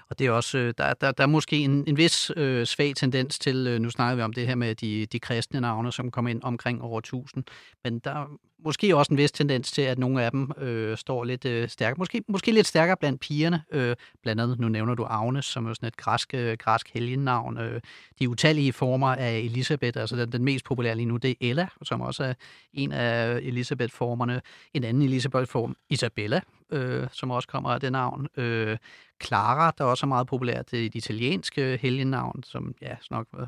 Og 0.09 0.19
det 0.19 0.27
er 0.27 0.31
også, 0.31 0.57
øh, 0.57 0.73
der, 0.77 0.93
der, 0.93 1.11
der 1.11 1.23
er 1.23 1.27
måske 1.27 1.57
en, 1.57 1.83
en 1.87 1.97
vis 1.97 2.31
øh, 2.35 2.65
svag 2.65 2.95
tendens 2.95 3.39
til, 3.39 3.67
øh, 3.67 3.79
nu 3.79 3.89
snakker 3.89 4.15
vi 4.15 4.21
om 4.21 4.33
det 4.33 4.47
her 4.47 4.55
med 4.55 4.75
de, 4.75 5.05
de 5.05 5.19
kristne 5.19 5.61
navne, 5.61 5.91
som 5.91 6.11
kommer 6.11 6.31
ind 6.31 6.43
omkring 6.43 6.81
over 6.81 6.99
1000, 6.99 7.43
men 7.83 7.99
der 7.99 8.11
er 8.11 8.25
måske 8.65 8.95
også 8.95 9.13
en 9.13 9.17
vis 9.17 9.31
tendens 9.31 9.71
til, 9.71 9.81
at 9.81 9.99
nogle 9.99 10.23
af 10.23 10.31
dem 10.31 10.51
øh, 10.57 10.97
står 10.97 11.23
lidt 11.23 11.45
øh, 11.45 11.69
stærkere, 11.69 11.97
måske, 11.97 12.23
måske 12.27 12.51
lidt 12.51 12.67
stærkere 12.67 12.97
blandt 12.97 13.21
pigerne, 13.21 13.63
øh, 13.71 13.95
blandt 14.23 14.41
andet, 14.41 14.59
nu 14.59 14.69
nævner 14.69 14.95
du 14.95 15.03
Agnes, 15.03 15.45
som 15.45 15.65
er 15.65 15.73
sådan 15.73 15.87
et 15.87 15.97
græsk, 15.97 16.33
øh, 16.33 16.57
græsk 16.57 16.89
helgennavn, 16.93 17.57
øh, 17.57 17.81
de 18.19 18.29
utallige 18.29 18.73
former 18.73 19.07
af 19.07 19.37
Elisabeth, 19.37 19.99
altså 19.99 20.15
den, 20.15 20.31
den 20.31 20.43
mest 20.43 20.65
populære 20.65 20.95
lige 20.95 21.05
nu, 21.05 21.17
det 21.17 21.29
er 21.31 21.35
Ella, 21.41 21.67
som 21.83 22.01
også 22.01 22.23
er 22.23 22.33
en 22.73 22.91
af 22.91 23.39
Elisabeth-formerne, 23.41 24.41
en 24.73 24.83
anden 24.83 25.03
Elisabeth-form, 25.03 25.75
Isabella, 25.89 26.41
øh, 26.71 27.07
som 27.11 27.31
også 27.31 27.47
kommer 27.47 27.69
af 27.69 27.79
det 27.79 27.91
navn. 27.91 28.27
Øh, 28.37 28.77
Clara, 29.23 29.73
der 29.77 29.83
også 29.83 30.05
er 30.05 30.07
meget 30.07 30.27
populært, 30.27 30.71
det 30.71 30.81
er 30.81 30.85
et 30.85 30.95
italienske 30.95 31.73
øh, 31.73 31.79
helgennavn, 31.81 32.43
som 32.43 32.75
ja, 32.81 32.95
nok 33.11 33.27
øh, 33.39 33.47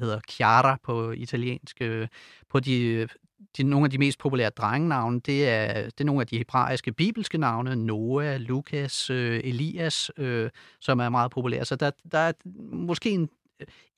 hedder 0.00 0.20
Chiara 0.30 0.78
på 0.82 1.10
italiensk. 1.10 1.76
Øh, 1.80 2.08
på 2.50 2.60
de, 2.60 3.08
de, 3.56 3.62
nogle 3.62 3.84
af 3.84 3.90
de 3.90 3.98
mest 3.98 4.18
populære 4.18 4.50
drengenavne, 4.50 5.20
det 5.20 5.48
er, 5.48 5.82
det 5.84 6.00
er 6.00 6.04
nogle 6.04 6.20
af 6.20 6.26
de 6.26 6.38
hebraiske 6.38 6.92
bibelske 6.92 7.38
navne, 7.38 7.76
Noah, 7.76 8.40
Lukas, 8.40 9.10
øh, 9.10 9.40
Elias, 9.44 10.10
øh, 10.16 10.50
som 10.80 11.00
er 11.00 11.08
meget 11.08 11.30
populære. 11.30 11.64
Så 11.64 11.76
der, 11.76 11.90
der 12.12 12.18
er 12.18 12.32
måske 12.72 13.10
en, 13.10 13.28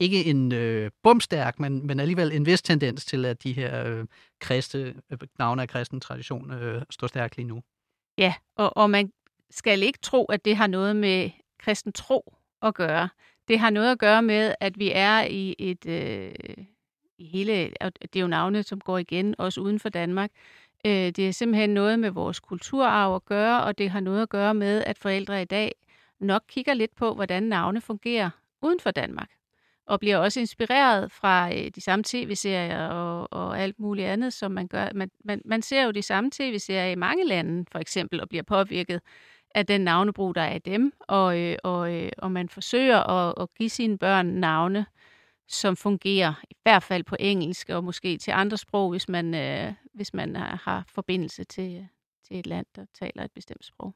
ikke 0.01 0.25
en 0.25 0.53
øh, 0.53 0.91
bumstærk, 1.03 1.61
men, 1.61 1.87
men 1.87 2.01
alligevel 2.01 2.33
en 2.33 2.47
vis 2.47 2.63
tendens 2.63 3.05
til, 3.05 3.25
at 3.25 3.43
de 3.43 3.53
her 3.53 3.87
øh, 3.87 4.05
kristne, 4.41 4.95
øh, 5.11 5.19
navne 5.39 5.63
af 5.63 5.69
kristen 5.69 6.01
tradition 6.01 6.53
øh, 6.53 6.83
står 6.91 7.07
stærkt 7.07 7.37
lige 7.37 7.49
nu. 7.49 7.63
Ja, 8.19 8.35
og, 8.57 8.77
og 8.77 8.91
man 8.91 9.13
skal 9.51 9.83
ikke 9.83 9.99
tro, 10.03 10.25
at 10.25 10.45
det 10.45 10.57
har 10.57 10.67
noget 10.67 10.97
med 10.97 11.31
kristen 11.59 11.93
tro 11.93 12.35
at 12.63 12.75
gøre. 12.75 13.09
Det 13.49 13.59
har 13.59 13.71
noget 13.71 13.93
at 13.93 13.99
gøre 13.99 14.23
med, 14.23 14.55
at 14.61 14.79
vi 14.79 14.91
er 14.95 15.25
i 15.25 15.55
et... 15.59 15.87
Øh, 15.87 16.35
i 17.19 17.27
hele, 17.27 17.53
det 18.03 18.17
er 18.17 18.21
jo 18.21 18.27
navne, 18.27 18.63
som 18.63 18.81
går 18.81 18.99
igen, 18.99 19.35
også 19.39 19.61
uden 19.61 19.81
for 19.81 19.89
Danmark. 19.89 20.31
Øh, 20.87 20.93
det 20.93 21.19
er 21.19 21.33
simpelthen 21.33 21.71
noget 21.71 21.99
med 21.99 22.11
vores 22.11 22.41
kulturarv 22.41 23.15
at 23.15 23.25
gøre, 23.25 23.65
og 23.65 23.79
det 23.79 23.91
har 23.91 24.01
noget 24.01 24.23
at 24.23 24.29
gøre 24.29 24.55
med, 24.55 24.85
at 24.87 24.99
forældre 24.99 25.43
i 25.43 25.45
dag 25.45 25.73
nok 26.21 26.43
kigger 26.49 26.75
lidt 26.75 26.95
på, 26.97 27.15
hvordan 27.15 27.43
navne 27.43 27.81
fungerer 27.81 28.31
uden 28.63 28.81
for 28.81 28.91
Danmark 28.91 29.31
og 29.87 30.01
bliver 30.01 30.17
også 30.17 30.41
inspireret 30.41 31.13
fra 31.13 31.55
øh, 31.55 31.71
de 31.75 31.81
samme 31.81 32.03
tv-serier 32.07 32.87
og, 32.89 33.29
og 33.31 33.61
alt 33.61 33.79
muligt 33.79 34.09
andet, 34.09 34.33
som 34.33 34.51
man 34.53 34.69
gør. 34.69 34.89
Man, 34.95 35.11
man, 35.25 35.43
man 35.45 35.63
ser 35.63 35.85
jo 35.85 35.91
de 35.91 36.03
samme 36.03 36.31
tv-serier 36.31 36.93
i 36.93 36.95
mange 36.95 37.27
lande, 37.27 37.65
for 37.73 37.79
eksempel, 37.79 38.21
og 38.21 38.29
bliver 38.29 38.43
påvirket 38.43 39.01
af 39.55 39.67
den 39.67 39.81
navnebrug, 39.81 40.35
der 40.35 40.41
er 40.41 40.55
i 40.55 40.59
dem, 40.59 40.93
og, 41.01 41.39
øh, 41.39 41.57
og, 41.65 41.95
øh, 41.95 42.11
og 42.19 42.33
man 42.33 42.49
forsøger 42.49 42.99
at, 42.99 43.35
at 43.41 43.55
give 43.55 43.69
sine 43.69 43.99
børn 43.99 44.27
navne, 44.27 44.87
som 45.49 45.77
fungerer, 45.77 46.35
i 46.51 46.55
hvert 46.63 46.83
fald 46.83 47.05
på 47.05 47.17
engelsk, 47.21 47.69
og 47.69 47.85
måske 47.85 48.19
til 48.19 48.31
andre 48.31 48.57
sprog, 48.57 48.91
hvis 48.91 49.09
man, 49.09 49.35
øh, 49.35 49.73
hvis 49.95 50.15
man 50.15 50.37
har, 50.37 50.61
har 50.65 50.85
forbindelse 50.89 51.45
til, 51.45 51.77
øh, 51.77 51.87
til 52.29 52.39
et 52.39 52.47
land, 52.47 52.67
der 52.77 52.85
taler 52.95 53.25
et 53.25 53.33
bestemt 53.33 53.65
sprog. 53.65 53.95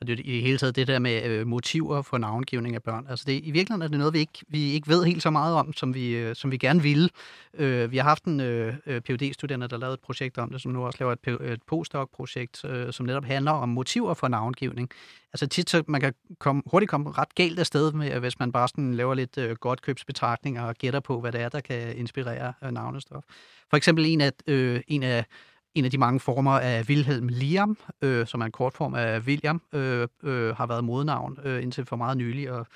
Og 0.00 0.06
det 0.06 0.20
er 0.20 0.22
i 0.24 0.40
hele 0.40 0.58
taget 0.58 0.76
det 0.76 0.86
der 0.86 0.98
med 0.98 1.24
øh, 1.24 1.46
motiver 1.46 2.02
for 2.02 2.18
navngivning 2.18 2.74
af 2.74 2.82
børn. 2.82 3.06
Altså 3.08 3.24
det, 3.28 3.32
i 3.32 3.50
virkeligheden 3.50 3.82
er 3.82 3.88
det 3.88 3.98
noget, 3.98 4.14
vi 4.14 4.18
ikke, 4.18 4.38
vi 4.48 4.72
ikke 4.72 4.88
ved 4.88 5.04
helt 5.04 5.22
så 5.22 5.30
meget 5.30 5.54
om, 5.56 5.72
som 5.72 5.94
vi, 5.94 6.16
øh, 6.16 6.34
som 6.34 6.50
vi 6.50 6.56
gerne 6.56 6.82
ville. 6.82 7.08
Øh, 7.54 7.90
vi 7.90 7.96
har 7.96 8.04
haft 8.04 8.24
en 8.24 8.40
øh, 8.40 8.74
øh 8.86 9.00
phd 9.00 9.32
studerende 9.32 9.68
der 9.68 9.78
lavede 9.78 9.94
et 9.94 10.00
projekt 10.00 10.38
om 10.38 10.50
det, 10.50 10.62
som 10.62 10.72
nu 10.72 10.84
også 10.86 10.96
laver 11.00 11.12
et, 11.12 11.52
et 11.52 11.62
postdoc-projekt, 11.62 12.64
øh, 12.64 12.92
som 12.92 13.06
netop 13.06 13.24
handler 13.24 13.52
om 13.52 13.68
motiver 13.68 14.14
for 14.14 14.28
navngivning. 14.28 14.90
Altså 15.32 15.46
tit, 15.46 15.70
så 15.70 15.82
man 15.88 16.00
kan 16.00 16.14
komme, 16.38 16.62
hurtigt 16.66 16.90
komme 16.90 17.12
ret 17.12 17.34
galt 17.34 17.58
af 17.58 17.66
sted 17.66 17.92
med, 17.92 18.20
hvis 18.20 18.38
man 18.38 18.52
bare 18.52 18.68
sådan 18.68 18.94
laver 18.94 19.14
lidt 19.14 19.38
øh, 19.38 19.56
godt 19.56 19.82
købsbetragtninger 19.82 20.62
og 20.62 20.74
gætter 20.74 21.00
på, 21.00 21.20
hvad 21.20 21.32
det 21.32 21.40
er, 21.40 21.48
der 21.48 21.60
kan 21.60 21.96
inspirere 21.96 22.52
øh, 22.64 22.70
navnestof. 22.70 23.24
For 23.70 23.76
eksempel 23.76 24.06
en 24.06 24.20
af, 24.20 24.32
øh, 24.46 24.80
en 24.88 25.02
af 25.02 25.24
en 25.74 25.84
af 25.84 25.90
de 25.90 25.98
mange 25.98 26.20
former 26.20 26.58
af 26.58 26.84
Wilhelm 26.88 27.28
Liam, 27.28 27.78
øh, 28.02 28.26
som 28.26 28.40
er 28.40 28.44
en 28.44 28.52
kortform 28.52 28.94
af 28.94 29.20
William, 29.20 29.62
øh, 29.72 30.08
øh, 30.22 30.56
har 30.56 30.66
været 30.66 30.84
modnavn 30.84 31.38
øh, 31.44 31.62
indtil 31.62 31.86
for 31.86 31.96
meget 31.96 32.16
nylig, 32.16 32.50
og 32.50 32.66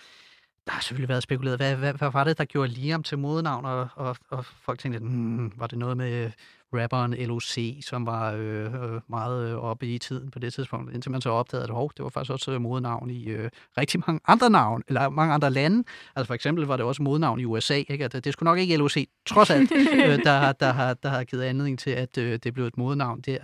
der 0.66 0.72
har 0.72 0.80
selvfølgelig 0.80 1.08
været 1.08 1.22
spekuleret, 1.22 1.58
hvad, 1.58 1.76
hvad, 1.76 1.94
hvad 1.94 2.10
var 2.12 2.24
det, 2.24 2.38
der 2.38 2.44
gjorde 2.44 2.72
Liam 2.72 3.02
til 3.02 3.18
modnavn, 3.18 3.64
og, 3.64 3.88
og, 3.94 4.16
og 4.30 4.44
folk 4.44 4.78
tænkte, 4.78 5.00
hmm, 5.00 5.52
var 5.56 5.66
det 5.66 5.78
noget 5.78 5.96
med 5.96 6.30
rapperen 6.74 7.12
LOC, 7.12 7.58
som 7.84 8.06
var 8.06 8.32
øh, 8.32 8.74
øh 8.74 9.00
meget 9.08 9.50
øh, 9.50 9.56
oppe 9.56 9.86
i 9.86 9.98
tiden 9.98 10.30
på 10.30 10.38
det 10.38 10.52
tidspunkt, 10.52 10.94
indtil 10.94 11.10
man 11.10 11.20
så 11.20 11.30
opdagede, 11.30 11.64
at 11.64 11.70
hov, 11.70 11.92
det 11.96 12.02
var 12.02 12.08
faktisk 12.08 12.32
også 12.32 12.52
øh, 12.52 12.60
modnavn 12.60 13.10
i 13.10 13.24
øh, 13.24 13.50
rigtig 13.78 14.02
mange 14.06 14.20
andre 14.26 14.50
navn, 14.50 14.82
eller 14.88 15.08
mange 15.08 15.34
andre 15.34 15.50
lande. 15.50 15.84
Altså 16.16 16.26
for 16.26 16.34
eksempel 16.34 16.66
var 16.66 16.76
det 16.76 16.86
også 16.86 17.02
modnavn 17.02 17.40
i 17.40 17.44
USA, 17.44 17.74
ikke? 17.74 18.04
At 18.04 18.24
det 18.24 18.32
skulle 18.32 18.48
nok 18.50 18.58
ikke 18.58 18.76
LOC, 18.76 18.96
trods 19.26 19.50
alt, 19.50 19.72
øh, 19.72 20.24
der, 20.24 20.52
der, 20.52 20.72
har, 20.72 20.94
der 20.94 21.08
har 21.08 21.24
givet 21.24 21.42
anledning 21.42 21.78
til, 21.78 21.90
at 21.90 22.18
øh, 22.18 22.38
det 22.44 22.54
blev 22.54 22.66
et 22.66 22.78
modnavn 22.78 23.20
der. 23.20 23.38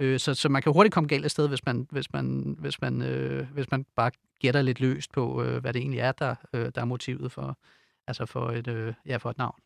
Øh, 0.00 0.18
så, 0.18 0.34
så 0.34 0.48
man 0.48 0.62
kan 0.62 0.72
hurtigt 0.72 0.94
komme 0.94 1.08
galt 1.08 1.24
af 1.24 1.30
sted, 1.30 1.48
hvis 1.48 1.66
man, 1.66 1.86
hvis 1.90 2.12
man, 2.12 2.56
hvis 2.58 2.80
man, 2.80 3.02
øh, 3.02 3.46
hvis 3.52 3.70
man 3.70 3.86
bare 3.96 4.10
gætter 4.40 4.62
lidt 4.62 4.80
løst 4.80 5.12
på, 5.12 5.42
øh, 5.42 5.60
hvad 5.60 5.72
det 5.72 5.80
egentlig 5.80 6.00
er, 6.00 6.12
der, 6.12 6.34
øh, 6.52 6.70
der 6.74 6.80
er 6.80 6.84
motivet 6.84 7.32
for, 7.32 7.58
altså 8.06 8.26
for, 8.26 8.50
et, 8.50 8.68
øh, 8.68 8.94
ja, 9.06 9.16
for 9.16 9.30
et 9.30 9.38
navn. 9.38 9.60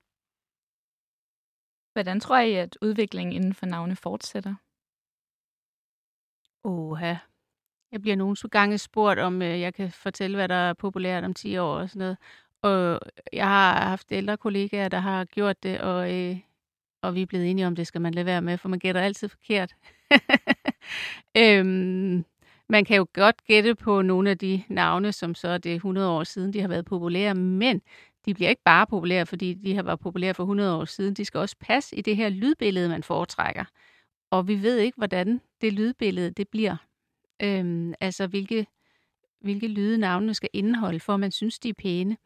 Hvordan 2.03 2.21
tror 2.21 2.39
I, 2.39 2.55
at 2.55 2.79
udviklingen 2.83 3.33
inden 3.33 3.55
for 3.55 3.67
navne 3.67 3.97
fortsætter? 3.97 4.55
Oha. 6.65 7.15
Jeg 7.93 8.03
bliver 8.03 8.17
nogle 8.17 8.37
gange 8.51 8.79
spurgt, 8.79 9.19
om 9.19 9.43
øh, 9.43 9.61
jeg 9.61 9.75
kan 9.75 9.91
fortælle, 9.91 10.37
hvad 10.37 10.49
der 10.49 10.55
er 10.55 10.73
populært 10.73 11.25
om 11.25 11.35
10 11.35 11.57
år 11.57 11.75
og 11.75 11.89
sådan 11.91 11.99
noget. 12.01 12.17
Og 12.63 13.01
jeg 13.33 13.47
har 13.47 13.89
haft 13.89 14.13
ældre 14.13 14.37
kollegaer, 14.37 14.89
der 14.89 14.99
har 14.99 15.25
gjort 15.25 15.63
det, 15.63 15.81
og, 15.81 16.15
øh, 16.15 16.39
og 17.03 17.15
vi 17.15 17.23
er 17.23 17.27
blevet 17.27 17.51
enige 17.51 17.67
om, 17.67 17.77
det 17.77 17.87
skal 17.87 18.01
man 18.01 18.15
lade 18.15 18.27
være 18.27 18.43
med, 18.43 18.59
for 18.59 18.69
man 18.69 18.79
gætter 18.79 19.01
altid 19.01 19.29
forkert. 19.29 19.75
øhm, 21.43 22.25
man 22.69 22.85
kan 22.85 22.97
jo 22.97 23.07
godt 23.13 23.45
gætte 23.45 23.75
på 23.75 24.03
nogle 24.03 24.31
af 24.31 24.39
de 24.39 24.63
navne, 24.69 25.13
som 25.13 25.35
så 25.35 25.49
er 25.49 25.59
det 25.59 25.75
100 25.75 26.09
år 26.09 26.25
siden, 26.25 26.53
de 26.53 26.61
har 26.61 26.69
været 26.69 26.85
populære, 26.85 27.35
men 27.35 27.83
de 28.27 28.35
bliver 28.35 28.51
ikke 28.51 28.63
bare 28.65 28.87
populære, 28.87 29.27
fordi 29.27 29.55
de 29.55 29.75
har 29.75 29.83
været 29.83 30.01
populære 30.01 30.35
for 30.35 30.43
100 30.43 30.77
år 30.77 30.85
siden. 30.85 31.15
De 31.15 31.25
skal 31.25 31.41
også 31.41 31.57
passe 31.61 31.97
i 31.97 32.03
det 32.03 32.17
her 32.17 32.29
lydbillede, 32.29 32.89
man 32.89 33.03
foretrækker. 33.03 33.65
Og 34.31 34.49
vi 34.49 34.63
ved 34.63 34.79
ikke, 34.79 34.97
hvordan 34.97 35.41
det 35.61 35.73
lydbillede 35.73 36.31
det 36.31 36.49
bliver. 36.49 36.77
Øhm, 37.43 37.95
altså, 38.01 38.27
hvilke, 38.27 38.67
hvilke 39.41 39.69
lyde 39.69 39.99
navnene 39.99 40.35
skal 40.35 40.51
indeholde, 40.53 41.01
for 41.01 41.17
man 41.17 41.33
synes, 41.33 41.59
de 41.59 41.69
er 41.69 41.75
pæne. 41.75 42.17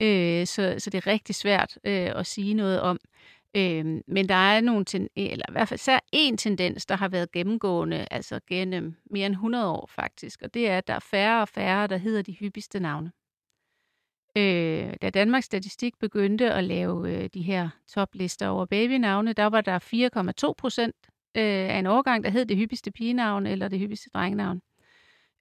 Øh, 0.00 0.46
så, 0.46 0.74
så 0.78 0.90
det 0.90 0.98
er 0.98 1.06
rigtig 1.06 1.34
svært 1.34 1.78
øh, 1.84 2.12
at 2.14 2.26
sige 2.26 2.54
noget 2.54 2.80
om. 2.80 2.98
Øh, 3.56 3.84
men 4.06 4.28
der 4.28 4.34
er 4.34 4.60
nogle 4.60 4.84
ten, 4.84 5.08
eller 5.16 5.46
i 5.48 5.52
hvert 5.52 5.68
fald 5.68 5.80
især 5.80 5.98
en 6.12 6.36
tendens, 6.36 6.86
der 6.86 6.96
har 6.96 7.08
været 7.08 7.32
gennemgående, 7.32 8.06
altså 8.10 8.40
gennem 8.48 8.96
mere 9.10 9.26
end 9.26 9.34
100 9.34 9.70
år 9.70 9.90
faktisk, 9.94 10.42
og 10.42 10.54
det 10.54 10.68
er, 10.68 10.78
at 10.78 10.86
der 10.86 10.94
er 10.94 10.98
færre 10.98 11.42
og 11.42 11.48
færre, 11.48 11.86
der 11.86 11.96
hedder 11.96 12.22
de 12.22 12.32
hyppigste 12.32 12.80
navne. 12.80 13.12
Øh, 14.36 14.94
da 15.02 15.10
Danmarks 15.10 15.46
Statistik 15.46 15.98
begyndte 15.98 16.52
at 16.52 16.64
lave 16.64 17.12
øh, 17.12 17.28
de 17.34 17.42
her 17.42 17.68
toplister 17.88 18.48
over 18.48 18.66
babynavne, 18.66 19.32
der 19.32 19.46
var 19.46 19.60
der 19.60 19.78
4,2 20.48 20.52
procent 20.58 20.96
øh, 21.36 21.42
af 21.44 21.78
en 21.78 21.86
årgang, 21.86 22.24
der 22.24 22.30
hed 22.30 22.46
det 22.46 22.56
hyppigste 22.56 22.92
pigenavn 22.92 23.46
eller 23.46 23.68
det 23.68 23.78
hyppigste 23.78 24.10
drengenavn. 24.14 24.60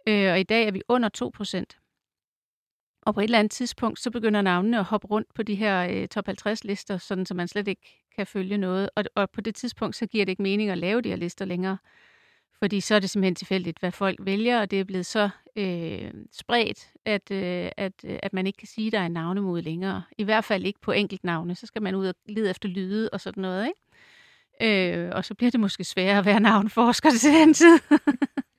Øh, 0.07 0.31
og 0.31 0.39
i 0.39 0.43
dag 0.43 0.67
er 0.67 0.71
vi 0.71 0.81
under 0.87 1.09
2 1.09 1.29
procent. 1.29 1.77
Og 3.01 3.13
på 3.13 3.19
et 3.19 3.23
eller 3.23 3.39
andet 3.39 3.51
tidspunkt, 3.51 3.99
så 3.99 4.11
begynder 4.11 4.41
navnene 4.41 4.79
at 4.79 4.83
hoppe 4.83 5.07
rundt 5.07 5.33
på 5.33 5.43
de 5.43 5.55
her 5.55 5.87
øh, 5.91 6.07
top 6.07 6.25
50 6.25 6.63
lister, 6.63 6.97
sådan 6.97 7.25
så 7.25 7.33
man 7.33 7.47
slet 7.47 7.67
ikke 7.67 8.05
kan 8.15 8.27
følge 8.27 8.57
noget. 8.57 8.89
Og, 8.95 9.03
og 9.15 9.29
på 9.31 9.41
det 9.41 9.55
tidspunkt, 9.55 9.95
så 9.95 10.05
giver 10.05 10.25
det 10.25 10.31
ikke 10.31 10.43
mening 10.43 10.69
at 10.69 10.77
lave 10.77 11.01
de 11.01 11.09
her 11.09 11.15
lister 11.15 11.45
længere. 11.45 11.77
Fordi 12.59 12.79
så 12.79 12.95
er 12.95 12.99
det 12.99 13.09
simpelthen 13.09 13.35
tilfældigt, 13.35 13.79
hvad 13.79 13.91
folk 13.91 14.19
vælger, 14.21 14.61
og 14.61 14.71
det 14.71 14.79
er 14.79 14.83
blevet 14.83 15.05
så 15.05 15.29
øh, 15.55 16.11
spredt, 16.31 16.87
at, 17.05 17.31
øh, 17.31 17.69
at, 17.77 17.93
øh, 18.05 18.19
at 18.23 18.33
man 18.33 18.47
ikke 18.47 18.57
kan 18.57 18.67
sige, 18.67 18.87
at 18.87 18.93
der 18.93 18.99
er 18.99 19.05
en 19.05 19.11
navnemod 19.11 19.61
længere. 19.61 20.03
I 20.17 20.23
hvert 20.23 20.43
fald 20.43 20.65
ikke 20.65 20.81
på 20.81 20.91
enkelt 20.91 21.23
navne. 21.23 21.55
Så 21.55 21.65
skal 21.65 21.81
man 21.81 21.95
ud 21.95 22.07
og 22.07 22.15
lede 22.25 22.49
efter 22.49 22.69
lyde 22.69 23.09
og 23.13 23.21
sådan 23.21 23.41
noget. 23.41 23.67
Ikke? 23.67 23.79
Øh, 24.61 25.11
og 25.15 25.25
så 25.25 25.33
bliver 25.33 25.51
det 25.51 25.59
måske 25.59 25.83
sværere 25.83 26.17
at 26.17 26.25
være 26.25 26.39
navnforsker 26.39 27.09
til 27.11 27.33
den 27.33 27.53
tid. 27.53 27.79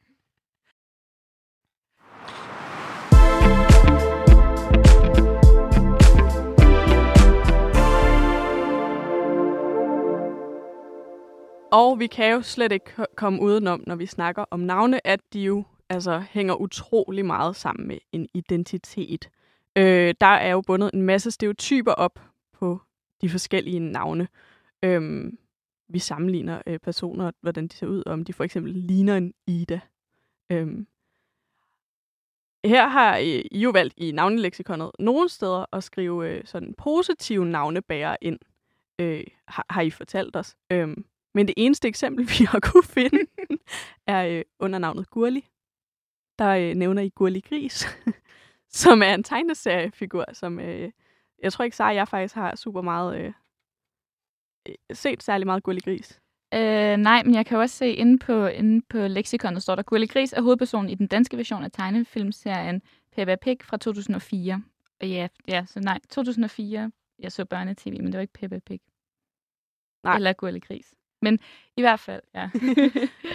Og 11.72 11.98
vi 11.98 12.06
kan 12.06 12.32
jo 12.32 12.42
slet 12.42 12.72
ikke 12.72 13.06
komme 13.16 13.42
udenom, 13.42 13.82
når 13.86 13.96
vi 13.96 14.06
snakker 14.06 14.44
om 14.50 14.60
navne, 14.60 15.06
at 15.06 15.20
de 15.32 15.40
jo 15.40 15.64
altså, 15.88 16.18
hænger 16.30 16.54
utrolig 16.54 17.26
meget 17.26 17.56
sammen 17.56 17.88
med 17.88 17.98
en 18.12 18.28
identitet. 18.34 19.30
Øh, 19.76 20.14
der 20.20 20.26
er 20.26 20.50
jo 20.50 20.60
bundet 20.60 20.90
en 20.94 21.02
masse 21.02 21.30
stereotyper 21.30 21.92
op 21.92 22.20
på 22.52 22.80
de 23.20 23.28
forskellige 23.28 23.80
navne. 23.80 24.28
Øh, 24.82 25.32
vi 25.88 25.98
sammenligner 25.98 26.62
øh, 26.66 26.78
personer, 26.78 27.30
hvordan 27.40 27.68
de 27.68 27.76
ser 27.76 27.86
ud, 27.86 28.02
om 28.06 28.24
de 28.24 28.32
for 28.32 28.44
eksempel 28.44 28.72
ligner 28.72 29.16
en 29.16 29.34
Ida. 29.46 29.80
Øh, 30.52 30.68
her 32.64 32.88
har 32.88 33.18
øh, 33.18 33.44
I 33.50 33.58
jo 33.58 33.70
valgt 33.70 33.94
i 33.96 34.12
navneleksikonet 34.12 34.90
nogle 34.98 35.28
steder 35.28 35.74
at 35.74 35.84
skrive 35.84 36.28
øh, 36.28 36.44
sådan 36.44 36.74
positive 36.74 37.46
navnebærere 37.46 38.16
ind. 38.20 38.38
Øh, 38.98 39.24
har, 39.48 39.66
har 39.70 39.80
I 39.82 39.90
fortalt 39.90 40.36
os. 40.36 40.56
Øh, 40.72 40.96
men 41.36 41.46
det 41.46 41.54
eneste 41.56 41.88
eksempel, 41.88 42.24
vi 42.38 42.44
har 42.44 42.60
kunne 42.60 42.82
finde, 42.82 43.26
er 44.06 44.26
øh, 44.26 44.44
under 44.58 44.78
navnet 44.78 45.10
Gurli. 45.10 45.48
Der 46.38 46.48
øh, 46.48 46.74
nævner 46.74 47.02
I 47.02 47.08
Gurli 47.08 47.40
Gris, 47.40 47.86
som 48.82 49.02
er 49.02 49.14
en 49.14 49.22
tegneseriefigur, 49.22 50.24
som 50.32 50.60
øh, 50.60 50.90
jeg 51.42 51.52
tror 51.52 51.64
ikke, 51.64 51.84
at 51.84 51.96
jeg 51.96 52.08
faktisk 52.08 52.34
har 52.34 52.56
super 52.56 52.82
meget 52.82 53.18
øh, 53.18 53.32
øh, 54.68 54.74
set 54.92 55.22
særlig 55.22 55.46
meget 55.46 55.62
Gurli 55.62 55.80
Gris. 55.80 56.20
Øh, 56.54 56.96
nej, 56.96 57.22
men 57.22 57.34
jeg 57.34 57.46
kan 57.46 57.58
også 57.58 57.76
se 57.76 57.92
inde 57.92 58.18
på, 58.18 58.46
inde 58.46 58.86
på 58.88 58.98
lexikonet 58.98 59.62
står 59.62 59.74
der, 59.74 59.82
Gurli 59.82 60.06
Gris 60.06 60.32
er 60.32 60.42
hovedpersonen 60.42 60.90
i 60.90 60.94
den 60.94 61.06
danske 61.06 61.36
version 61.36 61.64
af 61.64 61.72
tegnefilmserien 61.72 62.82
Peppa 63.12 63.36
Pig 63.36 63.58
fra 63.62 63.76
2004. 63.76 64.62
Og 65.00 65.08
ja, 65.08 65.28
ja, 65.48 65.64
så 65.66 65.80
nej, 65.80 65.98
2004, 66.10 66.90
jeg 67.18 67.32
så 67.32 67.44
børnetv, 67.44 67.92
men 67.92 68.06
det 68.06 68.14
var 68.14 68.20
ikke 68.20 68.32
Peppa 68.32 68.58
Pig. 68.58 68.80
Nej. 70.02 70.16
Eller 70.16 70.32
Gurli 70.32 70.58
Gris. 70.58 70.96
Men 71.22 71.38
i 71.76 71.80
hvert 71.80 72.00
fald, 72.00 72.20
ja. 72.34 72.48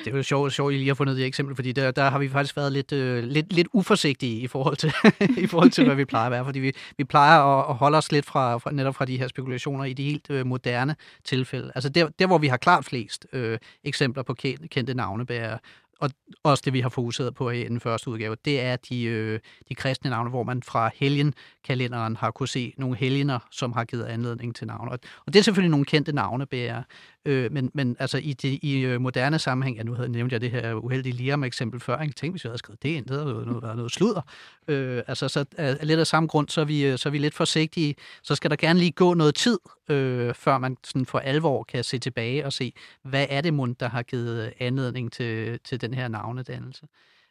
det 0.04 0.08
er 0.08 0.12
jo 0.12 0.24
sjovt, 0.24 0.54
sjovt, 0.54 0.72
at 0.72 0.76
I 0.76 0.78
lige 0.78 0.88
har 0.88 0.96
fundet 0.96 1.18
det 1.18 1.26
eksempel, 1.26 1.56
fordi 1.56 1.72
der, 1.72 1.92
der 1.92 2.10
har 2.10 2.20
vi 2.20 2.30
faktisk 2.30 2.58
været 2.58 2.72
lidt, 2.72 2.92
øh, 2.92 3.24
lidt, 3.24 3.54
lidt 3.54 3.68
uforsigtige 3.74 4.42
i 4.42 4.48
forhold 4.48 4.76
til, 4.76 4.94
i 5.44 5.48
forhold 5.48 5.70
til 5.70 5.86
hvad 5.86 5.96
vi 5.96 6.06
plejer 6.06 6.26
at 6.26 6.32
være, 6.32 6.46
fordi 6.46 6.60
vi, 6.60 6.74
vi 6.98 7.04
plejer 7.04 7.40
at, 7.40 7.70
at 7.70 7.76
holde 7.76 7.98
os 7.98 8.12
lidt 8.12 8.26
fra, 8.26 8.58
fra, 8.58 8.72
netop 8.72 8.96
fra 8.96 9.06
de 9.06 9.18
her 9.18 9.28
spekulationer 9.28 9.84
i 9.84 9.94
de 9.94 10.04
helt 10.04 10.30
øh, 10.30 10.46
moderne 10.46 10.96
tilfælde. 11.24 11.72
Altså 11.76 11.90
der, 11.90 12.10
der, 12.20 12.28
hvor 12.28 12.38
vi 12.38 12.48
har 12.48 12.58
klart 12.58 12.86
flest 12.86 13.28
øh, 13.34 13.60
eksempler 13.84 14.24
på 14.24 14.34
kendte 14.70 14.94
navnebærere, 14.94 15.60
og 16.02 16.12
også 16.44 16.62
det, 16.66 16.74
vi 16.74 16.80
har 16.80 16.90
fokuseret 16.90 17.36
på 17.36 17.50
i 17.50 17.64
den 17.64 17.80
første 17.80 18.10
udgave, 18.10 18.36
det 18.46 18.62
er 18.62 18.76
de, 18.76 19.04
øh, 19.04 19.40
de 19.70 19.76
kristne 19.76 20.10
navne, 20.10 20.30
hvor 20.30 20.44
man 20.44 20.64
fra 20.64 20.90
helgenkalenderen 20.96 22.16
har 22.16 22.32
kunne 22.32 22.48
se 22.48 22.74
nogle 22.78 22.98
helgener, 22.98 23.40
som 23.52 23.74
har 23.74 23.86
givet 23.86 24.04
anledning 24.04 24.56
til 24.56 24.68
navne. 24.68 24.92
Og 24.92 25.00
det 25.28 25.36
er 25.36 25.44
selvfølgelig 25.44 25.72
nogle 25.72 25.86
kendte 25.86 26.12
navnebærere, 26.14 26.84
øh, 27.26 27.52
men, 27.52 27.72
men 27.74 27.96
altså 28.00 28.18
i, 28.18 28.34
de, 28.34 28.58
i 28.58 28.80
øh, 28.80 29.02
moderne 29.02 29.40
sammenhæng, 29.40 29.78
ja 29.78 29.84
nu 29.84 29.94
havde 29.94 30.10
nævnte 30.10 30.34
jeg 30.34 30.42
det 30.42 30.52
her 30.52 30.74
uheldige 30.74 31.14
Liam 31.14 31.44
eksempel 31.44 31.80
før, 31.80 32.02
ikke? 32.02 32.14
tænk 32.14 32.34
hvis 32.34 32.44
jeg 32.44 32.50
havde 32.50 32.58
skrevet 32.58 32.84
det 32.84 32.90
ind, 32.90 33.06
det 33.06 33.12
havde 33.12 33.26
noget, 33.26 33.48
noget, 33.48 33.76
noget 33.76 33.92
sludder. 33.92 34.22
Øh, 34.68 35.04
altså 35.08 35.28
så 35.28 35.46
af 35.58 35.88
lidt 35.88 36.00
af 36.00 36.08
samme 36.08 36.28
grund, 36.28 36.50
så 36.50 36.62
er, 36.62 36.66
vi, 36.66 36.86
øh, 36.86 36.98
så 36.98 37.10
er 37.10 37.12
vi 37.12 37.18
lidt 37.18 37.34
forsigtige. 37.34 37.96
Så 38.24 38.36
skal 38.36 38.50
der 38.50 38.56
gerne 38.56 38.80
lige 38.80 38.92
gå 38.92 39.14
noget 39.14 39.36
tid, 39.36 39.60
øh, 39.90 40.34
før 40.34 40.58
man 40.58 40.78
sådan 40.84 41.06
for 41.06 41.20
alvor 41.20 41.64
kan 41.64 41.84
se 41.84 42.00
tilbage 42.00 42.46
og 42.46 42.54
se, 42.54 42.74
hvad 43.04 43.26
er 43.30 43.42
det 43.42 43.54
mund, 43.54 43.76
der 43.76 43.90
har 43.90 44.04
givet 44.04 44.54
anledning 44.60 45.12
til, 45.12 45.60
til 45.60 45.82
den 45.82 45.94
her 45.94 46.08
navnedannelse. 46.08 46.88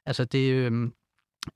Altså 0.07 0.25
det, 0.25 0.53
øh, 0.53 0.91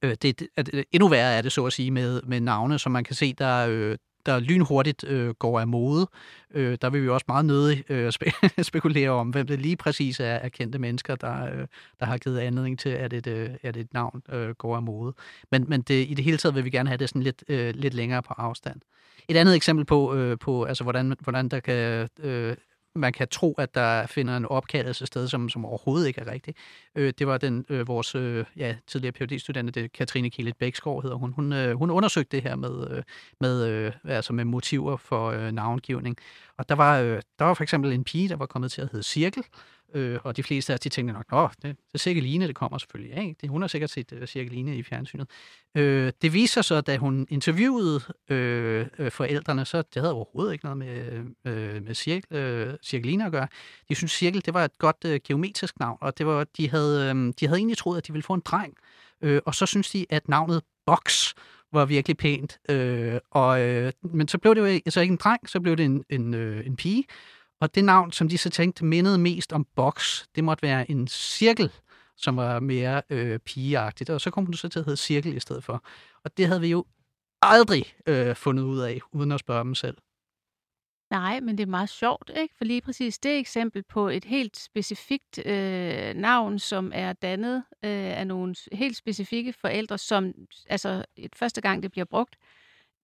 det, 0.02 0.22
det, 0.22 0.48
endnu 0.92 1.08
værre 1.08 1.32
er 1.32 1.42
det 1.42 1.52
så 1.52 1.66
at 1.66 1.72
sige 1.72 1.90
med, 1.90 2.22
med 2.22 2.40
navne, 2.40 2.78
som 2.78 2.92
man 2.92 3.04
kan 3.04 3.14
se, 3.14 3.32
der, 3.32 3.66
øh, 3.70 3.96
der 4.26 4.40
lynhurtigt 4.40 5.04
øh, 5.04 5.34
går 5.34 5.60
af 5.60 5.68
mode. 5.68 6.06
Øh, 6.54 6.78
der 6.82 6.90
vil 6.90 7.02
vi 7.02 7.08
også 7.08 7.24
meget 7.28 7.44
nødig 7.44 7.84
øh, 7.88 8.12
spe- 8.14 8.62
spekulere 8.62 9.10
om, 9.10 9.30
hvem 9.30 9.46
det 9.46 9.60
lige 9.60 9.76
præcis 9.76 10.20
er 10.20 10.24
er 10.24 10.48
kendte 10.48 10.78
mennesker, 10.78 11.14
der, 11.14 11.44
øh, 11.44 11.66
der 12.00 12.06
har 12.06 12.18
givet 12.18 12.38
anledning 12.38 12.78
til, 12.78 12.88
at 12.88 13.12
et, 13.12 13.26
øh, 13.26 13.50
at 13.62 13.76
et 13.76 13.94
navn 13.94 14.22
øh, 14.32 14.50
går 14.50 14.76
af 14.76 14.82
mode. 14.82 15.14
Men, 15.50 15.64
men 15.68 15.82
det, 15.82 16.10
i 16.10 16.14
det 16.14 16.24
hele 16.24 16.36
taget 16.36 16.54
vil 16.54 16.64
vi 16.64 16.70
gerne 16.70 16.88
have 16.88 16.98
det 16.98 17.08
sådan 17.08 17.22
lidt, 17.22 17.44
øh, 17.48 17.74
lidt 17.74 17.94
længere 17.94 18.22
på 18.22 18.34
afstand. 18.36 18.80
Et 19.28 19.36
andet 19.36 19.54
eksempel 19.56 19.84
på, 19.84 20.14
øh, 20.14 20.38
på 20.38 20.64
altså, 20.64 20.84
hvordan, 20.84 21.14
hvordan 21.20 21.48
der 21.48 21.60
kan 21.60 22.08
øh, 22.20 22.56
man 22.94 23.12
kan 23.12 23.28
tro, 23.28 23.52
at 23.52 23.74
der 23.74 24.06
finder 24.06 24.36
en 24.36 24.46
opkaldelse 24.46 25.06
sted, 25.06 25.28
som, 25.28 25.48
som 25.48 25.64
overhovedet 25.64 26.06
ikke 26.06 26.20
er 26.20 26.32
rigtigt. 26.32 26.58
Øh, 26.94 27.12
det 27.18 27.26
var 27.26 27.38
den 27.38 27.64
øh, 27.68 27.88
vores 27.88 28.14
øh, 28.14 28.44
ja, 28.56 28.76
tidligere 28.86 29.12
phd 29.12 29.72
det 29.72 29.92
Katrine 29.92 30.30
Kielet 30.30 30.56
Bæksgaard 30.56 31.02
hedder 31.02 31.16
hun. 31.16 31.32
Hun, 31.32 31.52
øh, 31.52 31.76
hun 31.78 31.90
undersøgte 31.90 32.36
det 32.36 32.42
her 32.42 32.56
med, 32.56 32.90
øh, 32.90 33.02
med, 33.40 33.66
øh, 33.66 33.92
altså 34.04 34.32
med 34.32 34.44
motiver 34.44 34.96
for 34.96 35.30
øh, 35.30 35.52
navngivning. 35.52 36.16
Og 36.58 36.68
der 36.68 36.74
var, 36.74 37.00
øh, 37.00 37.22
der 37.38 37.44
var 37.44 37.54
for 37.54 37.62
eksempel 37.62 37.92
en 37.92 38.04
pige, 38.04 38.28
der 38.28 38.36
var 38.36 38.46
kommet 38.46 38.72
til 38.72 38.82
at 38.82 38.88
hedde 38.92 39.04
Cirkel, 39.04 39.42
Øh, 39.42 39.73
Øh, 39.94 40.18
og 40.22 40.36
de 40.36 40.42
fleste 40.42 40.72
af 40.72 40.74
os, 40.74 40.80
de 40.80 40.88
tænkte 40.88 41.14
nok, 41.14 41.32
nå, 41.32 41.48
det, 41.48 41.62
det 41.62 41.94
er 41.94 41.98
Cirkeline, 41.98 42.46
det 42.46 42.54
kommer 42.54 42.78
selvfølgelig 42.78 43.16
af. 43.16 43.36
Det, 43.40 43.50
hun 43.50 43.60
har 43.60 43.68
sikkert 43.68 43.90
set 43.90 44.12
uh, 44.12 44.24
Cirkeline 44.24 44.76
i 44.76 44.82
fjernsynet. 44.82 45.30
Øh, 45.74 46.12
det 46.22 46.32
viser 46.32 46.62
sig, 46.62 46.86
da 46.86 46.96
hun 46.96 47.26
interviewede 47.30 48.00
øh, 48.28 48.86
øh, 48.98 49.10
forældrene, 49.10 49.64
så 49.64 49.82
det 49.82 50.02
havde 50.02 50.14
overhovedet 50.14 50.52
ikke 50.52 50.64
noget 50.64 50.78
med, 50.78 51.24
øh, 51.44 51.82
med 51.84 51.94
cirkel, 51.94 52.36
øh, 52.36 52.74
Cirkeline 52.82 53.26
at 53.26 53.32
gøre. 53.32 53.48
De 53.88 53.94
synes 53.94 54.12
Cirkel, 54.12 54.44
det 54.46 54.54
var 54.54 54.64
et 54.64 54.78
godt 54.78 54.96
øh, 55.06 55.20
geometrisk 55.24 55.80
navn, 55.80 55.98
og 56.00 56.18
det 56.18 56.26
var, 56.26 56.44
de, 56.56 56.70
havde, 56.70 57.14
øh, 57.14 57.32
de 57.40 57.46
havde 57.46 57.58
egentlig 57.58 57.76
troet, 57.76 57.98
at 57.98 58.06
de 58.06 58.12
ville 58.12 58.22
få 58.22 58.34
en 58.34 58.42
dreng. 58.44 58.74
Øh, 59.22 59.40
og 59.46 59.54
så 59.54 59.66
synes 59.66 59.90
de, 59.90 60.06
at 60.10 60.28
navnet 60.28 60.62
Box 60.86 61.34
var 61.72 61.84
virkelig 61.84 62.16
pænt. 62.16 62.58
Øh, 62.68 63.18
og, 63.30 63.60
øh, 63.60 63.92
men 64.02 64.28
så 64.28 64.38
blev 64.38 64.54
det 64.54 64.60
jo 64.60 64.66
så 64.66 64.80
altså 64.86 65.00
ikke 65.00 65.12
en 65.12 65.18
dreng, 65.24 65.48
så 65.48 65.60
blev 65.60 65.76
det 65.76 65.84
en, 65.84 66.04
en, 66.10 66.34
øh, 66.34 66.66
en 66.66 66.76
pige. 66.76 67.04
Og 67.64 67.74
det 67.74 67.84
navn, 67.84 68.12
som 68.12 68.28
de 68.28 68.38
så 68.38 68.50
tænkte 68.50 68.84
mindede 68.84 69.18
mest 69.18 69.52
om 69.52 69.66
boks, 69.76 70.28
det 70.34 70.44
måtte 70.44 70.62
være 70.62 70.90
en 70.90 71.08
cirkel, 71.08 71.72
som 72.16 72.36
var 72.36 72.60
mere 72.60 73.02
øh, 73.10 73.38
pigeagtigt. 73.38 74.10
Og 74.10 74.20
så 74.20 74.30
kom 74.30 74.44
hun 74.44 74.54
så 74.54 74.68
til 74.68 74.78
at 74.78 74.84
hedde 74.84 74.96
cirkel 74.96 75.36
i 75.36 75.40
stedet 75.40 75.64
for. 75.64 75.84
Og 76.24 76.36
det 76.36 76.46
havde 76.46 76.60
vi 76.60 76.68
jo 76.68 76.84
aldrig 77.42 77.94
øh, 78.06 78.36
fundet 78.36 78.62
ud 78.62 78.78
af, 78.78 79.00
uden 79.12 79.32
at 79.32 79.40
spørge 79.40 79.64
dem 79.64 79.74
selv. 79.74 79.96
Nej, 81.10 81.40
men 81.40 81.58
det 81.58 81.62
er 81.62 81.70
meget 81.70 81.88
sjovt, 81.88 82.30
ikke? 82.36 82.54
For 82.58 82.64
lige 82.64 82.80
præcis 82.80 83.18
det 83.18 83.38
eksempel 83.38 83.82
på 83.82 84.08
et 84.08 84.24
helt 84.24 84.56
specifikt 84.56 85.46
øh, 85.46 86.14
navn, 86.14 86.58
som 86.58 86.92
er 86.94 87.12
dannet 87.12 87.56
øh, 87.84 88.18
af 88.18 88.26
nogle 88.26 88.54
helt 88.72 88.96
specifikke 88.96 89.52
forældre, 89.52 89.98
som 89.98 90.32
altså 90.68 91.04
et 91.16 91.36
første 91.36 91.60
gang 91.60 91.82
det 91.82 91.90
bliver 91.90 92.04
brugt, 92.04 92.36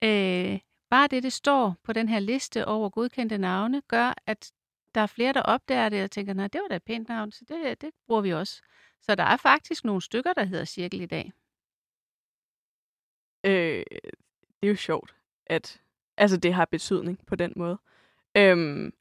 øh, 0.04 0.58
Bare 0.90 1.08
det, 1.08 1.22
det 1.22 1.32
står 1.32 1.76
på 1.82 1.92
den 1.92 2.08
her 2.08 2.18
liste 2.18 2.66
over 2.66 2.88
godkendte 2.88 3.38
navne, 3.38 3.82
gør, 3.88 4.14
at 4.26 4.52
der 4.94 5.00
er 5.00 5.06
flere, 5.06 5.32
der 5.32 5.42
opdager 5.42 5.88
det 5.88 6.04
og 6.04 6.10
tænker, 6.10 6.32
nej, 6.34 6.48
det 6.48 6.60
var 6.60 6.68
da 6.68 6.76
et 6.76 6.82
pænt 6.82 7.08
navn, 7.08 7.32
så 7.32 7.44
det, 7.48 7.80
det 7.80 7.90
bruger 8.06 8.20
vi 8.20 8.32
også. 8.32 8.62
Så 9.00 9.14
der 9.14 9.24
er 9.24 9.36
faktisk 9.36 9.84
nogle 9.84 10.02
stykker, 10.02 10.32
der 10.32 10.44
hedder 10.44 10.64
cirkel 10.64 11.00
i 11.00 11.06
dag. 11.06 11.32
Øh, 13.44 13.84
det 14.60 14.62
er 14.62 14.68
jo 14.68 14.76
sjovt, 14.76 15.14
at 15.46 15.80
altså, 16.16 16.36
det 16.36 16.54
har 16.54 16.64
betydning 16.64 17.26
på 17.26 17.36
den 17.36 17.52
måde. 17.56 17.78
Øhm, 18.36 18.92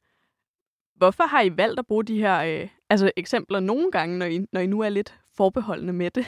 hvorfor 0.94 1.24
har 1.24 1.42
I 1.42 1.56
valgt 1.56 1.78
at 1.78 1.86
bruge 1.86 2.04
de 2.04 2.18
her 2.18 2.62
øh, 2.62 2.68
altså, 2.90 3.12
eksempler 3.16 3.60
nogle 3.60 3.90
gange, 3.90 4.18
når 4.18 4.26
I, 4.26 4.46
når 4.52 4.60
I 4.60 4.66
nu 4.66 4.80
er 4.80 4.88
lidt 4.88 5.20
forbeholdende 5.36 5.92
med 5.92 6.10
det? 6.10 6.26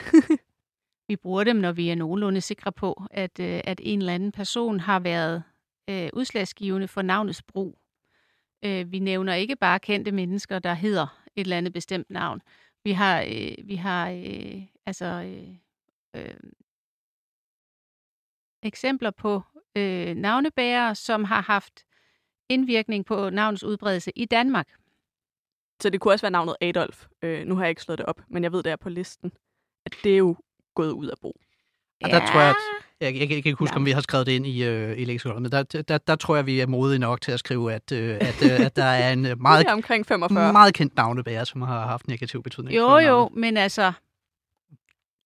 vi 1.08 1.16
bruger 1.16 1.44
dem, 1.44 1.56
når 1.56 1.72
vi 1.72 1.88
er 1.88 1.94
nogenlunde 1.94 2.40
sikre 2.40 2.72
på, 2.72 3.02
at, 3.10 3.40
øh, 3.40 3.60
at 3.64 3.80
en 3.84 3.98
eller 3.98 4.14
anden 4.14 4.32
person 4.32 4.80
har 4.80 5.00
været 5.00 5.42
øh, 5.90 6.10
udslagsgivende 6.12 6.88
for 6.88 7.02
navnets 7.02 7.42
brug. 7.42 7.78
Øh, 8.64 8.92
vi 8.92 8.98
nævner 8.98 9.34
ikke 9.34 9.56
bare 9.56 9.80
kendte 9.80 10.12
mennesker, 10.12 10.58
der 10.58 10.74
hedder 10.74 11.22
et 11.36 11.40
eller 11.40 11.56
andet 11.56 11.72
bestemt 11.72 12.10
navn. 12.10 12.42
Vi 12.84 12.92
har, 12.92 13.22
øh, 13.22 13.68
vi 13.68 13.76
har 13.76 14.10
øh, 14.10 14.62
altså 14.86 15.06
øh, 15.06 15.54
øh, 16.16 16.34
eksempler 18.62 19.10
på 19.10 19.42
øh, 19.76 20.14
navnebærere, 20.14 20.94
som 20.94 21.24
har 21.24 21.42
haft 21.42 21.84
indvirkning 22.48 23.06
på 23.06 23.30
navnets 23.30 23.64
udbredelse 23.64 24.12
i 24.16 24.24
Danmark. 24.24 24.68
Så 25.82 25.90
det 25.90 26.00
kunne 26.00 26.14
også 26.14 26.22
være 26.22 26.30
navnet 26.30 26.56
Adolf. 26.60 27.06
Øh, 27.22 27.46
nu 27.46 27.54
har 27.54 27.62
jeg 27.62 27.70
ikke 27.70 27.82
slået 27.82 27.98
det 27.98 28.06
op, 28.06 28.20
men 28.28 28.42
jeg 28.42 28.52
ved, 28.52 28.62
det 28.62 28.72
er 28.72 28.76
på 28.76 28.88
listen, 28.88 29.32
at 29.86 29.96
det 30.04 30.12
er 30.12 30.16
jo 30.16 30.36
gået 30.74 30.92
ud 30.92 31.06
af 31.06 31.16
brug. 31.20 31.36
Og 32.04 32.10
der 32.10 32.26
tror 32.26 32.40
jeg, 32.40 32.50
at 32.50 32.56
jeg, 33.00 33.12
jeg, 33.14 33.20
jeg 33.20 33.28
kan 33.28 33.36
ikke 33.36 33.52
huske, 33.52 33.76
om 33.76 33.86
vi 33.86 33.90
har 33.90 34.00
skrevet 34.00 34.26
det 34.26 34.32
ind 34.32 34.46
i, 34.46 34.64
øh, 34.64 34.98
i 34.98 35.04
leksikonet, 35.04 35.42
men 35.42 35.52
der, 35.52 35.62
der, 35.62 35.98
der 35.98 36.16
tror 36.16 36.36
jeg, 36.36 36.46
vi 36.46 36.60
er 36.60 36.66
modige 36.66 36.98
nok 36.98 37.20
til 37.20 37.32
at 37.32 37.38
skrive, 37.38 37.72
at, 37.72 37.92
øh, 37.92 38.14
at, 38.20 38.42
øh, 38.44 38.66
at 38.66 38.76
der 38.76 38.84
er 38.84 39.12
en 39.12 39.26
øh, 39.26 39.40
meget, 39.42 39.66
er 39.66 39.72
omkring 39.72 40.06
45. 40.06 40.52
meget 40.52 40.74
kendt 40.74 40.96
navnebærer, 40.96 41.44
som 41.44 41.62
har 41.62 41.86
haft 41.86 42.08
negativ 42.08 42.42
betydning. 42.42 42.76
Jo, 42.76 42.98
jo, 42.98 43.30
men 43.32 43.56
altså, 43.56 43.92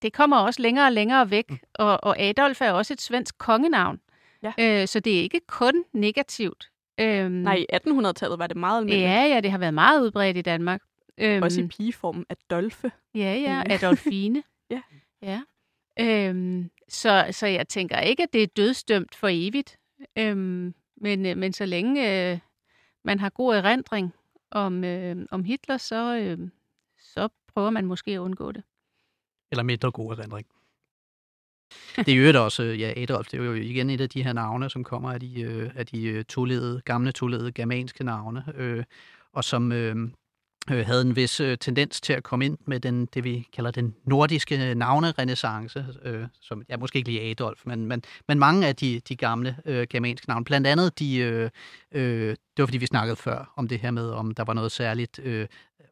det 0.02 0.12
kommer 0.12 0.36
også 0.36 0.62
længere 0.62 0.86
og 0.86 0.92
længere 0.92 1.30
væk, 1.30 1.50
mm. 1.50 1.58
og, 1.74 2.04
og 2.04 2.20
Adolf 2.20 2.60
er 2.60 2.72
også 2.72 2.92
et 2.92 3.00
svensk 3.00 3.38
kongenavn. 3.38 4.00
Ja. 4.42 4.52
Øh, 4.58 4.88
så 4.88 5.00
det 5.00 5.18
er 5.18 5.22
ikke 5.22 5.40
kun 5.48 5.84
negativt. 5.92 6.68
Øhm, 7.00 7.32
Nej, 7.32 7.54
i 7.54 7.66
1800-tallet 7.74 8.38
var 8.38 8.46
det 8.46 8.56
meget 8.56 8.78
almindeligt. 8.78 9.08
Ja, 9.08 9.24
ja, 9.24 9.40
det 9.40 9.50
har 9.50 9.58
været 9.58 9.74
meget 9.74 10.02
udbredt 10.02 10.36
i 10.36 10.42
Danmark. 10.42 10.80
Øhm, 11.18 11.42
Også 11.42 11.60
i 11.60 11.66
pigeformen 11.66 12.24
Adolfe. 12.30 12.92
Ja, 13.14 13.20
ja, 13.20 13.62
Ja. 13.68 13.74
Adolfine. 13.74 14.42
Ja. 14.70 14.80
ja. 15.22 15.40
Øhm, 16.00 16.70
så, 16.88 17.26
så 17.30 17.46
jeg 17.46 17.68
tænker 17.68 18.00
ikke, 18.00 18.22
at 18.22 18.32
det 18.32 18.42
er 18.42 18.46
dødsdømt 18.46 19.14
for 19.14 19.28
evigt. 19.30 19.78
Øhm, 20.18 20.74
men, 20.96 21.26
øh, 21.26 21.36
men 21.36 21.52
så 21.52 21.66
længe 21.66 22.30
øh, 22.32 22.38
man 23.04 23.18
har 23.20 23.30
god 23.30 23.54
erindring 23.54 24.14
om, 24.50 24.84
øh, 24.84 25.26
om 25.30 25.44
Hitler, 25.44 25.76
så, 25.76 26.18
øh, 26.18 26.48
så 26.98 27.28
prøver 27.54 27.70
man 27.70 27.86
måske 27.86 28.10
at 28.10 28.18
undgå 28.18 28.52
det. 28.52 28.62
Eller 29.50 29.62
mindre 29.62 29.90
god 29.90 30.12
erindring. 30.12 30.46
Det 31.96 32.08
er 32.08 32.16
jo 32.16 32.20
øvrigt 32.20 32.36
også, 32.36 32.62
øh, 32.62 32.80
ja, 32.80 32.92
Adolf, 32.96 33.28
det 33.28 33.40
er 33.40 33.44
jo 33.44 33.54
igen 33.54 33.90
et 33.90 34.00
af 34.00 34.08
de 34.08 34.22
her 34.22 34.32
navne, 34.32 34.70
som 34.70 34.84
kommer 34.84 35.12
af 35.12 35.20
de, 35.20 35.42
øh, 35.42 35.70
af 35.74 35.86
de 35.86 36.02
øh, 36.06 36.24
toledede, 36.24 36.80
gamle 36.84 37.12
toledede 37.12 37.52
germanske 37.52 38.04
navne, 38.04 38.44
øh, 38.54 38.84
og 39.32 39.44
som 39.44 39.72
øh, 39.72 39.96
øh, 40.70 40.86
havde 40.86 41.02
en 41.02 41.16
vis 41.16 41.40
øh, 41.40 41.58
tendens 41.58 42.00
til 42.00 42.12
at 42.12 42.22
komme 42.22 42.44
ind 42.44 42.58
med 42.66 42.80
den, 42.80 43.06
det, 43.06 43.24
vi 43.24 43.48
kalder 43.52 43.70
den 43.70 43.94
nordiske 44.04 44.74
navnerenaissance, 44.74 45.86
øh, 46.02 46.26
som 46.40 46.62
ja, 46.68 46.76
måske 46.76 46.96
ikke 46.96 47.10
lige 47.10 47.30
Adolf, 47.30 47.60
men, 47.64 47.86
men, 47.86 48.02
men 48.28 48.38
mange 48.38 48.66
af 48.66 48.76
de, 48.76 49.00
de 49.08 49.16
gamle 49.16 49.56
øh, 49.64 49.86
germanske 49.90 50.28
navne, 50.28 50.44
blandt 50.44 50.66
andet 50.66 50.98
de, 50.98 51.16
øh, 51.16 51.50
øh, 51.92 52.28
det 52.30 52.62
var 52.62 52.66
fordi 52.66 52.78
vi 52.78 52.86
snakkede 52.86 53.16
før 53.16 53.52
om 53.56 53.68
det 53.68 53.80
her 53.80 53.90
med, 53.90 54.10
om 54.10 54.30
der 54.30 54.44
var 54.44 54.52
noget 54.52 54.72
særligt 54.72 55.20
øh, 55.22 55.46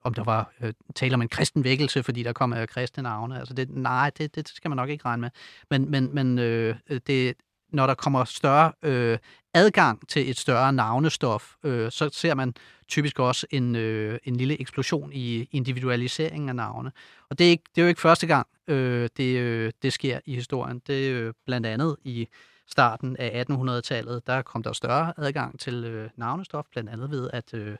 om 0.05 0.14
der 0.14 0.25
var 0.25 0.53
øh, 0.61 0.72
tale 0.95 1.14
om 1.14 1.22
en 1.22 1.29
kristen 1.29 1.64
vækkelse, 1.64 2.03
fordi 2.03 2.22
der 2.22 2.33
kom 2.33 2.53
øh, 2.53 2.66
kristne 2.66 3.03
navne. 3.03 3.39
Altså 3.39 3.55
det, 3.55 3.70
nej, 3.70 4.11
det, 4.18 4.35
det 4.35 4.49
skal 4.49 4.68
man 4.68 4.77
nok 4.77 4.89
ikke 4.91 5.05
regne 5.05 5.20
med. 5.20 5.31
Men, 5.70 5.91
men, 5.91 6.14
men 6.14 6.39
øh, 6.39 6.77
det, 7.07 7.35
når 7.72 7.87
der 7.87 7.95
kommer 7.95 8.25
større 8.25 8.72
øh, 8.83 9.18
adgang 9.55 10.09
til 10.09 10.31
et 10.31 10.39
større 10.39 10.73
navnestof, 10.73 11.55
øh, 11.65 11.91
så 11.91 12.11
ser 12.13 12.35
man 12.35 12.55
typisk 12.89 13.19
også 13.19 13.47
en, 13.51 13.77
øh, 13.77 14.19
en 14.25 14.37
lille 14.37 14.61
eksplosion 14.61 15.13
i 15.13 15.49
individualiseringen 15.53 16.49
af 16.49 16.57
navne. 16.57 16.93
Og 17.31 17.39
det 17.39 17.47
er, 17.47 17.51
ikke, 17.51 17.65
det 17.75 17.81
er 17.81 17.85
jo 17.85 17.89
ikke 17.89 18.01
første 18.01 18.27
gang, 18.27 18.47
øh, 18.69 19.09
det, 19.17 19.39
øh, 19.39 19.73
det 19.83 19.93
sker 19.93 20.21
i 20.27 20.35
historien. 20.35 20.83
Det 20.87 21.11
er 21.11 21.21
øh, 21.21 21.33
blandt 21.47 21.67
andet 21.67 21.97
i 22.05 22.29
starten 22.67 23.17
af 23.17 23.45
1800-tallet, 23.51 24.27
der 24.27 24.43
kom 24.43 24.63
der 24.63 24.73
større 24.73 25.13
adgang 25.17 25.61
til 25.61 25.85
øh, 25.85 26.11
navnestof, 26.17 26.65
blandt 26.73 26.91
andet 26.91 27.11
ved, 27.11 27.31
at 27.33 27.55
øh, 27.55 27.77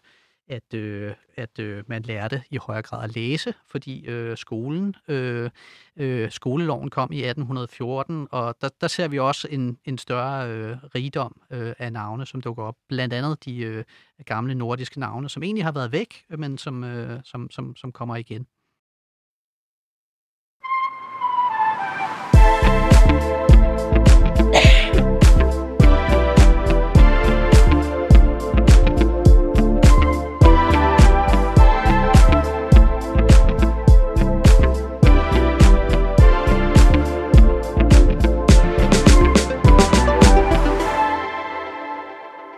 at, 0.49 0.74
øh, 0.74 1.14
at 1.36 1.59
øh, 1.59 1.84
man 1.86 2.03
lærte 2.03 2.42
i 2.51 2.57
højere 2.57 2.82
grad 2.82 3.05
at 3.05 3.14
læse, 3.14 3.55
fordi 3.66 4.07
øh, 4.07 4.36
skolen, 4.36 4.95
øh, 5.09 5.51
øh, 5.97 6.30
skoleloven 6.30 6.90
kom 6.90 7.12
i 7.12 7.16
1814, 7.16 8.28
og 8.30 8.57
der, 8.61 8.68
der 8.80 8.88
ser 8.88 9.09
vi 9.09 9.18
også 9.18 9.49
en, 9.51 9.78
en 9.84 9.99
større 9.99 10.51
øh, 10.51 10.76
rigdom 10.95 11.40
øh, 11.51 11.72
af 11.78 11.92
navne, 11.92 12.26
som 12.26 12.40
dukker 12.40 12.62
op. 12.62 12.76
Blandt 12.88 13.14
andet 13.14 13.45
de 13.45 13.59
øh, 13.59 13.84
gamle 14.24 14.55
nordiske 14.55 15.01
navne, 15.01 15.28
som 15.28 15.42
egentlig 15.42 15.64
har 15.64 15.72
været 15.72 15.92
væk, 15.92 16.24
men 16.38 16.59
som, 16.59 16.84
øh, 16.84 17.20
som, 17.24 17.51
som, 17.51 17.76
som 17.76 17.92
kommer 17.92 18.16
igen. 18.16 18.47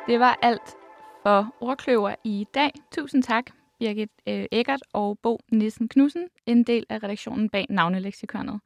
Det 0.07 0.21
var 0.21 0.39
alt 0.43 0.77
for 1.23 1.55
Ordkløver 1.61 2.15
i 2.25 2.47
dag. 2.55 2.71
Tusind 2.93 3.23
tak, 3.23 3.45
Birgit 3.79 4.11
øh, 4.29 4.47
Eggert 4.53 4.83
og 4.93 5.19
Bo 5.19 5.41
Nissen 5.53 5.89
Knudsen, 5.89 6.29
en 6.47 6.63
del 6.63 6.87
af 6.89 7.03
redaktionen 7.03 7.51
bag 7.51 7.67
navneleksikonet. 7.69 8.61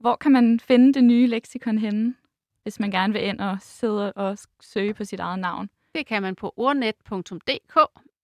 Hvor 0.00 0.16
kan 0.16 0.32
man 0.32 0.60
finde 0.60 0.94
det 0.94 1.04
nye 1.04 1.26
leksikon 1.26 1.78
henne, 1.78 2.14
hvis 2.62 2.80
man 2.80 2.90
gerne 2.90 3.12
vil 3.12 3.22
ind 3.24 3.40
og 3.40 3.56
sidde 3.60 4.12
og 4.12 4.38
søge 4.60 4.94
på 4.94 5.04
sit 5.04 5.20
eget 5.20 5.38
navn? 5.38 5.70
Det 5.94 6.06
kan 6.06 6.22
man 6.22 6.34
på 6.34 6.54
ordnet.dk, 6.56 7.76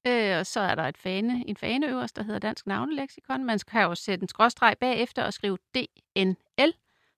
øh, 0.06 0.38
og 0.38 0.46
så 0.46 0.60
er 0.60 0.74
der 0.74 0.82
et 0.82 0.98
fane, 0.98 1.48
en 1.48 1.56
fane 1.56 1.88
øverst, 1.88 2.16
der 2.16 2.22
hedder 2.22 2.38
Dansk 2.38 2.66
Navneleksikon. 2.66 3.44
Man 3.44 3.58
kan 3.68 3.82
jo 3.82 3.94
sætte 3.94 4.22
en 4.22 4.28
skråstreg 4.28 4.76
bagefter 4.80 5.24
og 5.24 5.32
skrive 5.32 5.58
DNL, 5.74 6.72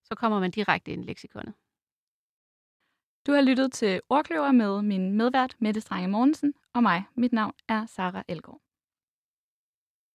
så 0.04 0.14
kommer 0.14 0.40
man 0.40 0.50
direkte 0.50 0.92
ind 0.92 1.04
i 1.04 1.06
leksikonet. 1.06 1.54
Du 3.26 3.32
har 3.32 3.40
lyttet 3.40 3.72
til 3.72 4.00
Ordkløver 4.08 4.52
med 4.52 4.82
min 4.82 5.12
medvært 5.16 5.56
Mette 5.58 5.80
Strange 5.80 6.08
Mortensen 6.08 6.54
og 6.74 6.82
mig. 6.82 7.04
Mit 7.14 7.32
navn 7.32 7.52
er 7.68 7.86
Sara 7.86 8.22
Elgård. 8.28 8.60